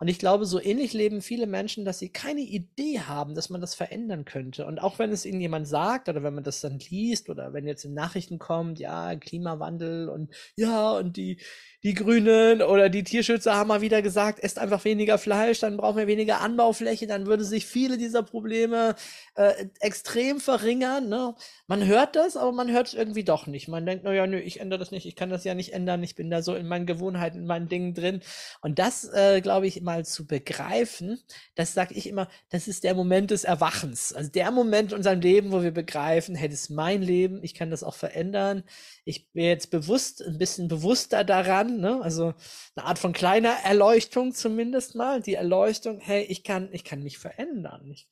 Und 0.00 0.06
ich 0.06 0.20
glaube, 0.20 0.46
so 0.46 0.60
ähnlich 0.60 0.92
leben 0.92 1.22
viele 1.22 1.48
Menschen, 1.48 1.84
dass 1.84 1.98
sie 1.98 2.10
keine 2.10 2.42
Idee 2.42 3.00
haben, 3.00 3.34
dass 3.34 3.50
man 3.50 3.60
das 3.60 3.74
verändern 3.74 4.24
könnte. 4.24 4.64
Und 4.64 4.78
auch 4.78 5.00
wenn 5.00 5.10
es 5.10 5.26
ihnen 5.26 5.40
jemand 5.40 5.66
sagt 5.66 6.08
oder 6.08 6.22
wenn 6.22 6.34
man 6.34 6.44
das 6.44 6.60
dann 6.60 6.78
liest 6.78 7.28
oder 7.28 7.52
wenn 7.52 7.66
jetzt 7.66 7.84
in 7.84 7.94
Nachrichten 7.94 8.38
kommt, 8.38 8.78
ja, 8.78 9.16
Klimawandel 9.16 10.08
und 10.08 10.32
ja, 10.54 10.92
und 10.92 11.16
die, 11.16 11.40
die 11.82 11.94
Grünen 11.94 12.62
oder 12.62 12.88
die 12.88 13.02
Tierschützer 13.02 13.56
haben 13.56 13.68
mal 13.68 13.80
wieder 13.80 14.00
gesagt, 14.00 14.38
esst 14.40 14.60
einfach 14.60 14.84
weniger 14.84 15.18
Fleisch, 15.18 15.58
dann 15.58 15.76
brauchen 15.76 15.96
wir 15.96 16.06
weniger 16.06 16.40
Anbaufläche, 16.40 17.08
dann 17.08 17.26
würde 17.26 17.44
sich 17.44 17.66
viele 17.66 17.98
dieser 17.98 18.22
Probleme 18.22 18.94
äh, 19.34 19.66
extrem 19.80 20.38
verringern. 20.38 20.57
Ne? 20.62 21.34
Man 21.66 21.86
hört 21.86 22.16
das, 22.16 22.36
aber 22.36 22.52
man 22.52 22.70
hört 22.70 22.88
es 22.88 22.94
irgendwie 22.94 23.24
doch 23.24 23.46
nicht. 23.46 23.68
Man 23.68 23.86
denkt, 23.86 24.04
naja, 24.04 24.26
nö, 24.26 24.38
ich 24.38 24.60
ändere 24.60 24.78
das 24.78 24.90
nicht, 24.90 25.06
ich 25.06 25.16
kann 25.16 25.30
das 25.30 25.44
ja 25.44 25.54
nicht 25.54 25.72
ändern, 25.72 26.02
ich 26.02 26.14
bin 26.14 26.30
da 26.30 26.42
so 26.42 26.54
in 26.54 26.66
meinen 26.66 26.86
Gewohnheiten, 26.86 27.38
in 27.38 27.46
meinen 27.46 27.68
Dingen 27.68 27.94
drin. 27.94 28.20
Und 28.60 28.78
das, 28.78 29.04
äh, 29.12 29.40
glaube 29.40 29.66
ich, 29.66 29.80
mal 29.82 30.04
zu 30.04 30.26
begreifen, 30.26 31.20
das 31.54 31.74
sage 31.74 31.94
ich 31.94 32.06
immer, 32.06 32.28
das 32.50 32.68
ist 32.68 32.84
der 32.84 32.94
Moment 32.94 33.30
des 33.30 33.44
Erwachens. 33.44 34.12
Also 34.12 34.30
der 34.30 34.50
Moment 34.50 34.92
in 34.92 34.98
unserem 34.98 35.20
Leben, 35.20 35.52
wo 35.52 35.62
wir 35.62 35.72
begreifen, 35.72 36.34
hey, 36.34 36.48
das 36.48 36.60
ist 36.62 36.70
mein 36.70 37.02
Leben, 37.02 37.42
ich 37.42 37.54
kann 37.54 37.70
das 37.70 37.82
auch 37.82 37.94
verändern. 37.94 38.64
Ich 39.04 39.30
bin 39.32 39.44
jetzt 39.44 39.70
bewusst, 39.70 40.22
ein 40.22 40.38
bisschen 40.38 40.68
bewusster 40.68 41.24
daran, 41.24 41.80
ne? 41.80 42.00
also 42.02 42.34
eine 42.74 42.86
Art 42.86 42.98
von 42.98 43.12
kleiner 43.12 43.54
Erleuchtung 43.64 44.32
zumindest 44.32 44.94
mal. 44.94 45.20
Die 45.20 45.34
Erleuchtung, 45.34 46.00
hey, 46.00 46.24
ich 46.24 46.44
kann, 46.44 46.68
ich 46.72 46.84
kann 46.84 47.02
mich 47.02 47.18
verändern. 47.18 47.90
Ich, 47.90 48.08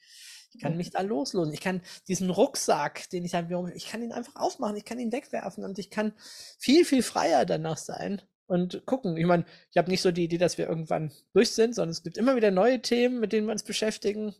ich 0.56 0.62
kann 0.62 0.76
mich 0.76 0.90
da 0.90 1.02
loslösen. 1.02 1.52
Ich 1.52 1.60
kann 1.60 1.82
diesen 2.08 2.30
Rucksack, 2.30 3.10
den 3.10 3.24
ich 3.24 3.34
habe, 3.34 3.72
ich 3.74 3.88
kann 3.88 4.02
ihn 4.02 4.12
einfach 4.12 4.36
aufmachen, 4.36 4.76
ich 4.76 4.84
kann 4.84 4.98
ihn 4.98 5.12
wegwerfen 5.12 5.64
und 5.64 5.78
ich 5.78 5.90
kann 5.90 6.12
viel, 6.58 6.84
viel 6.84 7.02
freier 7.02 7.44
danach 7.44 7.76
sein 7.76 8.22
und 8.46 8.86
gucken. 8.86 9.16
Ich 9.16 9.26
meine, 9.26 9.44
ich 9.70 9.76
habe 9.76 9.90
nicht 9.90 10.00
so 10.00 10.10
die 10.10 10.24
Idee, 10.24 10.38
dass 10.38 10.56
wir 10.56 10.68
irgendwann 10.68 11.12
durch 11.34 11.50
sind, 11.50 11.74
sondern 11.74 11.90
es 11.90 12.02
gibt 12.02 12.16
immer 12.16 12.36
wieder 12.36 12.50
neue 12.50 12.80
Themen, 12.80 13.20
mit 13.20 13.32
denen 13.32 13.46
wir 13.46 13.52
uns 13.52 13.64
beschäftigen. 13.64 14.34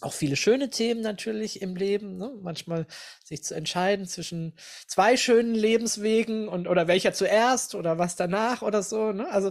Auch 0.00 0.12
viele 0.12 0.36
schöne 0.36 0.70
Themen 0.70 1.00
natürlich 1.00 1.60
im 1.60 1.74
Leben. 1.74 2.18
Ne? 2.18 2.32
Manchmal 2.40 2.86
sich 3.24 3.42
zu 3.42 3.56
entscheiden 3.56 4.06
zwischen 4.06 4.54
zwei 4.86 5.16
schönen 5.16 5.56
Lebenswegen 5.56 6.46
und 6.46 6.68
oder 6.68 6.86
welcher 6.86 7.12
zuerst 7.12 7.74
oder 7.74 7.98
was 7.98 8.14
danach 8.14 8.62
oder 8.62 8.84
so. 8.84 9.10
Ne? 9.10 9.28
Also 9.28 9.50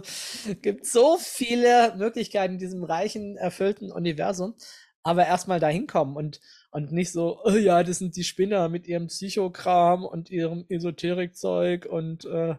gibt 0.62 0.86
so 0.86 1.18
viele 1.18 1.94
Möglichkeiten 1.96 2.54
in 2.54 2.58
diesem 2.58 2.82
reichen, 2.82 3.36
erfüllten 3.36 3.92
Universum 3.92 4.54
aber 5.08 5.26
erstmal 5.26 5.58
dahin 5.58 5.86
kommen 5.86 6.16
und, 6.16 6.38
und 6.70 6.92
nicht 6.92 7.12
so, 7.12 7.40
oh 7.42 7.52
ja, 7.52 7.82
das 7.82 7.98
sind 7.98 8.14
die 8.14 8.24
Spinner 8.24 8.68
mit 8.68 8.86
ihrem 8.86 9.06
Psychokram 9.06 10.04
und 10.04 10.28
ihrem 10.28 10.66
Esoterikzeug 10.68 11.86
und 11.86 12.26
äh, 12.26 12.56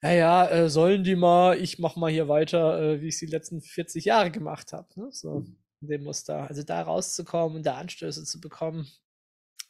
naja, 0.00 0.48
äh, 0.48 0.70
sollen 0.70 1.04
die 1.04 1.16
mal, 1.16 1.58
ich 1.58 1.78
mach 1.78 1.96
mal 1.96 2.10
hier 2.10 2.28
weiter, 2.28 2.80
äh, 2.80 3.00
wie 3.02 3.08
ich 3.08 3.14
es 3.16 3.20
die 3.20 3.26
letzten 3.26 3.60
40 3.60 4.06
Jahre 4.06 4.30
gemacht 4.30 4.72
habe. 4.72 4.88
Ne? 4.94 5.08
So 5.10 5.44
in 5.82 5.88
dem 5.88 6.04
Muster. 6.04 6.48
Also 6.48 6.62
da 6.62 6.80
rauszukommen 6.80 7.58
und 7.58 7.66
da 7.66 7.74
Anstöße 7.74 8.24
zu 8.24 8.40
bekommen. 8.40 8.90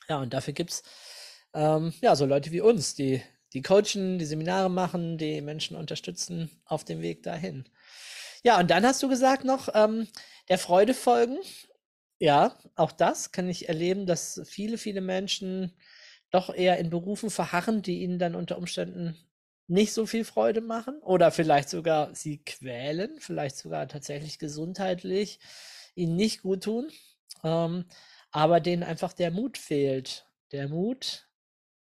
Ja, 0.08 0.20
und 0.20 0.32
dafür 0.32 0.54
gibt's 0.54 0.84
ähm, 1.52 1.92
ja 2.02 2.14
so 2.14 2.24
Leute 2.24 2.52
wie 2.52 2.60
uns, 2.60 2.94
die, 2.94 3.20
die 3.52 3.62
coachen, 3.62 4.20
die 4.20 4.26
Seminare 4.26 4.70
machen, 4.70 5.18
die 5.18 5.40
Menschen 5.40 5.76
unterstützen 5.76 6.50
auf 6.66 6.84
dem 6.84 7.02
Weg 7.02 7.24
dahin. 7.24 7.64
Ja, 8.44 8.60
und 8.60 8.70
dann 8.70 8.86
hast 8.86 9.02
du 9.02 9.08
gesagt 9.08 9.44
noch, 9.44 9.68
ähm, 9.74 10.06
der 10.48 10.58
Freude 10.58 10.94
folgen. 10.94 11.38
Ja, 12.22 12.56
auch 12.76 12.92
das 12.92 13.32
kann 13.32 13.48
ich 13.48 13.68
erleben, 13.68 14.06
dass 14.06 14.40
viele, 14.44 14.78
viele 14.78 15.00
Menschen 15.00 15.72
doch 16.30 16.54
eher 16.54 16.78
in 16.78 16.88
Berufen 16.88 17.30
verharren, 17.30 17.82
die 17.82 18.00
ihnen 18.02 18.18
dann 18.20 18.36
unter 18.36 18.58
Umständen 18.58 19.16
nicht 19.66 19.92
so 19.92 20.06
viel 20.06 20.24
Freude 20.24 20.60
machen 20.60 20.98
oder 21.02 21.32
vielleicht 21.32 21.68
sogar 21.68 22.14
sie 22.14 22.38
quälen, 22.44 23.18
vielleicht 23.18 23.56
sogar 23.56 23.88
tatsächlich 23.88 24.38
gesundheitlich 24.38 25.40
ihnen 25.96 26.14
nicht 26.16 26.42
gut 26.42 26.62
tun, 26.64 26.90
ähm, 27.42 27.86
aber 28.30 28.60
denen 28.60 28.82
einfach 28.84 29.12
der 29.12 29.30
Mut 29.32 29.58
fehlt, 29.58 30.26
der 30.52 30.68
Mut, 30.68 31.28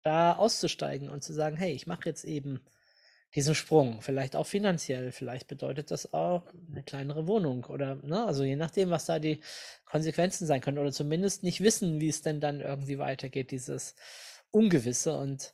da 0.02 0.34
auszusteigen 0.34 1.08
und 1.10 1.24
zu 1.24 1.32
sagen, 1.32 1.56
hey, 1.56 1.72
ich 1.72 1.86
mache 1.86 2.06
jetzt 2.08 2.24
eben 2.24 2.60
diesen 3.34 3.54
Sprung, 3.54 4.00
vielleicht 4.00 4.36
auch 4.36 4.46
finanziell, 4.46 5.10
vielleicht 5.10 5.48
bedeutet 5.48 5.90
das 5.90 6.12
auch 6.14 6.42
eine 6.70 6.82
kleinere 6.82 7.26
Wohnung 7.26 7.64
oder, 7.64 7.96
ne, 7.96 8.24
also 8.24 8.44
je 8.44 8.56
nachdem, 8.56 8.90
was 8.90 9.06
da 9.06 9.18
die 9.18 9.40
Konsequenzen 9.84 10.46
sein 10.46 10.60
können 10.60 10.78
oder 10.78 10.92
zumindest 10.92 11.42
nicht 11.42 11.60
wissen, 11.60 12.00
wie 12.00 12.08
es 12.08 12.22
denn 12.22 12.40
dann 12.40 12.60
irgendwie 12.60 12.98
weitergeht, 12.98 13.50
dieses 13.50 13.96
Ungewisse. 14.52 15.16
Und 15.16 15.52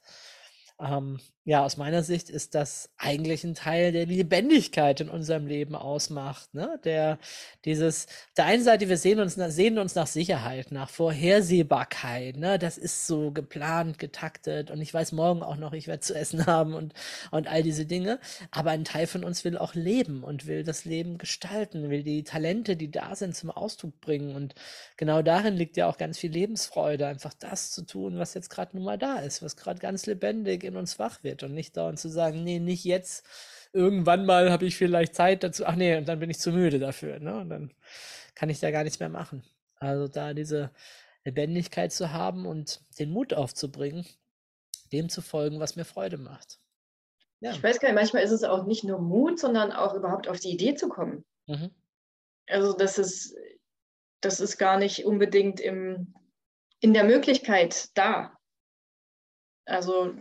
ähm, 0.79 1.21
ja, 1.45 1.65
aus 1.65 1.79
meiner 1.79 2.03
Sicht 2.03 2.29
ist 2.29 2.55
das 2.55 2.91
eigentlich 2.99 3.45
ein 3.45 3.55
Teil, 3.55 3.93
der 3.93 4.05
die 4.05 4.17
Lebendigkeit 4.17 5.01
in 5.01 5.09
unserem 5.09 5.47
Leben 5.47 5.75
ausmacht, 5.75 6.53
ne? 6.53 6.79
Der 6.85 7.19
dieses, 7.65 8.07
der 8.37 8.45
einen 8.45 8.63
Seite, 8.63 8.91
wir 8.91 8.99
sehen 8.99 9.21
uns, 9.21 9.37
sehen 9.37 9.79
uns 9.79 9.95
nach 9.95 10.07
Sicherheit, 10.07 10.71
nach 10.71 10.91
Vorhersehbarkeit, 10.91 12.37
ne? 12.37 12.59
Das 12.59 12.77
ist 12.77 13.07
so 13.07 13.31
geplant, 13.31 13.99
getaktet 13.99 14.71
und 14.71 14.83
ich 14.83 14.93
weiß 14.93 15.13
morgen 15.13 15.43
auch 15.43 15.57
noch, 15.57 15.73
ich 15.73 15.89
werde 15.89 16.01
zu 16.01 16.15
essen 16.15 16.45
haben 16.47 16.75
und, 16.75 16.93
und 17.31 17.49
all 17.49 17.63
diese 17.63 17.87
Dinge. 17.87 18.21
Aber 18.51 18.71
ein 18.73 18.85
Teil 18.85 19.07
von 19.07 19.25
uns 19.25 19.43
will 19.43 19.57
auch 19.57 19.75
leben 19.75 20.23
und 20.25 20.47
will 20.47 20.63
das 20.63 20.85
Leben 20.85 21.17
gestalten, 21.17 21.89
will 21.89 22.03
die 22.03 22.23
Talente, 22.23 22.77
die 22.77 22.91
da 22.91 23.17
sind, 23.17 23.35
zum 23.35 23.51
Ausdruck 23.51 23.99
bringen. 24.03 24.37
Und 24.37 24.55
genau 24.99 25.23
darin 25.23 25.55
liegt 25.57 25.79
ja 25.79 25.89
auch 25.89 25.97
ganz 25.97 26.19
viel 26.19 26.31
Lebensfreude, 26.33 27.07
einfach 27.07 27.33
das 27.33 27.71
zu 27.73 27.83
tun, 27.87 28.19
was 28.19 28.35
jetzt 28.35 28.51
gerade 28.51 28.77
nun 28.77 28.85
mal 28.85 28.99
da 28.99 29.17
ist, 29.21 29.43
was 29.43 29.57
gerade 29.57 29.81
ganz 29.81 30.05
lebendig 30.05 30.65
in 30.65 30.77
uns 30.77 30.99
wach 30.99 31.25
wird 31.25 31.30
und 31.43 31.55
nicht 31.55 31.77
dauernd 31.77 31.99
zu 31.99 32.09
sagen, 32.09 32.45
nee, 32.45 32.59
nicht 32.59 32.85
jetzt. 32.85 33.25
Irgendwann 33.73 34.27
mal 34.27 34.51
habe 34.51 34.67
ich 34.67 34.77
vielleicht 34.77 35.15
Zeit 35.15 35.45
dazu. 35.45 35.65
Ach 35.65 35.77
nee, 35.77 35.97
und 35.97 36.09
dann 36.09 36.19
bin 36.19 36.31
ich 36.31 36.41
zu 36.41 36.53
müde 36.53 36.79
dafür, 36.79 37.21
ne? 37.21 37.39
Und 37.39 37.51
dann 37.51 37.73
kann 38.35 38.51
ich 38.51 38.61
da 38.61 38.71
gar 38.71 38.85
nichts 38.85 39.01
mehr 39.01 39.09
machen. 39.09 39.45
Also 39.77 40.09
da 40.09 40.35
diese 40.35 40.71
Lebendigkeit 41.25 41.93
zu 41.93 42.13
haben 42.13 42.47
und 42.47 42.83
den 42.99 43.11
Mut 43.11 43.35
aufzubringen, 43.35 44.07
dem 44.93 45.09
zu 45.09 45.23
folgen, 45.23 45.61
was 45.61 45.77
mir 45.77 45.85
Freude 45.85 46.19
macht. 46.19 46.59
Ja. 47.41 47.53
Ich 47.53 47.63
weiß 47.63 47.81
gar 47.81 47.89
nicht, 47.89 47.97
manchmal 47.97 48.23
ist 48.23 48.33
es 48.33 48.45
auch 48.45 48.67
nicht 48.67 48.85
nur 48.85 49.01
Mut, 49.01 49.39
sondern 49.39 49.73
auch 49.73 49.95
überhaupt 49.95 50.29
auf 50.29 50.41
die 50.41 50.51
Idee 50.51 50.75
zu 50.75 50.89
kommen. 50.89 51.25
Mhm. 51.47 51.71
Also 52.49 52.73
das 52.75 52.99
ist, 52.99 53.35
das 54.21 54.41
ist 54.41 54.59
gar 54.59 54.79
nicht 54.79 55.07
unbedingt 55.07 55.61
im, 55.61 56.15
in 56.81 56.93
der 56.93 57.05
Möglichkeit 57.05 57.97
da. 57.97 58.37
Also 59.65 60.15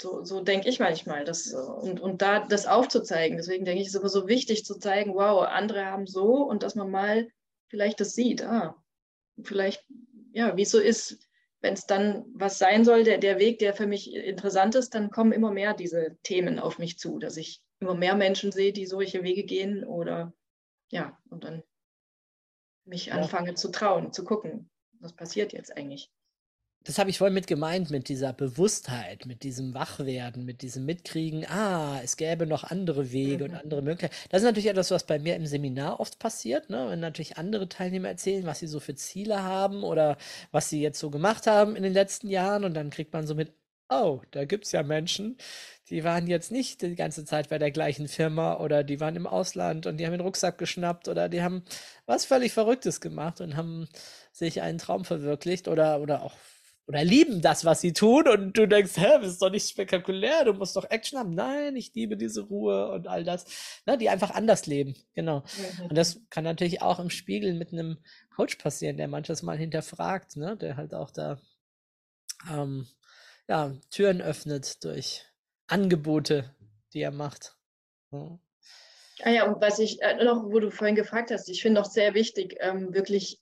so, 0.00 0.24
so 0.24 0.42
denke 0.42 0.68
ich 0.68 0.78
manchmal. 0.80 1.24
Das, 1.24 1.52
und, 1.52 2.00
und 2.00 2.22
da 2.22 2.40
das 2.46 2.66
aufzuzeigen. 2.66 3.36
Deswegen 3.36 3.64
denke 3.64 3.80
ich, 3.82 3.88
es 3.88 3.94
ist 3.94 4.00
immer 4.00 4.08
so 4.08 4.28
wichtig 4.28 4.64
zu 4.64 4.78
zeigen, 4.78 5.14
wow, 5.14 5.46
andere 5.46 5.86
haben 5.86 6.06
so 6.06 6.36
und 6.44 6.62
dass 6.62 6.74
man 6.74 6.90
mal 6.90 7.28
vielleicht 7.68 8.00
das 8.00 8.14
sieht. 8.14 8.42
Ah, 8.42 8.82
vielleicht, 9.42 9.84
ja, 10.32 10.56
wie 10.56 10.62
es 10.62 10.70
so 10.70 10.78
ist, 10.78 11.26
wenn 11.60 11.74
es 11.74 11.86
dann 11.86 12.24
was 12.34 12.58
sein 12.58 12.84
soll, 12.84 13.04
der, 13.04 13.18
der 13.18 13.38
Weg, 13.38 13.58
der 13.58 13.74
für 13.74 13.86
mich 13.86 14.14
interessant 14.14 14.74
ist, 14.74 14.94
dann 14.94 15.10
kommen 15.10 15.32
immer 15.32 15.52
mehr 15.52 15.74
diese 15.74 16.16
Themen 16.22 16.58
auf 16.58 16.78
mich 16.78 16.98
zu, 16.98 17.18
dass 17.18 17.36
ich 17.36 17.62
immer 17.80 17.94
mehr 17.94 18.14
Menschen 18.14 18.52
sehe, 18.52 18.72
die 18.72 18.86
solche 18.86 19.22
Wege 19.22 19.44
gehen 19.44 19.84
oder 19.84 20.32
ja, 20.90 21.18
und 21.28 21.44
dann 21.44 21.62
mich 22.84 23.06
Ja. 23.06 23.14
anfange 23.14 23.54
zu 23.54 23.70
trauen, 23.70 24.12
zu 24.12 24.24
gucken, 24.24 24.70
was 25.00 25.14
passiert 25.14 25.52
jetzt 25.52 25.76
eigentlich. 25.76 26.10
Das 26.84 26.98
habe 26.98 27.10
ich 27.10 27.18
voll 27.18 27.30
mit 27.30 27.46
gemeint, 27.46 27.90
mit 27.90 28.08
dieser 28.08 28.32
Bewusstheit, 28.32 29.26
mit 29.26 29.42
diesem 29.42 29.74
Wachwerden, 29.74 30.44
mit 30.46 30.62
diesem 30.62 30.86
Mitkriegen, 30.86 31.44
ah, 31.46 32.00
es 32.02 32.16
gäbe 32.16 32.46
noch 32.46 32.64
andere 32.64 33.12
Wege 33.12 33.44
und 33.44 33.52
Mhm. 33.52 33.54
andere 33.54 33.82
Möglichkeiten. 33.82 34.14
Das 34.30 34.40
ist 34.42 34.46
natürlich 34.46 34.68
etwas, 34.68 34.90
was 34.90 35.04
bei 35.04 35.18
mir 35.18 35.36
im 35.36 35.46
Seminar 35.46 36.00
oft 36.00 36.18
passiert, 36.18 36.70
ne? 36.70 36.86
Wenn 36.88 37.00
natürlich 37.00 37.36
andere 37.36 37.68
Teilnehmer 37.68 38.08
erzählen, 38.08 38.46
was 38.46 38.60
sie 38.60 38.66
so 38.66 38.80
für 38.80 38.94
Ziele 38.94 39.42
haben 39.42 39.82
oder 39.84 40.16
was 40.52 40.70
sie 40.70 40.80
jetzt 40.80 40.98
so 40.98 41.10
gemacht 41.10 41.46
haben 41.46 41.76
in 41.76 41.82
den 41.82 41.92
letzten 41.92 42.28
Jahren 42.30 42.64
und 42.64 42.72
dann 42.74 42.88
kriegt 42.90 43.12
man 43.12 43.26
so 43.26 43.34
mit, 43.34 43.52
oh, 43.90 44.22
da 44.30 44.44
gibt 44.46 44.64
es 44.64 44.72
ja 44.72 44.82
Menschen, 44.82 45.36
die 45.90 46.04
waren 46.04 46.26
jetzt 46.28 46.50
nicht 46.52 46.82
die 46.82 46.94
ganze 46.94 47.24
Zeit 47.24 47.48
bei 47.48 47.58
der 47.58 47.70
gleichen 47.72 48.08
Firma 48.08 48.56
oder 48.58 48.84
die 48.84 49.00
waren 49.00 49.16
im 49.16 49.26
Ausland 49.26 49.86
und 49.86 49.96
die 49.98 50.06
haben 50.06 50.12
den 50.12 50.20
Rucksack 50.20 50.58
geschnappt 50.58 51.08
oder 51.08 51.28
die 51.28 51.42
haben 51.42 51.62
was 52.06 52.24
völlig 52.24 52.52
Verrücktes 52.52 53.00
gemacht 53.00 53.40
und 53.40 53.56
haben 53.56 53.88
sich 54.32 54.62
einen 54.62 54.78
Traum 54.78 55.04
verwirklicht 55.04 55.68
oder, 55.68 56.00
oder 56.00 56.22
auch 56.22 56.34
oder 56.86 57.04
lieben 57.04 57.40
das, 57.40 57.64
was 57.64 57.80
sie 57.80 57.92
tun 57.92 58.26
und 58.28 58.56
du 58.56 58.66
denkst, 58.66 58.96
hä, 58.96 59.18
das 59.20 59.32
ist 59.32 59.42
doch 59.42 59.50
nicht 59.50 59.68
spektakulär, 59.68 60.44
du 60.44 60.54
musst 60.54 60.74
doch 60.76 60.90
Action 60.90 61.18
haben. 61.18 61.30
Nein, 61.30 61.76
ich 61.76 61.94
liebe 61.94 62.16
diese 62.16 62.42
Ruhe 62.42 62.90
und 62.90 63.06
all 63.06 63.22
das, 63.22 63.44
ne, 63.86 63.96
die 63.96 64.08
einfach 64.08 64.30
anders 64.32 64.66
leben, 64.66 64.96
genau. 65.14 65.44
Und 65.88 65.96
das 65.96 66.20
kann 66.30 66.44
natürlich 66.44 66.82
auch 66.82 66.98
im 66.98 67.10
Spiegel 67.10 67.54
mit 67.54 67.72
einem 67.72 67.98
Coach 68.34 68.56
passieren, 68.56 68.96
der 68.96 69.08
manches 69.08 69.42
Mal 69.42 69.56
hinterfragt, 69.56 70.36
ne, 70.36 70.56
der 70.56 70.76
halt 70.76 70.94
auch 70.94 71.10
da 71.10 71.40
ähm, 72.50 72.88
ja, 73.48 73.74
Türen 73.90 74.20
öffnet 74.20 74.82
durch 74.84 75.24
Angebote, 75.66 76.54
die 76.92 77.02
er 77.02 77.10
macht. 77.10 77.56
Ja. 78.12 78.38
Ah 79.22 79.30
ja, 79.30 79.46
und 79.46 79.60
was 79.60 79.78
ich 79.78 80.00
äh, 80.02 80.24
noch, 80.24 80.44
wo 80.44 80.60
du 80.60 80.70
vorhin 80.70 80.96
gefragt 80.96 81.30
hast, 81.30 81.48
ich 81.48 81.62
finde 81.62 81.80
auch 81.80 81.86
sehr 81.86 82.14
wichtig, 82.14 82.56
ähm, 82.60 82.94
wirklich 82.94 83.38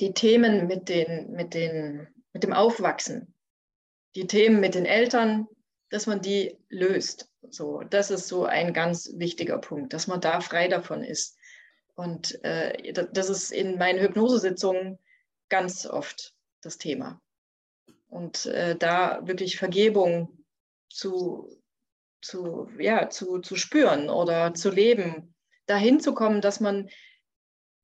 die 0.00 0.12
Themen 0.12 0.66
mit 0.66 0.88
den, 0.88 1.30
mit 1.32 1.54
den, 1.54 2.08
mit 2.32 2.42
dem 2.42 2.52
Aufwachsen, 2.52 3.34
die 4.14 4.26
Themen 4.26 4.60
mit 4.60 4.74
den 4.74 4.86
Eltern, 4.86 5.46
dass 5.90 6.06
man 6.06 6.20
die 6.20 6.58
löst. 6.68 7.30
So, 7.50 7.82
das 7.82 8.10
ist 8.10 8.28
so 8.28 8.44
ein 8.44 8.72
ganz 8.72 9.10
wichtiger 9.16 9.58
Punkt, 9.58 9.92
dass 9.92 10.06
man 10.06 10.20
da 10.20 10.40
frei 10.40 10.68
davon 10.68 11.02
ist. 11.04 11.36
Und 11.94 12.42
äh, 12.44 12.92
da- 12.92 13.02
das 13.02 13.28
ist 13.28 13.52
in 13.52 13.76
meinen 13.78 14.00
Hypnosesitzungen 14.00 14.98
ganz 15.48 15.86
oft 15.86 16.34
das 16.62 16.78
Thema. 16.78 17.20
Und 18.08 18.46
äh, 18.46 18.76
da 18.76 19.26
wirklich 19.26 19.58
Vergebung 19.58 20.44
zu, 20.88 21.48
zu, 22.22 22.68
ja, 22.78 23.10
zu, 23.10 23.40
zu 23.40 23.56
spüren 23.56 24.08
oder 24.08 24.54
zu 24.54 24.70
leben, 24.70 25.34
dahin 25.66 26.00
zu 26.00 26.14
kommen, 26.14 26.40
dass 26.40 26.60
man 26.60 26.88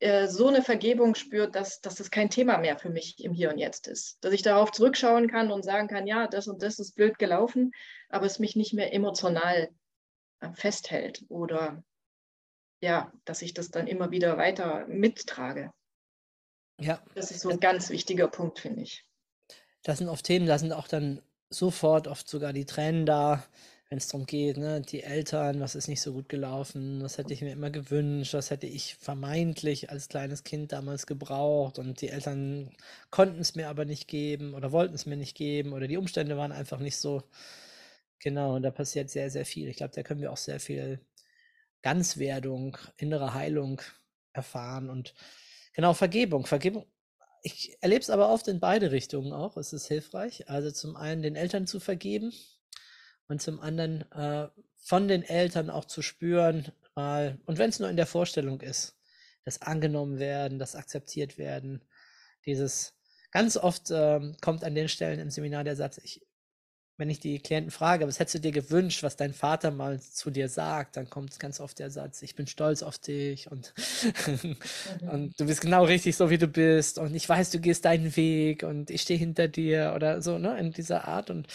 äh, 0.01 0.29
so 0.29 0.47
eine 0.47 0.63
Vergebung 0.63 1.15
spürt, 1.15 1.55
dass, 1.55 1.81
dass 1.81 1.97
das 1.97 2.11
kein 2.11 2.31
Thema 2.31 2.59
mehr 2.59 2.79
für 2.79 2.91
mich 2.91 3.23
im 3.23 3.33
Hier 3.33 3.51
und 3.51 3.59
Jetzt 3.59 3.89
ist. 3.89 4.19
Dass 4.21 4.33
ich 4.33 4.43
darauf 4.43 4.71
zurückschauen 4.71 5.29
kann 5.29 5.51
und 5.51 5.65
sagen 5.65 5.89
kann, 5.89 6.07
ja, 6.07 6.27
das 6.29 6.47
und 6.47 6.63
das 6.63 6.79
ist 6.79 6.95
blöd 6.95 7.19
gelaufen, 7.19 7.73
aber 8.09 8.27
es 8.27 8.39
mich 8.39 8.55
nicht 8.55 8.75
mehr 8.75 8.93
emotional 8.93 9.71
äh, 10.41 10.53
festhält 10.53 11.25
oder 11.29 11.83
ja, 12.81 13.13
dass 13.25 13.43
ich 13.43 13.55
das 13.55 13.71
dann 13.71 13.89
immer 13.89 14.13
wieder 14.13 14.37
weiter 14.37 14.87
mittrage. 14.87 15.73
Ja, 16.81 17.03
Das 17.17 17.33
ist 17.33 17.41
so 17.41 17.49
ein 17.49 17.59
ganz 17.59 17.91
wichtiger 17.91 18.29
Punkt, 18.29 18.61
finde 18.61 18.83
ich. 18.83 19.05
das 19.83 19.99
sind 19.99 20.09
oft 20.09 20.25
Themen, 20.25 20.47
da 20.47 20.59
sind 20.59 20.73
auch 20.73 20.87
dann 20.87 21.21
sofort 21.51 22.07
oft 22.07 22.29
sogar 22.29 22.53
die 22.53 22.67
Tränen 22.67 23.05
da, 23.05 23.45
wenn 23.89 23.99
es 23.99 24.09
darum 24.09 24.27
geht, 24.27 24.59
ne, 24.59 24.83
die 24.83 25.03
Eltern, 25.03 25.61
was 25.61 25.75
ist 25.75 25.89
nicht 25.89 26.03
so 26.03 26.13
gut 26.13 26.29
gelaufen, 26.29 27.03
was 27.03 27.17
hätte 27.17 27.33
ich 27.33 27.41
mir 27.41 27.53
immer 27.53 27.71
gewünscht, 27.71 28.35
was 28.35 28.51
hätte 28.51 28.67
ich 28.67 28.97
vermeintlich 28.97 29.91
als 29.91 30.09
kleines 30.09 30.45
Kind 30.45 30.73
damals 30.73 31.07
gebraucht 31.07 31.79
und 31.79 32.01
die 32.03 32.09
Eltern 32.11 32.71
konnten 33.11 33.41
es 33.41 33.55
mir 33.55 33.69
aber 33.69 33.87
nicht 33.87 34.07
geben 34.07 34.55
oder 34.55 34.73
wollten 34.73 34.95
es 34.95 35.07
mir 35.07 35.17
nicht 35.17 35.35
geben 35.37 35.73
oder 35.73 35.89
die 35.89 35.97
Umstände 35.97 36.37
waren 36.37 36.53
einfach 36.53 36.81
nicht 36.81 36.99
so. 36.99 37.23
Genau, 38.21 38.57
und 38.57 38.63
da 38.63 38.71
passiert 38.71 39.11
sehr, 39.11 39.31
sehr 39.31 39.47
viel. 39.47 39.69
Ich 39.69 39.77
glaube, 39.77 39.95
da 39.95 40.03
können 40.03 40.21
wir 40.21 40.33
auch 40.33 40.37
sehr 40.37 40.61
viel 40.61 41.01
Ganzwerdung, 41.83 42.77
innere 42.99 43.35
Heilung 43.35 43.81
erfahren 44.33 44.91
und 44.91 45.15
genau 45.75 45.95
Vergebung. 45.95 46.47
Vergebung 46.47 46.87
ich 47.43 47.77
erlebe 47.83 48.01
es 48.03 48.11
aber 48.11 48.31
oft 48.31 48.49
in 48.49 48.61
beide 48.61 48.91
Richtungen 48.93 49.33
auch. 49.33 49.57
Es 49.57 49.73
ist 49.73 49.87
hilfreich. 49.89 50.49
Also 50.51 50.71
zum 50.73 50.97
einen 50.97 51.23
den 51.23 51.37
Eltern 51.37 51.67
zu 51.67 51.81
vergeben 51.81 52.33
und 53.29 53.41
zum 53.41 53.61
anderen 53.61 54.11
äh, 54.13 54.49
von 54.77 55.07
den 55.07 55.23
Eltern 55.23 55.71
auch 55.71 55.85
zu 55.85 56.03
spüren, 56.03 56.73
mal, 56.95 57.39
und 57.47 57.59
wenn 57.59 57.71
es 57.71 57.79
nur 57.79 57.91
in 57.91 57.97
der 57.97 58.07
Vorstellung 58.07 58.61
ist, 58.61 58.97
das 59.45 59.63
angenommen 59.63 60.19
werden, 60.19 60.59
das 60.59 60.75
akzeptiert 60.75 61.39
werden, 61.39 61.83
dieses 62.45 62.95
ganz 63.31 63.57
oft 63.57 63.91
ähm, 63.91 64.37
kommt 64.41 64.65
an 64.65 64.75
den 64.75 64.89
Stellen 64.89 65.21
im 65.21 65.31
Seminar 65.31 65.65
der 65.65 65.77
Satz, 65.77 65.99
ich, 65.99 66.27
wenn 66.97 67.11
ich 67.11 67.21
die 67.21 67.39
Klienten 67.39 67.71
frage, 67.71 68.09
was 68.09 68.19
hättest 68.19 68.37
du 68.37 68.41
dir 68.41 68.51
gewünscht, 68.51 69.03
was 69.03 69.17
dein 69.17 69.33
Vater 69.33 69.71
mal 69.71 70.01
zu 70.01 70.31
dir 70.31 70.49
sagt, 70.49 70.97
dann 70.97 71.09
kommt 71.09 71.39
ganz 71.39 71.61
oft 71.61 71.79
der 71.79 71.91
Satz, 71.91 72.23
ich 72.23 72.35
bin 72.35 72.47
stolz 72.47 72.83
auf 72.83 72.99
dich 72.99 73.51
und, 73.51 73.75
und 75.03 75.39
du 75.39 75.47
bist 75.47 75.61
genau 75.61 75.85
richtig 75.85 76.17
so, 76.17 76.31
wie 76.31 76.39
du 76.39 76.49
bist 76.49 76.99
und 76.99 77.15
ich 77.15 77.29
weiß, 77.29 77.51
du 77.51 77.61
gehst 77.61 77.85
deinen 77.85 78.17
Weg 78.17 78.65
und 78.65 78.91
ich 78.91 79.03
stehe 79.03 79.19
hinter 79.19 79.47
dir 79.47 79.93
oder 79.95 80.21
so, 80.23 80.39
ne, 80.39 80.59
in 80.59 80.73
dieser 80.73 81.07
Art 81.07 81.31
und 81.31 81.47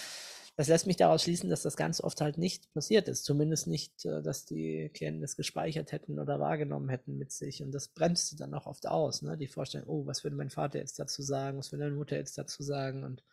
das 0.56 0.68
lässt 0.68 0.86
mich 0.86 0.98
daraus 0.98 1.24
schließen, 1.24 1.50
dass 1.50 1.64
das 1.64 1.76
ganz 1.76 2.00
oft 2.00 2.22
halt 2.22 2.38
nicht 2.38 2.72
passiert 2.74 3.08
ist. 3.08 3.26
Zumindest 3.26 3.68
nicht, 3.68 4.06
äh, 4.06 4.22
dass 4.22 4.46
die 4.46 4.92
Klienten 4.94 5.22
das 5.22 5.36
gespeichert 5.36 5.92
hätten 5.92 6.20
oder 6.20 6.40
wahrgenommen 6.40 6.90
hätten 6.90 7.18
mit 7.18 7.32
sich. 7.32 7.64
Und 7.64 7.72
das 7.72 7.88
bremste 7.88 8.36
dann 8.36 8.54
auch 8.54 8.68
oft 8.68 8.88
aus, 8.88 9.24
ne? 9.24 9.38
Die 9.38 9.48
Vorstellung, 9.48 9.88
oh, 9.88 10.06
was 10.06 10.24
würde 10.24 10.36
mein 10.36 10.52
Vater 10.52 10.78
jetzt 10.78 11.00
dazu 11.00 11.24
sagen, 11.24 11.58
was 11.58 11.72
würde 11.72 11.86
meine 11.86 11.96
Mutter 11.96 12.18
jetzt 12.18 12.38
dazu 12.38 12.62
sagen? 12.62 13.04
Und 13.04 13.24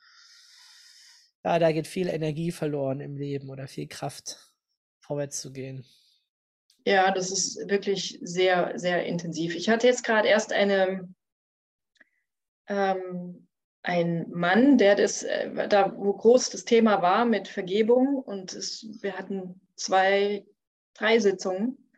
ja, 1.45 1.59
da 1.59 1.73
geht 1.73 1.87
viel 1.87 2.09
Energie 2.09 2.53
verloren 2.53 3.01
im 3.01 3.17
Leben 3.17 3.51
oder 3.51 3.67
viel 3.69 3.87
Kraft, 3.87 4.53
vorwärts 5.01 5.41
zu 5.41 5.53
gehen. 5.53 5.85
Ja, 6.87 7.13
das 7.13 7.31
ist 7.31 7.69
wirklich 7.69 8.19
sehr, 8.23 8.79
sehr 8.79 9.05
intensiv. 9.05 9.55
Ich 9.55 9.69
hatte 9.69 9.87
jetzt 9.87 10.05
gerade 10.05 10.29
erst 10.29 10.53
eine, 10.53 11.07
ähm, 12.69 13.47
einen 13.83 14.31
Mann, 14.31 14.79
der 14.79 14.95
das, 14.95 15.23
äh, 15.23 15.69
da 15.69 15.95
wo 15.97 16.13
groß 16.13 16.51
das 16.51 16.65
Thema 16.65 17.03
war 17.03 17.25
mit 17.25 17.49
Vergebung 17.49 18.17
und 18.17 18.53
es, 18.53 18.87
wir 19.01 19.17
hatten 19.17 19.61
zwei, 19.75 20.45
drei 20.95 21.19
Sitzungen, 21.19 21.91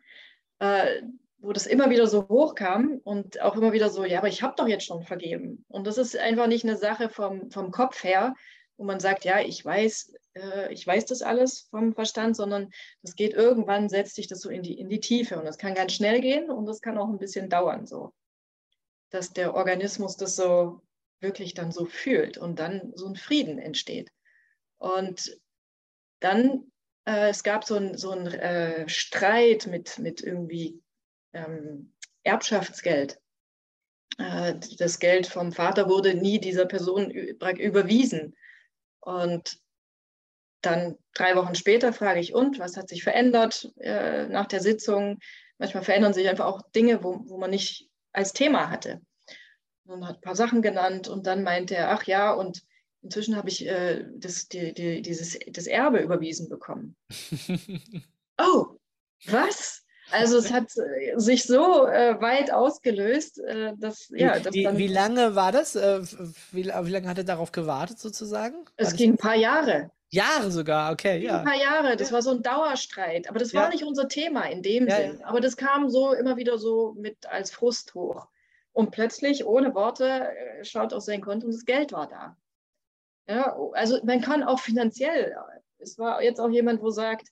äh, 0.59 1.01
wo 1.39 1.51
das 1.51 1.67
immer 1.67 1.89
wieder 1.89 2.07
so 2.07 2.27
hochkam 2.29 3.01
und 3.03 3.41
auch 3.41 3.57
immer 3.57 3.73
wieder 3.73 3.89
so, 3.89 4.05
ja, 4.05 4.19
aber 4.19 4.29
ich 4.29 4.41
habe 4.41 4.53
doch 4.55 4.67
jetzt 4.67 4.85
schon 4.85 5.03
vergeben. 5.03 5.65
Und 5.67 5.85
das 5.85 5.97
ist 5.97 6.15
einfach 6.15 6.47
nicht 6.47 6.63
eine 6.63 6.77
Sache 6.77 7.09
vom, 7.09 7.51
vom 7.51 7.71
Kopf 7.71 8.03
her, 8.05 8.33
wo 8.77 8.85
man 8.85 9.01
sagt, 9.01 9.25
ja, 9.25 9.41
ich 9.41 9.63
weiß, 9.63 10.13
äh, 10.35 10.73
ich 10.73 10.87
weiß 10.87 11.05
das 11.05 11.21
alles 11.21 11.67
vom 11.69 11.93
Verstand, 11.93 12.37
sondern 12.37 12.71
das 13.01 13.15
geht 13.15 13.33
irgendwann, 13.33 13.89
setzt 13.89 14.15
sich 14.15 14.27
das 14.27 14.39
so 14.39 14.49
in 14.49 14.63
die, 14.63 14.79
in 14.79 14.87
die 14.87 15.01
Tiefe 15.01 15.37
und 15.37 15.45
das 15.45 15.57
kann 15.57 15.75
ganz 15.75 15.91
schnell 15.91 16.21
gehen 16.21 16.49
und 16.49 16.65
das 16.65 16.81
kann 16.81 16.97
auch 16.97 17.09
ein 17.09 17.19
bisschen 17.19 17.49
dauern, 17.49 17.85
so, 17.85 18.13
dass 19.09 19.33
der 19.33 19.53
Organismus 19.53 20.15
das 20.15 20.37
so 20.37 20.81
wirklich 21.23 21.53
dann 21.53 21.71
so 21.71 21.85
fühlt 21.85 22.37
und 22.37 22.59
dann 22.59 22.91
so 22.95 23.07
ein 23.07 23.15
Frieden 23.15 23.57
entsteht. 23.57 24.11
Und 24.77 25.39
dann, 26.19 26.71
äh, 27.05 27.29
es 27.29 27.43
gab 27.43 27.63
so 27.63 27.75
ein, 27.75 27.97
so 27.97 28.13
äh, 28.13 28.87
Streit 28.87 29.65
mit, 29.67 29.97
mit 29.97 30.21
irgendwie 30.21 30.81
ähm, 31.33 31.93
Erbschaftsgeld. 32.23 33.19
Äh, 34.17 34.55
das 34.77 34.99
Geld 34.99 35.27
vom 35.27 35.51
Vater 35.51 35.89
wurde 35.89 36.13
nie 36.13 36.39
dieser 36.39 36.65
Person 36.65 37.09
überwiesen. 37.09 38.35
Und 38.99 39.57
dann 40.61 40.97
drei 41.13 41.35
Wochen 41.35 41.55
später 41.55 41.93
frage 41.93 42.19
ich, 42.19 42.33
und 42.33 42.59
was 42.59 42.77
hat 42.77 42.87
sich 42.87 43.03
verändert 43.03 43.71
äh, 43.79 44.27
nach 44.27 44.47
der 44.47 44.61
Sitzung? 44.61 45.19
Manchmal 45.57 45.83
verändern 45.83 46.13
sich 46.13 46.27
einfach 46.27 46.45
auch 46.45 46.61
Dinge, 46.71 47.03
wo, 47.03 47.21
wo 47.25 47.37
man 47.37 47.49
nicht 47.49 47.89
als 48.11 48.33
Thema 48.33 48.69
hatte. 48.69 49.01
Und 49.85 50.07
hat 50.07 50.15
ein 50.15 50.21
paar 50.21 50.35
Sachen 50.35 50.61
genannt 50.61 51.07
und 51.07 51.27
dann 51.27 51.43
meinte 51.43 51.75
er, 51.75 51.91
ach 51.91 52.03
ja, 52.03 52.31
und 52.31 52.63
inzwischen 53.01 53.35
habe 53.35 53.49
ich 53.49 53.67
äh, 53.67 54.05
das, 54.15 54.47
die, 54.47 54.73
die, 54.73 55.01
dieses, 55.01 55.37
das 55.51 55.67
Erbe 55.67 55.99
überwiesen 55.99 56.47
bekommen. 56.49 56.95
oh, 58.39 58.77
was? 59.27 59.81
Also 60.11 60.37
es 60.37 60.51
hat 60.51 60.71
äh, 60.77 61.17
sich 61.17 61.43
so 61.43 61.85
äh, 61.87 62.19
weit 62.21 62.51
ausgelöst, 62.51 63.39
äh, 63.39 63.73
dass 63.77 64.09
ja, 64.15 64.39
dass 64.39 64.53
wie, 64.53 64.67
wie 64.77 64.87
lange 64.87 65.35
war 65.35 65.51
das? 65.51 65.75
Äh, 65.75 66.01
wie, 66.51 66.65
wie 66.65 66.89
lange 66.91 67.07
hat 67.09 67.17
er 67.17 67.23
darauf 67.23 67.51
gewartet 67.51 67.99
sozusagen? 67.99 68.65
Es 68.77 68.95
ging 68.95 69.13
ein 69.13 69.17
paar 69.17 69.35
Jahre. 69.35 69.91
Jahre 70.09 70.51
sogar, 70.51 70.91
okay, 70.91 71.15
Ein 71.15 71.21
ja. 71.23 71.39
paar 71.39 71.55
Jahre, 71.59 71.97
das 71.97 72.09
Ja. 72.09 72.13
war 72.15 72.21
so 72.21 72.31
ein 72.31 72.43
Dauerstreit. 72.43 73.27
Aber 73.29 73.39
das 73.39 73.51
Ja. 73.51 73.61
war 73.63 73.69
nicht 73.69 73.83
unser 73.83 74.07
Thema 74.07 74.43
in 74.43 74.61
dem 74.61 74.87
Ja, 74.87 74.95
Sinn. 74.97 75.17
ja. 75.19 75.25
Aber 75.25 75.41
das 75.41 75.57
kam 75.57 75.89
so 75.89 76.13
immer 76.13 76.37
wieder 76.37 76.57
so 76.59 76.93
mit 76.97 77.25
als 77.25 77.51
Frust 77.51 77.95
hoch. 77.95 78.27
Und 78.73 78.91
plötzlich, 78.91 79.45
ohne 79.45 79.73
Worte, 79.75 80.35
äh, 80.35 80.65
schaut 80.65 80.93
auf 80.93 81.03
sein 81.03 81.21
Konto 81.21 81.45
und 81.45 81.53
das 81.53 81.65
Geld 81.65 81.91
war 81.91 82.07
da. 82.07 82.37
Ja, 83.27 83.55
also 83.73 84.03
man 84.03 84.19
kann 84.19 84.43
auch 84.43 84.59
finanziell, 84.59 85.35
es 85.77 85.97
war 85.97 86.21
jetzt 86.21 86.39
auch 86.39 86.49
jemand, 86.49 86.81
wo 86.81 86.89
sagt, 86.89 87.29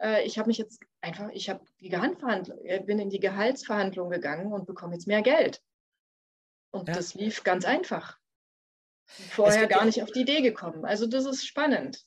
äh, 0.00 0.24
ich 0.24 0.38
habe 0.38 0.48
mich 0.48 0.58
jetzt 0.58 0.80
einfach, 1.00 1.28
ich 1.32 1.48
habe 1.48 1.64
die 1.80 1.90
Gehandverhandlung, 1.90 2.58
äh, 2.64 2.80
bin 2.80 2.98
in 2.98 3.10
die 3.10 3.20
Gehaltsverhandlung 3.20 4.10
gegangen 4.10 4.52
und 4.52 4.66
bekomme 4.66 4.94
jetzt 4.94 5.06
mehr 5.06 5.22
Geld. 5.22 5.62
Und 6.70 6.88
Ja. 6.88 6.94
das 6.94 7.14
lief 7.14 7.44
ganz 7.44 7.64
einfach. 7.64 8.18
Vorher 9.06 9.66
gar 9.66 9.84
nicht 9.84 10.02
auf 10.02 10.10
die 10.10 10.20
Idee 10.20 10.42
gekommen. 10.42 10.84
Also 10.84 11.06
das 11.06 11.24
ist 11.24 11.46
spannend. 11.46 12.04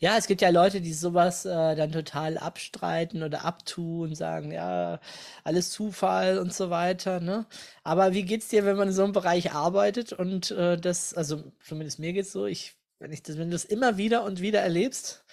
Ja, 0.00 0.16
es 0.16 0.26
gibt 0.26 0.40
ja 0.40 0.50
Leute, 0.50 0.80
die 0.80 0.92
sowas 0.92 1.44
äh, 1.44 1.74
dann 1.76 1.92
total 1.92 2.38
abstreiten 2.38 3.22
oder 3.22 3.44
abtun, 3.44 4.14
sagen, 4.14 4.52
ja, 4.52 5.00
alles 5.44 5.70
Zufall 5.70 6.38
und 6.38 6.52
so 6.52 6.70
weiter, 6.70 7.20
ne? 7.20 7.46
Aber 7.82 8.12
wie 8.14 8.24
geht's 8.24 8.48
dir, 8.48 8.64
wenn 8.64 8.76
man 8.76 8.88
in 8.88 8.94
so 8.94 9.04
einem 9.04 9.12
Bereich 9.12 9.52
arbeitet 9.52 10.12
und 10.12 10.50
äh, 10.52 10.76
das, 10.78 11.14
also 11.14 11.42
zumindest 11.62 11.98
mir 11.98 12.12
geht's 12.12 12.32
so, 12.32 12.46
ich, 12.46 12.74
wenn 12.98 13.12
ich 13.12 13.22
das, 13.22 13.38
wenn 13.38 13.50
du 13.50 13.56
es 13.56 13.64
immer 13.64 13.96
wieder 13.96 14.24
und 14.24 14.40
wieder 14.40 14.60
erlebst, 14.60 15.24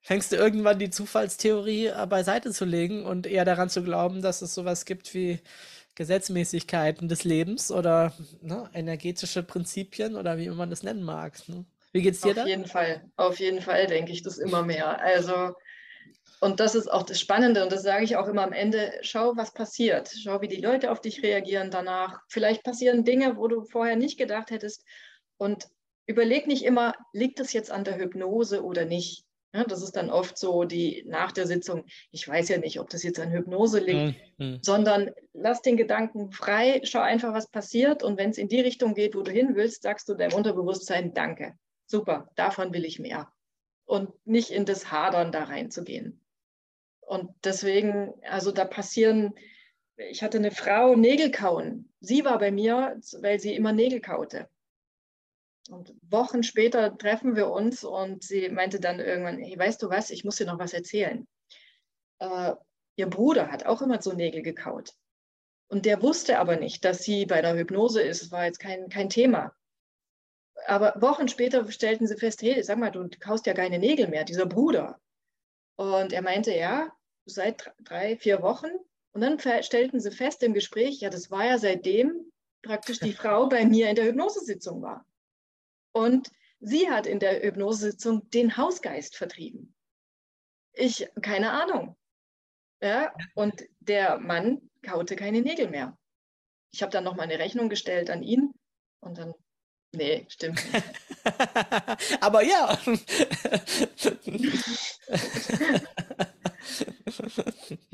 fängst 0.00 0.32
du 0.32 0.36
irgendwann 0.36 0.78
die 0.78 0.90
Zufallstheorie 0.90 1.86
äh, 1.86 2.06
beiseite 2.08 2.52
zu 2.52 2.64
legen 2.64 3.04
und 3.04 3.26
eher 3.26 3.44
daran 3.44 3.70
zu 3.70 3.82
glauben, 3.82 4.22
dass 4.22 4.42
es 4.42 4.54
sowas 4.54 4.84
gibt 4.84 5.14
wie 5.14 5.40
Gesetzmäßigkeiten 5.96 7.08
des 7.08 7.24
Lebens 7.24 7.72
oder 7.72 8.12
ne, 8.42 8.70
energetische 8.74 9.42
Prinzipien 9.42 10.14
oder 10.16 10.38
wie 10.38 10.48
man 10.50 10.70
das 10.70 10.82
nennen 10.82 11.02
mag. 11.02 11.48
Ne? 11.48 11.64
Wie 11.96 12.02
geht's 12.02 12.20
dir 12.20 12.28
Auf 12.28 12.34
da? 12.34 12.44
jeden 12.44 12.66
Fall, 12.66 13.10
auf 13.16 13.40
jeden 13.40 13.62
Fall 13.62 13.86
denke 13.86 14.12
ich 14.12 14.22
das 14.22 14.36
immer 14.36 14.62
mehr. 14.62 15.00
Also, 15.00 15.54
und 16.42 16.60
das 16.60 16.74
ist 16.74 16.92
auch 16.92 17.04
das 17.04 17.18
Spannende 17.18 17.62
und 17.62 17.72
das 17.72 17.84
sage 17.84 18.04
ich 18.04 18.16
auch 18.16 18.28
immer 18.28 18.42
am 18.42 18.52
Ende, 18.52 18.92
schau, 19.00 19.32
was 19.34 19.54
passiert. 19.54 20.10
Schau, 20.22 20.42
wie 20.42 20.48
die 20.48 20.60
Leute 20.60 20.90
auf 20.90 21.00
dich 21.00 21.22
reagieren 21.22 21.70
danach. 21.70 22.20
Vielleicht 22.28 22.64
passieren 22.64 23.04
Dinge, 23.04 23.38
wo 23.38 23.48
du 23.48 23.64
vorher 23.64 23.96
nicht 23.96 24.18
gedacht 24.18 24.50
hättest 24.50 24.84
und 25.38 25.68
überleg 26.04 26.46
nicht 26.46 26.66
immer, 26.66 26.92
liegt 27.14 27.40
es 27.40 27.54
jetzt 27.54 27.70
an 27.70 27.84
der 27.84 27.96
Hypnose 27.96 28.62
oder 28.62 28.84
nicht. 28.84 29.24
Ja, 29.54 29.64
das 29.64 29.82
ist 29.82 29.96
dann 29.96 30.10
oft 30.10 30.36
so 30.36 30.64
die 30.64 31.02
nach 31.06 31.32
der 31.32 31.46
Sitzung, 31.46 31.86
ich 32.10 32.28
weiß 32.28 32.50
ja 32.50 32.58
nicht, 32.58 32.78
ob 32.78 32.90
das 32.90 33.04
jetzt 33.04 33.18
an 33.18 33.30
Hypnose 33.30 33.78
liegt, 33.78 34.18
Mhm. 34.36 34.58
sondern 34.60 35.12
lass 35.32 35.62
den 35.62 35.78
Gedanken 35.78 36.30
frei, 36.30 36.82
schau 36.84 37.00
einfach, 37.00 37.32
was 37.32 37.50
passiert 37.50 38.02
und 38.02 38.18
wenn 38.18 38.28
es 38.32 38.36
in 38.36 38.48
die 38.48 38.60
Richtung 38.60 38.92
geht, 38.92 39.14
wo 39.14 39.22
du 39.22 39.30
hin 39.30 39.52
willst, 39.54 39.82
sagst 39.82 40.10
du 40.10 40.14
deinem 40.14 40.34
Unterbewusstsein 40.34 41.14
Danke. 41.14 41.54
Super, 41.86 42.30
davon 42.34 42.72
will 42.72 42.84
ich 42.84 42.98
mehr. 42.98 43.32
Und 43.84 44.10
nicht 44.26 44.50
in 44.50 44.64
das 44.64 44.90
Hadern 44.90 45.30
da 45.32 45.44
reinzugehen. 45.44 46.20
Und 47.00 47.30
deswegen, 47.44 48.14
also 48.24 48.50
da 48.50 48.64
passieren, 48.64 49.32
ich 49.96 50.22
hatte 50.22 50.38
eine 50.38 50.50
Frau 50.50 50.96
Nägel 50.96 51.30
kauen. 51.30 51.92
Sie 52.00 52.24
war 52.24 52.38
bei 52.38 52.50
mir, 52.50 53.00
weil 53.20 53.38
sie 53.38 53.54
immer 53.54 53.72
Nägel 53.72 54.00
kaute. 54.00 54.48
Und 55.70 55.94
Wochen 56.02 56.42
später 56.42 56.96
treffen 56.96 57.36
wir 57.36 57.48
uns 57.50 57.84
und 57.84 58.22
sie 58.22 58.48
meinte 58.48 58.80
dann 58.80 59.00
irgendwann, 59.00 59.38
hey, 59.38 59.58
weißt 59.58 59.82
du 59.82 59.88
was, 59.88 60.10
ich 60.10 60.24
muss 60.24 60.36
dir 60.36 60.46
noch 60.46 60.58
was 60.58 60.72
erzählen. 60.72 61.26
Äh, 62.18 62.54
ihr 62.96 63.08
Bruder 63.08 63.50
hat 63.50 63.66
auch 63.66 63.82
immer 63.82 64.00
so 64.00 64.12
Nägel 64.12 64.42
gekaut. 64.42 64.92
Und 65.68 65.84
der 65.84 66.02
wusste 66.02 66.38
aber 66.38 66.56
nicht, 66.56 66.84
dass 66.84 67.02
sie 67.02 67.26
bei 67.26 67.42
der 67.42 67.56
Hypnose 67.56 68.00
ist. 68.00 68.22
Es 68.22 68.30
war 68.30 68.44
jetzt 68.44 68.60
kein, 68.60 68.88
kein 68.88 69.08
Thema. 69.08 69.52
Aber 70.66 71.00
Wochen 71.00 71.28
später 71.28 71.70
stellten 71.70 72.06
sie 72.06 72.16
fest, 72.16 72.42
hey, 72.42 72.62
sag 72.62 72.78
mal, 72.78 72.90
du 72.90 73.08
kaust 73.20 73.46
ja 73.46 73.54
keine 73.54 73.78
Nägel 73.78 74.08
mehr, 74.08 74.24
dieser 74.24 74.46
Bruder. 74.46 75.00
Und 75.76 76.12
er 76.12 76.22
meinte, 76.22 76.52
ja, 76.54 76.92
seit 77.24 77.72
drei, 77.80 78.16
vier 78.16 78.42
Wochen. 78.42 78.70
Und 79.12 79.20
dann 79.20 79.38
stellten 79.38 80.00
sie 80.00 80.10
fest 80.10 80.42
im 80.42 80.54
Gespräch, 80.54 81.00
ja, 81.00 81.10
das 81.10 81.30
war 81.30 81.44
ja 81.44 81.58
seitdem 81.58 82.32
praktisch 82.62 82.98
die 82.98 83.12
Frau 83.12 83.48
bei 83.48 83.64
mir 83.64 83.88
in 83.88 83.96
der 83.96 84.06
Hypnosesitzung 84.06 84.82
war. 84.82 85.06
Und 85.92 86.30
sie 86.60 86.90
hat 86.90 87.06
in 87.06 87.20
der 87.20 87.42
Hypnosesitzung 87.42 88.28
den 88.30 88.56
Hausgeist 88.56 89.16
vertrieben. 89.16 89.74
Ich, 90.72 91.08
keine 91.22 91.52
Ahnung. 91.52 91.96
Ja, 92.82 93.14
und 93.34 93.64
der 93.80 94.18
Mann 94.18 94.70
kaute 94.82 95.16
keine 95.16 95.40
Nägel 95.40 95.70
mehr. 95.70 95.96
Ich 96.72 96.82
habe 96.82 96.92
dann 96.92 97.04
noch 97.04 97.16
mal 97.16 97.22
eine 97.22 97.38
Rechnung 97.38 97.70
gestellt 97.70 98.10
an 98.10 98.22
ihn 98.22 98.52
und 99.00 99.16
dann, 99.16 99.34
nee, 99.96 100.26
stimmt 100.28 100.72
nicht. 100.72 100.84
Aber 102.20 102.42
ja. 102.42 102.78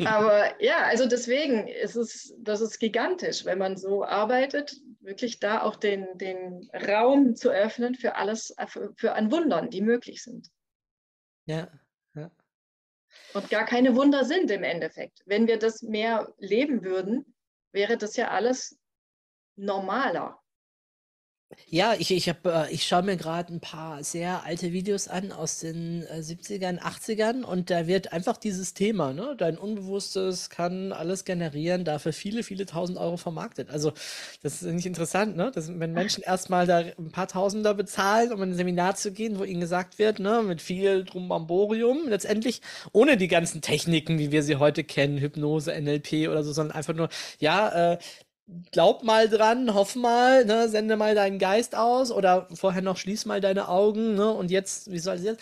Aber 0.05 0.63
ja, 0.63 0.79
also 0.85 1.07
deswegen 1.07 1.69
ist 1.69 1.97
es, 1.97 2.35
das 2.39 2.61
ist 2.61 2.79
gigantisch, 2.79 3.45
wenn 3.45 3.59
man 3.59 3.77
so 3.77 4.05
arbeitet, 4.05 4.77
wirklich 5.01 5.41
da 5.41 5.63
auch 5.63 5.77
den, 5.77 6.07
den 6.19 6.69
Raum 6.73 7.37
zu 7.37 7.51
öffnen 7.51 7.95
für 7.95 8.17
alles, 8.17 8.55
für, 8.69 8.93
für 8.97 9.13
an 9.15 9.31
Wundern, 9.31 9.71
die 9.71 9.81
möglich 9.81 10.23
sind. 10.23 10.51
Ja, 11.47 11.69
ja. 12.15 12.31
Und 13.35 13.51
gar 13.51 13.65
keine 13.65 13.95
Wunder 13.97 14.25
sind 14.25 14.51
im 14.51 14.65
Endeffekt. 14.65 15.23
Wenn 15.27 15.47
wir 15.47 15.59
das 15.59 15.83
mehr 15.83 16.33
leben 16.39 16.83
würden, 16.85 17.35
wäre 17.73 17.97
das 17.97 18.17
ja 18.17 18.29
alles 18.29 18.79
normaler. 19.57 20.42
Ja, 21.69 21.95
ich, 21.99 22.11
ich, 22.11 22.29
hab, 22.29 22.47
äh, 22.47 22.71
ich 22.71 22.87
schaue 22.87 23.03
mir 23.03 23.17
gerade 23.17 23.53
ein 23.53 23.61
paar 23.61 24.05
sehr 24.05 24.45
alte 24.45 24.73
Videos 24.73 25.09
an 25.09 25.33
aus 25.33 25.59
den 25.59 26.05
äh, 26.05 26.19
70ern, 26.19 26.81
80ern 26.81 27.43
und 27.43 27.71
da 27.71 27.87
wird 27.87 28.13
einfach 28.13 28.37
dieses 28.37 28.75
Thema, 28.75 29.13
ne, 29.13 29.35
dein 29.37 29.59
Unbewusstes 29.59 30.51
kann 30.51 30.93
alles 30.93 31.25
generieren, 31.25 31.85
dafür 31.85 32.13
viele, 32.13 32.43
viele 32.43 32.67
tausend 32.67 32.99
Euro 32.99 33.17
vermarktet. 33.17 33.71
Also 33.71 33.93
das 34.43 34.63
ist 34.63 34.73
nicht 34.73 34.87
interessant, 34.87 35.37
ne? 35.37 35.51
dass, 35.55 35.69
wenn 35.79 35.93
Menschen 35.93 36.23
erstmal 36.27 36.67
da 36.67 36.79
ein 36.79 37.11
paar 37.13 37.29
Tausender 37.29 37.75
bezahlen, 37.75 38.33
um 38.33 38.43
in 38.43 38.51
ein 38.51 38.57
Seminar 38.57 38.97
zu 38.97 39.13
gehen, 39.13 39.39
wo 39.39 39.45
ihnen 39.45 39.61
gesagt 39.61 39.99
wird, 39.99 40.19
ne, 40.19 40.43
mit 40.43 40.63
viel 40.63 41.05
Drumbamborium, 41.05 42.09
letztendlich 42.09 42.61
ohne 42.93 43.17
die 43.17 43.29
ganzen 43.29 43.61
Techniken, 43.61 44.19
wie 44.19 44.33
wir 44.33 44.43
sie 44.43 44.57
heute 44.57 44.85
kennen, 44.85 45.19
Hypnose, 45.19 45.73
NLP 45.73 46.29
oder 46.29 46.45
so, 46.45 46.53
sondern 46.53 46.77
einfach 46.77 46.95
nur, 46.95 47.09
ja, 47.39 47.93
äh, 47.93 47.99
glaub 48.73 49.03
mal 49.05 49.29
dran, 49.29 49.75
hoff 49.75 49.95
mal, 49.97 50.45
ne, 50.45 50.69
sende 50.69 50.97
mal 50.97 51.15
deinen 51.15 51.39
Geist 51.39 51.75
aus 51.77 52.11
oder 52.11 52.49
vorher 52.55 52.83
noch 52.83 52.97
schließ 52.97 53.27
mal 53.27 53.41
deine 53.41 53.69
Augen, 53.69 54.15
ne, 54.15 54.31
und 54.31 54.51
jetzt 54.51 54.91
visualisiert. 54.91 55.39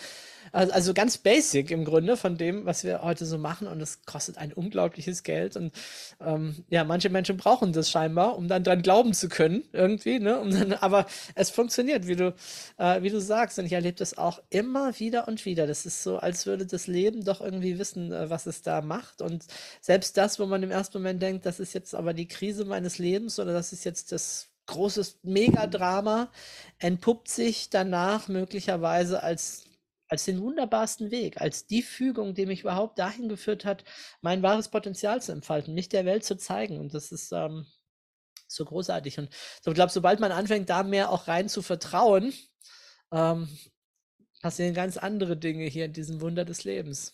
Also, 0.51 0.73
also 0.73 0.93
ganz 0.93 1.17
basic 1.17 1.71
im 1.71 1.85
Grunde 1.85 2.17
von 2.17 2.37
dem, 2.37 2.65
was 2.65 2.83
wir 2.83 3.01
heute 3.01 3.25
so 3.25 3.37
machen. 3.37 3.67
Und 3.67 3.81
es 3.81 4.05
kostet 4.05 4.37
ein 4.37 4.53
unglaubliches 4.53 5.23
Geld. 5.23 5.55
Und 5.55 5.73
ähm, 6.19 6.63
ja, 6.69 6.83
manche 6.83 7.09
Menschen 7.09 7.37
brauchen 7.37 7.73
das 7.73 7.89
scheinbar, 7.89 8.37
um 8.37 8.47
dann 8.47 8.63
dran 8.63 8.81
glauben 8.81 9.13
zu 9.13 9.29
können 9.29 9.63
irgendwie, 9.73 10.19
ne, 10.19 10.39
um 10.39 10.51
dann, 10.51 10.73
aber 10.73 11.05
es 11.35 11.49
funktioniert, 11.49 12.07
wie 12.07 12.15
du, 12.15 12.33
äh, 12.77 13.01
wie 13.01 13.09
du 13.09 13.21
sagst. 13.21 13.59
Und 13.59 13.65
ich 13.65 13.73
erlebe 13.73 13.97
das 13.97 14.17
auch 14.17 14.41
immer 14.49 14.99
wieder 14.99 15.27
und 15.27 15.45
wieder. 15.45 15.67
Das 15.67 15.85
ist 15.85 16.03
so, 16.03 16.17
als 16.17 16.45
würde 16.45 16.65
das 16.65 16.87
Leben 16.87 17.23
doch 17.23 17.41
irgendwie 17.41 17.79
wissen, 17.79 18.11
äh, 18.11 18.29
was 18.29 18.45
es 18.45 18.61
da 18.61 18.81
macht. 18.81 19.21
Und 19.21 19.45
selbst 19.81 20.17
das, 20.17 20.39
wo 20.39 20.45
man 20.45 20.63
im 20.63 20.71
ersten 20.71 20.97
Moment 20.97 21.21
denkt, 21.21 21.45
das 21.45 21.59
ist 21.59 21.73
jetzt 21.73 21.95
aber 21.95 22.13
die 22.13 22.27
Krise 22.27 22.65
meines 22.65 22.97
Lebens 22.97 23.39
oder 23.39 23.53
das 23.53 23.73
ist 23.73 23.85
jetzt 23.85 24.11
das 24.11 24.49
großes 24.67 25.19
Megadrama, 25.23 26.29
entpuppt 26.79 27.27
sich 27.29 27.69
danach 27.69 28.27
möglicherweise 28.27 29.21
als 29.21 29.65
als 30.11 30.25
den 30.25 30.41
wunderbarsten 30.41 31.09
Weg, 31.09 31.39
als 31.39 31.67
die 31.67 31.81
Fügung, 31.81 32.33
die 32.33 32.45
mich 32.45 32.61
überhaupt 32.61 32.99
dahin 32.99 33.29
geführt 33.29 33.63
hat, 33.63 33.85
mein 34.19 34.43
wahres 34.43 34.67
Potenzial 34.67 35.21
zu 35.21 35.31
entfalten, 35.31 35.73
mich 35.73 35.87
der 35.87 36.05
Welt 36.05 36.25
zu 36.25 36.35
zeigen. 36.35 36.79
Und 36.79 36.93
das 36.93 37.13
ist 37.13 37.31
ähm, 37.31 37.65
so 38.45 38.65
großartig. 38.65 39.19
Und 39.19 39.29
so, 39.61 39.71
ich 39.71 39.75
glaube, 39.75 39.91
sobald 39.93 40.19
man 40.19 40.33
anfängt, 40.33 40.69
da 40.69 40.83
mehr 40.83 41.11
auch 41.11 41.29
rein 41.29 41.47
zu 41.47 41.61
vertrauen, 41.61 42.33
ähm, 43.13 43.47
passieren 44.41 44.73
ganz 44.73 44.97
andere 44.97 45.37
Dinge 45.37 45.63
hier 45.63 45.85
in 45.85 45.93
diesem 45.93 46.19
Wunder 46.19 46.43
des 46.43 46.65
Lebens. 46.65 47.13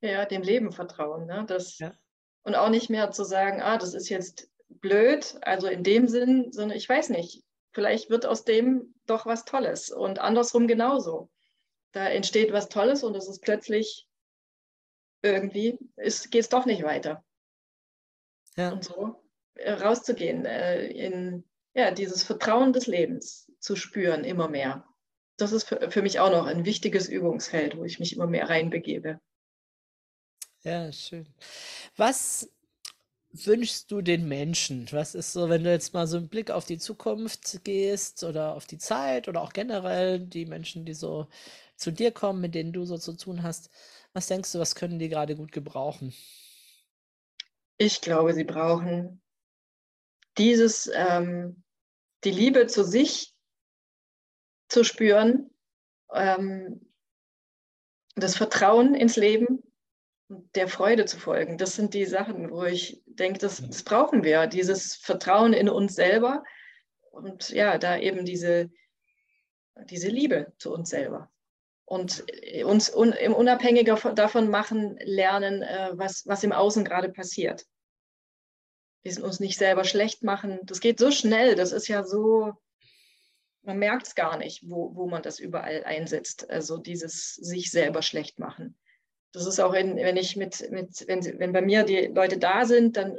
Ja, 0.00 0.26
dem 0.26 0.42
Leben 0.42 0.72
vertrauen. 0.72 1.26
Ne? 1.26 1.44
Das, 1.46 1.78
Ja. 1.78 1.94
Und 2.42 2.56
auch 2.56 2.70
nicht 2.70 2.90
mehr 2.90 3.12
zu 3.12 3.22
sagen, 3.22 3.62
ah, 3.62 3.78
das 3.78 3.94
ist 3.94 4.08
jetzt 4.08 4.50
blöd, 4.68 5.36
also 5.42 5.68
in 5.68 5.84
dem 5.84 6.08
Sinn, 6.08 6.50
sondern 6.50 6.76
ich 6.76 6.88
weiß 6.88 7.10
nicht, 7.10 7.44
vielleicht 7.72 8.10
wird 8.10 8.26
aus 8.26 8.44
dem 8.44 8.96
doch 9.06 9.26
was 9.26 9.44
Tolles 9.44 9.90
und 9.90 10.18
andersrum 10.18 10.66
genauso. 10.66 11.30
Da 11.92 12.08
entsteht 12.08 12.52
was 12.52 12.68
Tolles 12.68 13.04
und 13.04 13.14
es 13.14 13.28
ist 13.28 13.40
plötzlich 13.40 14.08
irgendwie, 15.22 15.78
geht 15.96 16.34
es 16.34 16.48
doch 16.48 16.66
nicht 16.66 16.82
weiter. 16.82 17.24
Ja. 18.56 18.72
Und 18.72 18.84
so 18.84 19.22
äh, 19.54 19.72
rauszugehen, 19.72 20.44
äh, 20.44 20.86
in 20.86 21.44
ja, 21.74 21.90
dieses 21.90 22.22
Vertrauen 22.22 22.72
des 22.72 22.86
Lebens 22.86 23.50
zu 23.58 23.76
spüren, 23.76 24.24
immer 24.24 24.48
mehr. 24.48 24.86
Das 25.38 25.52
ist 25.52 25.64
für, 25.64 25.90
für 25.90 26.02
mich 26.02 26.20
auch 26.20 26.30
noch 26.30 26.46
ein 26.46 26.64
wichtiges 26.64 27.08
Übungsfeld, 27.08 27.76
wo 27.76 27.84
ich 27.84 27.98
mich 27.98 28.14
immer 28.14 28.26
mehr 28.26 28.48
reinbegebe. 28.48 29.20
Ja, 30.62 30.92
schön. 30.92 31.26
Was 31.96 32.50
wünschst 33.32 33.90
du 33.90 34.02
den 34.02 34.28
Menschen? 34.28 34.86
Was 34.92 35.14
ist 35.14 35.32
so, 35.32 35.48
wenn 35.48 35.64
du 35.64 35.70
jetzt 35.70 35.94
mal 35.94 36.06
so 36.06 36.18
einen 36.18 36.28
Blick 36.28 36.50
auf 36.50 36.66
die 36.66 36.78
Zukunft 36.78 37.64
gehst 37.64 38.22
oder 38.22 38.54
auf 38.54 38.66
die 38.66 38.78
Zeit 38.78 39.28
oder 39.28 39.42
auch 39.42 39.52
generell 39.52 40.20
die 40.20 40.44
Menschen, 40.44 40.84
die 40.84 40.94
so 40.94 41.26
zu 41.82 41.90
dir 41.90 42.12
kommen, 42.12 42.40
mit 42.40 42.54
denen 42.54 42.72
du 42.72 42.84
so 42.84 42.98
zu 42.98 43.12
tun 43.14 43.42
hast, 43.42 43.70
was 44.12 44.26
denkst 44.26 44.52
du, 44.52 44.58
was 44.58 44.74
können 44.74 44.98
die 44.98 45.08
gerade 45.08 45.36
gut 45.36 45.52
gebrauchen? 45.52 46.14
Ich 47.78 48.00
glaube, 48.00 48.34
sie 48.34 48.44
brauchen 48.44 49.20
dieses, 50.38 50.90
ähm, 50.94 51.62
die 52.24 52.30
Liebe 52.30 52.66
zu 52.66 52.84
sich 52.84 53.34
zu 54.68 54.84
spüren, 54.84 55.50
ähm, 56.14 56.92
das 58.14 58.36
Vertrauen 58.36 58.94
ins 58.94 59.16
Leben, 59.16 59.62
und 60.32 60.56
der 60.56 60.68
Freude 60.68 61.04
zu 61.04 61.18
folgen. 61.18 61.58
Das 61.58 61.76
sind 61.76 61.94
die 61.94 62.06
Sachen, 62.06 62.50
wo 62.50 62.64
ich 62.64 63.02
denke, 63.06 63.38
das, 63.38 63.62
das 63.66 63.82
brauchen 63.82 64.24
wir, 64.24 64.46
dieses 64.46 64.96
Vertrauen 64.96 65.52
in 65.52 65.68
uns 65.68 65.94
selber 65.94 66.42
und 67.10 67.50
ja, 67.50 67.76
da 67.76 67.98
eben 67.98 68.24
diese, 68.24 68.70
diese 69.90 70.08
Liebe 70.08 70.52
zu 70.58 70.72
uns 70.72 70.88
selber. 70.88 71.30
Und 71.92 72.24
äh, 72.28 72.64
uns 72.64 72.88
un, 72.88 73.12
unabhängiger 73.12 73.96
davon 74.14 74.48
machen, 74.48 74.96
lernen, 75.04 75.60
äh, 75.60 75.90
was, 75.92 76.26
was 76.26 76.42
im 76.42 76.52
Außen 76.52 76.86
gerade 76.86 77.10
passiert. 77.10 77.66
Wir 79.02 79.22
uns 79.22 79.40
nicht 79.40 79.58
selber 79.58 79.84
schlecht 79.84 80.24
machen. 80.24 80.58
Das 80.62 80.80
geht 80.80 80.98
so 80.98 81.10
schnell, 81.10 81.54
das 81.54 81.70
ist 81.70 81.88
ja 81.88 82.02
so, 82.02 82.54
man 83.60 83.78
merkt 83.78 84.06
es 84.06 84.14
gar 84.14 84.38
nicht, 84.38 84.70
wo, 84.70 84.96
wo 84.96 85.06
man 85.06 85.22
das 85.22 85.38
überall 85.38 85.84
einsetzt. 85.84 86.48
Also 86.48 86.78
dieses 86.78 87.34
sich 87.34 87.70
selber 87.70 88.00
schlecht 88.00 88.38
machen. 88.38 88.78
Das 89.32 89.44
ist 89.44 89.60
auch, 89.60 89.74
in, 89.74 89.96
wenn 89.96 90.16
ich 90.16 90.34
mit, 90.34 90.70
mit 90.70 91.06
wenn, 91.06 91.22
wenn 91.38 91.52
bei 91.52 91.60
mir 91.60 91.82
die 91.82 92.06
Leute 92.06 92.38
da 92.38 92.64
sind, 92.64 92.96
dann 92.96 93.18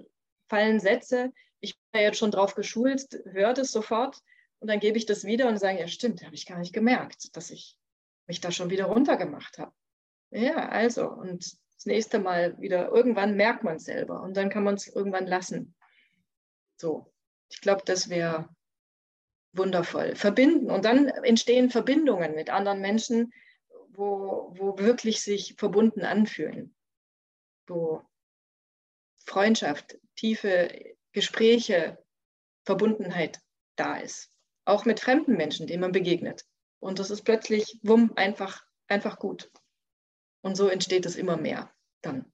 fallen 0.49 0.79
Sätze. 0.79 1.31
Ich 1.59 1.75
bin 1.75 2.01
ja 2.01 2.07
jetzt 2.07 2.17
schon 2.17 2.31
drauf 2.31 2.55
geschult, 2.55 3.21
hört 3.25 3.59
es 3.59 3.71
sofort 3.71 4.17
und 4.57 4.67
dann 4.67 4.79
gebe 4.79 4.97
ich 4.97 5.05
das 5.05 5.25
wieder 5.25 5.47
und 5.47 5.59
sage, 5.59 5.79
ja 5.79 5.87
stimmt, 5.87 6.23
habe 6.23 6.33
ich 6.33 6.47
gar 6.47 6.57
nicht 6.57 6.73
gemerkt, 6.73 7.37
dass 7.37 7.51
ich 7.51 7.77
mich 8.27 8.41
da 8.41 8.51
schon 8.51 8.69
wieder 8.69 8.85
runtergemacht 8.85 9.57
habe. 9.57 9.73
Ja, 10.31 10.69
also 10.69 11.09
und 11.09 11.57
das 11.75 11.85
nächste 11.85 12.19
Mal 12.19 12.59
wieder, 12.59 12.89
irgendwann 12.89 13.35
merkt 13.35 13.63
man 13.63 13.75
es 13.75 13.85
selber 13.85 14.21
und 14.21 14.37
dann 14.37 14.49
kann 14.49 14.63
man 14.63 14.75
es 14.75 14.87
irgendwann 14.87 15.27
lassen. 15.27 15.75
So, 16.77 17.13
ich 17.49 17.61
glaube, 17.61 17.83
das 17.85 18.09
wäre 18.09 18.49
wundervoll. 19.51 20.15
Verbinden 20.15 20.71
und 20.71 20.85
dann 20.85 21.07
entstehen 21.07 21.69
Verbindungen 21.69 22.35
mit 22.35 22.49
anderen 22.49 22.81
Menschen, 22.81 23.31
wo, 23.89 24.53
wo 24.57 24.77
wirklich 24.79 25.21
sich 25.21 25.55
verbunden 25.57 26.01
anfühlen, 26.01 26.75
wo 27.67 28.01
Freundschaft, 29.25 29.97
tiefe 30.15 30.95
Gespräche, 31.11 32.03
Verbundenheit 32.65 33.39
da 33.75 33.97
ist. 33.97 34.31
Auch 34.65 34.85
mit 34.85 34.99
fremden 34.99 35.33
Menschen, 35.35 35.67
denen 35.67 35.81
man 35.81 35.91
begegnet. 35.91 36.45
Und 36.83 36.99
das 36.99 37.09
ist 37.11 37.23
plötzlich, 37.23 37.79
wumm, 37.81 38.11
einfach, 38.15 38.65
einfach 38.89 39.17
gut. 39.17 39.49
Und 40.41 40.57
so 40.57 40.67
entsteht 40.67 41.05
es 41.05 41.15
immer 41.15 41.37
mehr 41.37 41.71
dann. 42.01 42.25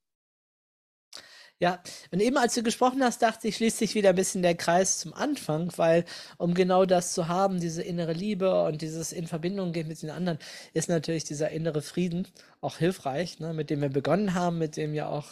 Ja, 1.59 1.83
und 2.11 2.19
eben 2.19 2.37
als 2.37 2.55
du 2.55 2.63
gesprochen 2.63 3.03
hast, 3.03 3.21
dachte 3.21 3.47
ich, 3.47 3.57
schließt 3.57 3.77
sich 3.77 3.93
wieder 3.93 4.09
ein 4.09 4.15
bisschen 4.15 4.41
der 4.41 4.55
Kreis 4.55 4.97
zum 4.97 5.13
Anfang, 5.13 5.71
weil 5.75 6.03
um 6.37 6.53
genau 6.55 6.85
das 6.85 7.13
zu 7.13 7.27
haben, 7.27 7.59
diese 7.59 7.83
innere 7.83 8.13
Liebe 8.13 8.63
und 8.63 8.81
dieses 8.81 9.11
in 9.11 9.27
Verbindung 9.27 9.71
gehen 9.71 9.87
mit 9.87 10.01
den 10.01 10.09
anderen, 10.09 10.39
ist 10.73 10.89
natürlich 10.89 11.25
dieser 11.25 11.51
innere 11.51 11.83
Frieden 11.83 12.27
auch 12.61 12.77
hilfreich, 12.77 13.39
ne, 13.39 13.53
mit 13.53 13.69
dem 13.69 13.81
wir 13.81 13.89
begonnen 13.89 14.33
haben, 14.33 14.57
mit 14.57 14.77
dem 14.77 14.95
ja 14.95 15.09
auch 15.09 15.27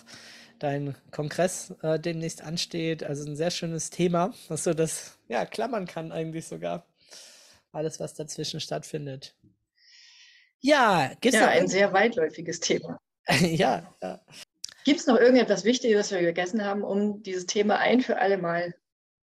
dein 0.59 0.95
Kongress 1.11 1.73
äh, 1.81 1.99
demnächst 1.99 2.43
ansteht. 2.43 3.03
Also 3.03 3.27
ein 3.27 3.35
sehr 3.35 3.51
schönes 3.51 3.89
Thema, 3.89 4.33
was 4.47 4.65
so 4.65 4.73
das 4.75 5.17
ja 5.27 5.45
klammern 5.45 5.87
kann 5.87 6.11
eigentlich 6.11 6.45
sogar. 6.45 6.85
Alles, 7.77 7.99
was 7.99 8.15
dazwischen 8.15 8.59
stattfindet. 8.59 9.35
Ja, 10.59 11.11
gibt's 11.21 11.37
ja, 11.37 11.47
ein 11.47 11.67
sehr 11.67 11.93
weitläufiges 11.93 12.59
Thema. 12.59 12.99
ja, 13.39 13.95
ja. 14.01 14.19
Gibt 14.83 14.99
es 14.99 15.05
noch 15.05 15.19
irgendetwas 15.19 15.63
Wichtiges, 15.63 15.99
was 15.99 16.11
wir 16.11 16.21
vergessen 16.21 16.65
haben, 16.65 16.83
um 16.83 17.21
dieses 17.21 17.45
Thema 17.45 17.77
ein 17.77 18.01
für 18.01 18.17
alle 18.17 18.39
Mal? 18.39 18.73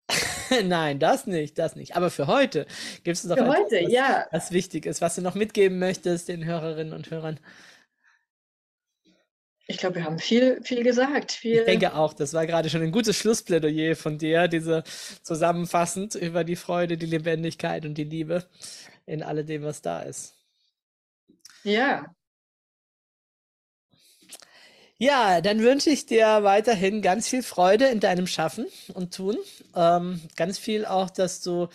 Nein, 0.64 0.98
das 0.98 1.28
nicht, 1.28 1.56
das 1.56 1.76
nicht. 1.76 1.94
Aber 1.94 2.10
für 2.10 2.26
heute 2.26 2.66
gibt 3.04 3.16
es 3.16 3.22
noch 3.22 3.36
für 3.36 3.44
etwas, 3.44 3.58
heute, 3.58 3.84
was, 3.84 3.92
ja. 3.92 4.26
was 4.32 4.50
wichtig 4.50 4.86
ist, 4.86 5.00
was 5.00 5.14
du 5.14 5.22
noch 5.22 5.36
mitgeben 5.36 5.78
möchtest 5.78 6.28
den 6.28 6.44
Hörerinnen 6.44 6.94
und 6.94 7.12
Hörern. 7.12 7.38
Ich 9.66 9.78
glaube, 9.78 9.96
wir 9.96 10.04
haben 10.04 10.18
viel, 10.18 10.60
viel 10.62 10.82
gesagt. 10.82 11.32
Viel 11.32 11.60
ich 11.60 11.64
denke 11.64 11.94
auch, 11.94 12.12
das 12.12 12.34
war 12.34 12.46
gerade 12.46 12.68
schon 12.68 12.82
ein 12.82 12.92
gutes 12.92 13.16
Schlussplädoyer 13.16 13.96
von 13.96 14.18
dir, 14.18 14.48
diese 14.48 14.82
zusammenfassend 15.22 16.14
über 16.14 16.44
die 16.44 16.56
Freude, 16.56 16.98
die 16.98 17.06
Lebendigkeit 17.06 17.86
und 17.86 17.94
die 17.94 18.04
Liebe 18.04 18.44
in 19.06 19.22
alledem, 19.22 19.62
was 19.62 19.80
da 19.80 20.00
ist. 20.00 20.34
Ja, 21.64 22.12
ja, 25.02 25.40
dann 25.40 25.58
wünsche 25.62 25.90
ich 25.90 26.06
dir 26.06 26.44
weiterhin 26.44 27.02
ganz 27.02 27.26
viel 27.28 27.42
Freude 27.42 27.86
in 27.86 27.98
deinem 27.98 28.28
Schaffen 28.28 28.66
und 28.94 29.12
Tun. 29.12 29.36
Ähm, 29.74 30.20
ganz 30.36 30.58
viel 30.58 30.86
auch, 30.86 31.10
dass 31.10 31.40
du, 31.40 31.66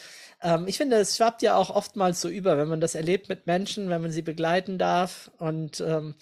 ähm, 0.41 0.65
ich 0.65 0.77
finde, 0.77 0.95
es 0.95 1.17
schwappt 1.17 1.41
ja 1.41 1.57
auch 1.57 1.69
oftmals 1.69 2.21
so 2.21 2.29
über, 2.29 2.57
wenn 2.57 2.69
man 2.69 2.79
das 2.79 2.95
erlebt 2.95 3.27
mit 3.27 3.45
Menschen, 3.45 3.89
wenn 3.89 4.01
man 4.01 4.11
sie 4.11 4.21
begleiten 4.21 4.77
darf 4.77 5.29
und 5.39 5.81
ähm, 5.81 6.15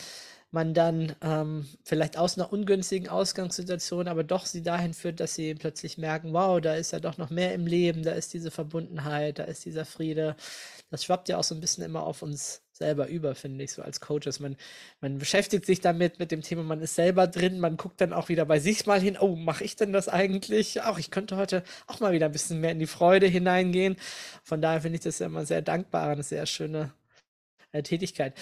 man 0.56 0.74
dann 0.74 1.16
ähm, 1.22 1.68
vielleicht 1.84 2.18
aus 2.18 2.38
einer 2.38 2.52
ungünstigen 2.52 3.10
Ausgangssituation 3.10 4.08
aber 4.08 4.24
doch 4.24 4.46
sie 4.48 4.64
dahin 4.64 4.94
führt, 4.96 5.20
dass 5.20 5.36
sie 5.36 5.54
plötzlich 5.54 6.00
merken, 6.00 6.34
wow, 6.34 6.60
da 6.62 6.76
ist 6.76 6.94
ja 6.94 7.00
doch 7.00 7.18
noch 7.20 7.30
mehr 7.30 7.54
im 7.54 7.68
Leben, 7.68 8.04
da 8.04 8.14
ist 8.14 8.34
diese 8.34 8.50
Verbundenheit, 8.52 9.38
da 9.38 9.44
ist 9.44 9.66
dieser 9.66 9.86
Friede. 9.86 10.36
Das 10.90 11.04
schwappt 11.04 11.30
ja 11.30 11.38
auch 11.38 11.44
so 11.44 11.54
ein 11.56 11.62
bisschen 11.62 11.84
immer 11.84 12.04
auf 12.04 12.22
uns 12.22 12.64
selber 12.72 13.08
über, 13.08 13.36
finde 13.36 13.64
ich, 13.66 13.74
so 13.74 13.82
als 13.82 14.00
Coaches. 14.02 14.40
Man, 14.40 14.56
man 15.02 15.18
beschäftigt 15.18 15.66
sich 15.66 15.82
damit, 15.82 16.20
mit 16.20 16.32
dem 16.32 16.42
Thema, 16.42 16.64
man 16.64 16.82
ist 16.82 16.96
selber 16.96 17.28
drin, 17.28 17.60
man 17.60 17.78
guckt 17.78 18.00
dann 18.02 18.14
auch 18.14 18.30
wieder 18.30 18.46
bei 18.46 18.60
sich 18.60 18.86
mal 18.86 19.00
hin, 19.00 19.18
oh, 19.20 19.36
mache 19.36 19.64
ich 19.64 19.76
denn 19.76 19.94
das 19.94 20.08
eigentlich? 20.08 20.82
Auch 20.84 20.98
ich 20.98 21.12
könnte 21.12 21.38
heute 21.38 21.64
auch 21.88 22.00
mal 22.00 22.14
wieder 22.14 22.28
ein 22.28 22.32
bisschen 22.32 22.62
mehr 22.62 22.72
in 22.72 22.80
die 22.80 22.88
Freude 22.88 23.28
hineingehen. 23.28 23.98
Von 24.44 24.62
daher 24.62 24.82
finde 24.82 24.98
ich 24.98 25.04
das 25.04 25.20
ja 25.20 25.28
immer 25.28 25.46
sehr 25.46 25.62
dankbar, 25.62 26.10
eine 26.10 26.24
sehr 26.24 26.46
schöne 26.46 26.94
äh, 27.72 27.84
Tätigkeit. 27.84 28.34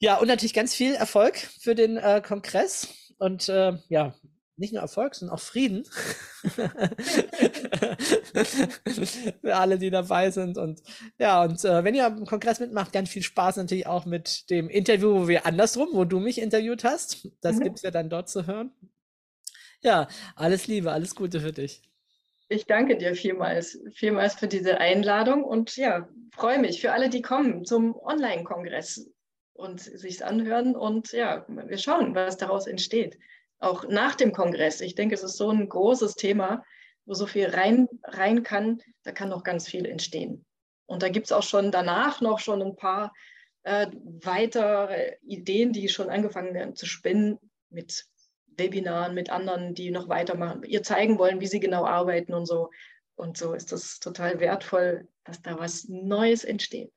Ja, 0.00 0.16
und 0.16 0.28
natürlich 0.28 0.54
ganz 0.54 0.74
viel 0.74 0.94
Erfolg 0.94 1.36
für 1.36 1.74
den 1.74 1.98
äh, 1.98 2.22
Kongress. 2.26 2.88
Und 3.18 3.50
äh, 3.50 3.74
ja, 3.90 4.14
nicht 4.56 4.72
nur 4.72 4.80
Erfolg, 4.80 5.14
sondern 5.14 5.36
auch 5.36 5.42
Frieden. 5.42 5.84
Für 9.40 9.56
alle, 9.56 9.78
die 9.78 9.90
dabei 9.90 10.30
sind. 10.30 10.56
Und 10.56 10.80
ja, 11.18 11.42
und 11.42 11.62
äh, 11.64 11.84
wenn 11.84 11.94
ihr 11.94 12.06
am 12.06 12.24
Kongress 12.24 12.60
mitmacht, 12.60 12.92
ganz 12.92 13.10
viel 13.10 13.22
Spaß 13.22 13.56
natürlich 13.56 13.86
auch 13.86 14.06
mit 14.06 14.48
dem 14.48 14.70
Interview, 14.70 15.22
wo 15.22 15.28
wir 15.28 15.44
andersrum, 15.44 15.88
wo 15.92 16.04
du 16.04 16.18
mich 16.18 16.40
interviewt 16.40 16.82
hast. 16.84 17.28
Das 17.42 17.56
mhm. 17.56 17.64
gibt 17.64 17.76
es 17.76 17.82
ja 17.82 17.90
dann 17.90 18.08
dort 18.08 18.30
zu 18.30 18.46
hören. 18.46 18.72
Ja, 19.82 20.08
alles 20.34 20.66
Liebe, 20.66 20.92
alles 20.92 21.14
Gute 21.14 21.40
für 21.40 21.52
dich. 21.52 21.82
Ich 22.48 22.66
danke 22.66 22.96
dir 22.96 23.14
vielmals, 23.14 23.78
vielmals 23.92 24.34
für 24.34 24.48
diese 24.48 24.78
Einladung 24.78 25.44
und 25.44 25.76
ja, 25.76 26.08
freue 26.32 26.58
mich 26.58 26.80
für 26.80 26.92
alle, 26.92 27.08
die 27.08 27.22
kommen 27.22 27.64
zum 27.64 27.94
Online-Kongress 27.96 29.10
und 29.60 29.80
sich 29.80 30.24
anhören 30.24 30.74
und 30.74 31.12
ja, 31.12 31.44
wir 31.48 31.78
schauen, 31.78 32.14
was 32.14 32.36
daraus 32.36 32.66
entsteht 32.66 33.18
auch 33.60 33.86
nach 33.88 34.14
dem 34.14 34.32
Kongress. 34.32 34.80
Ich 34.80 34.94
denke, 34.94 35.14
es 35.14 35.22
ist 35.22 35.36
so 35.36 35.50
ein 35.50 35.68
großes 35.68 36.16
Thema, 36.16 36.64
wo 37.04 37.14
so 37.14 37.26
viel 37.26 37.48
rein, 37.48 37.88
rein 38.02 38.42
kann, 38.42 38.82
da 39.04 39.12
kann 39.12 39.28
noch 39.28 39.44
ganz 39.44 39.68
viel 39.68 39.86
entstehen. 39.86 40.44
Und 40.86 41.02
da 41.02 41.08
gibt 41.08 41.26
es 41.26 41.32
auch 41.32 41.42
schon 41.42 41.70
danach 41.70 42.20
noch 42.20 42.40
schon 42.40 42.62
ein 42.62 42.76
paar 42.76 43.12
äh, 43.62 43.86
weitere 44.24 45.16
Ideen, 45.22 45.72
die 45.72 45.88
schon 45.88 46.10
angefangen 46.10 46.54
werden 46.54 46.74
zu 46.74 46.86
spinnen 46.86 47.38
mit 47.68 48.06
Webinaren, 48.56 49.14
mit 49.14 49.30
anderen, 49.30 49.74
die 49.74 49.90
noch 49.90 50.08
weitermachen, 50.08 50.64
ihr 50.64 50.82
zeigen 50.82 51.18
wollen, 51.18 51.40
wie 51.40 51.46
sie 51.46 51.60
genau 51.60 51.86
arbeiten 51.86 52.34
und 52.34 52.46
so. 52.46 52.70
Und 53.14 53.36
so 53.36 53.52
ist 53.52 53.70
das 53.72 54.00
total 54.00 54.40
wertvoll, 54.40 55.06
dass 55.24 55.42
da 55.42 55.58
was 55.58 55.88
Neues 55.88 56.44
entsteht. 56.44 56.90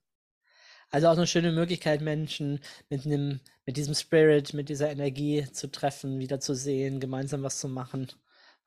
Also 0.93 1.07
auch 1.07 1.17
eine 1.17 1.25
schöne 1.25 1.51
Möglichkeit, 1.51 2.01
Menschen 2.01 2.59
mit 2.87 3.07
einem, 3.07 3.39
mit 3.65 3.77
diesem 3.77 3.95
Spirit, 3.95 4.53
mit 4.53 4.69
dieser 4.69 4.91
Energie 4.91 5.43
zu 5.51 5.71
treffen, 5.71 6.19
wieder 6.19 6.39
zu 6.39 6.53
sehen, 6.53 6.99
gemeinsam 6.99 7.41
was 7.41 7.59
zu 7.59 7.67
machen, 7.67 8.09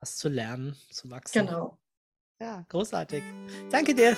was 0.00 0.16
zu 0.16 0.28
lernen, 0.28 0.74
zu 0.90 1.08
wachsen. 1.08 1.46
Genau. 1.46 1.78
Ja, 2.40 2.66
großartig. 2.68 3.22
Danke 3.70 3.94
dir. 3.94 4.16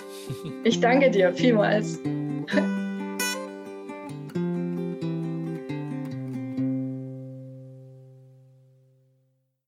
Ich 0.65 0.81
danke 0.81 1.11
dir 1.11 1.35
vielmals. 1.35 1.99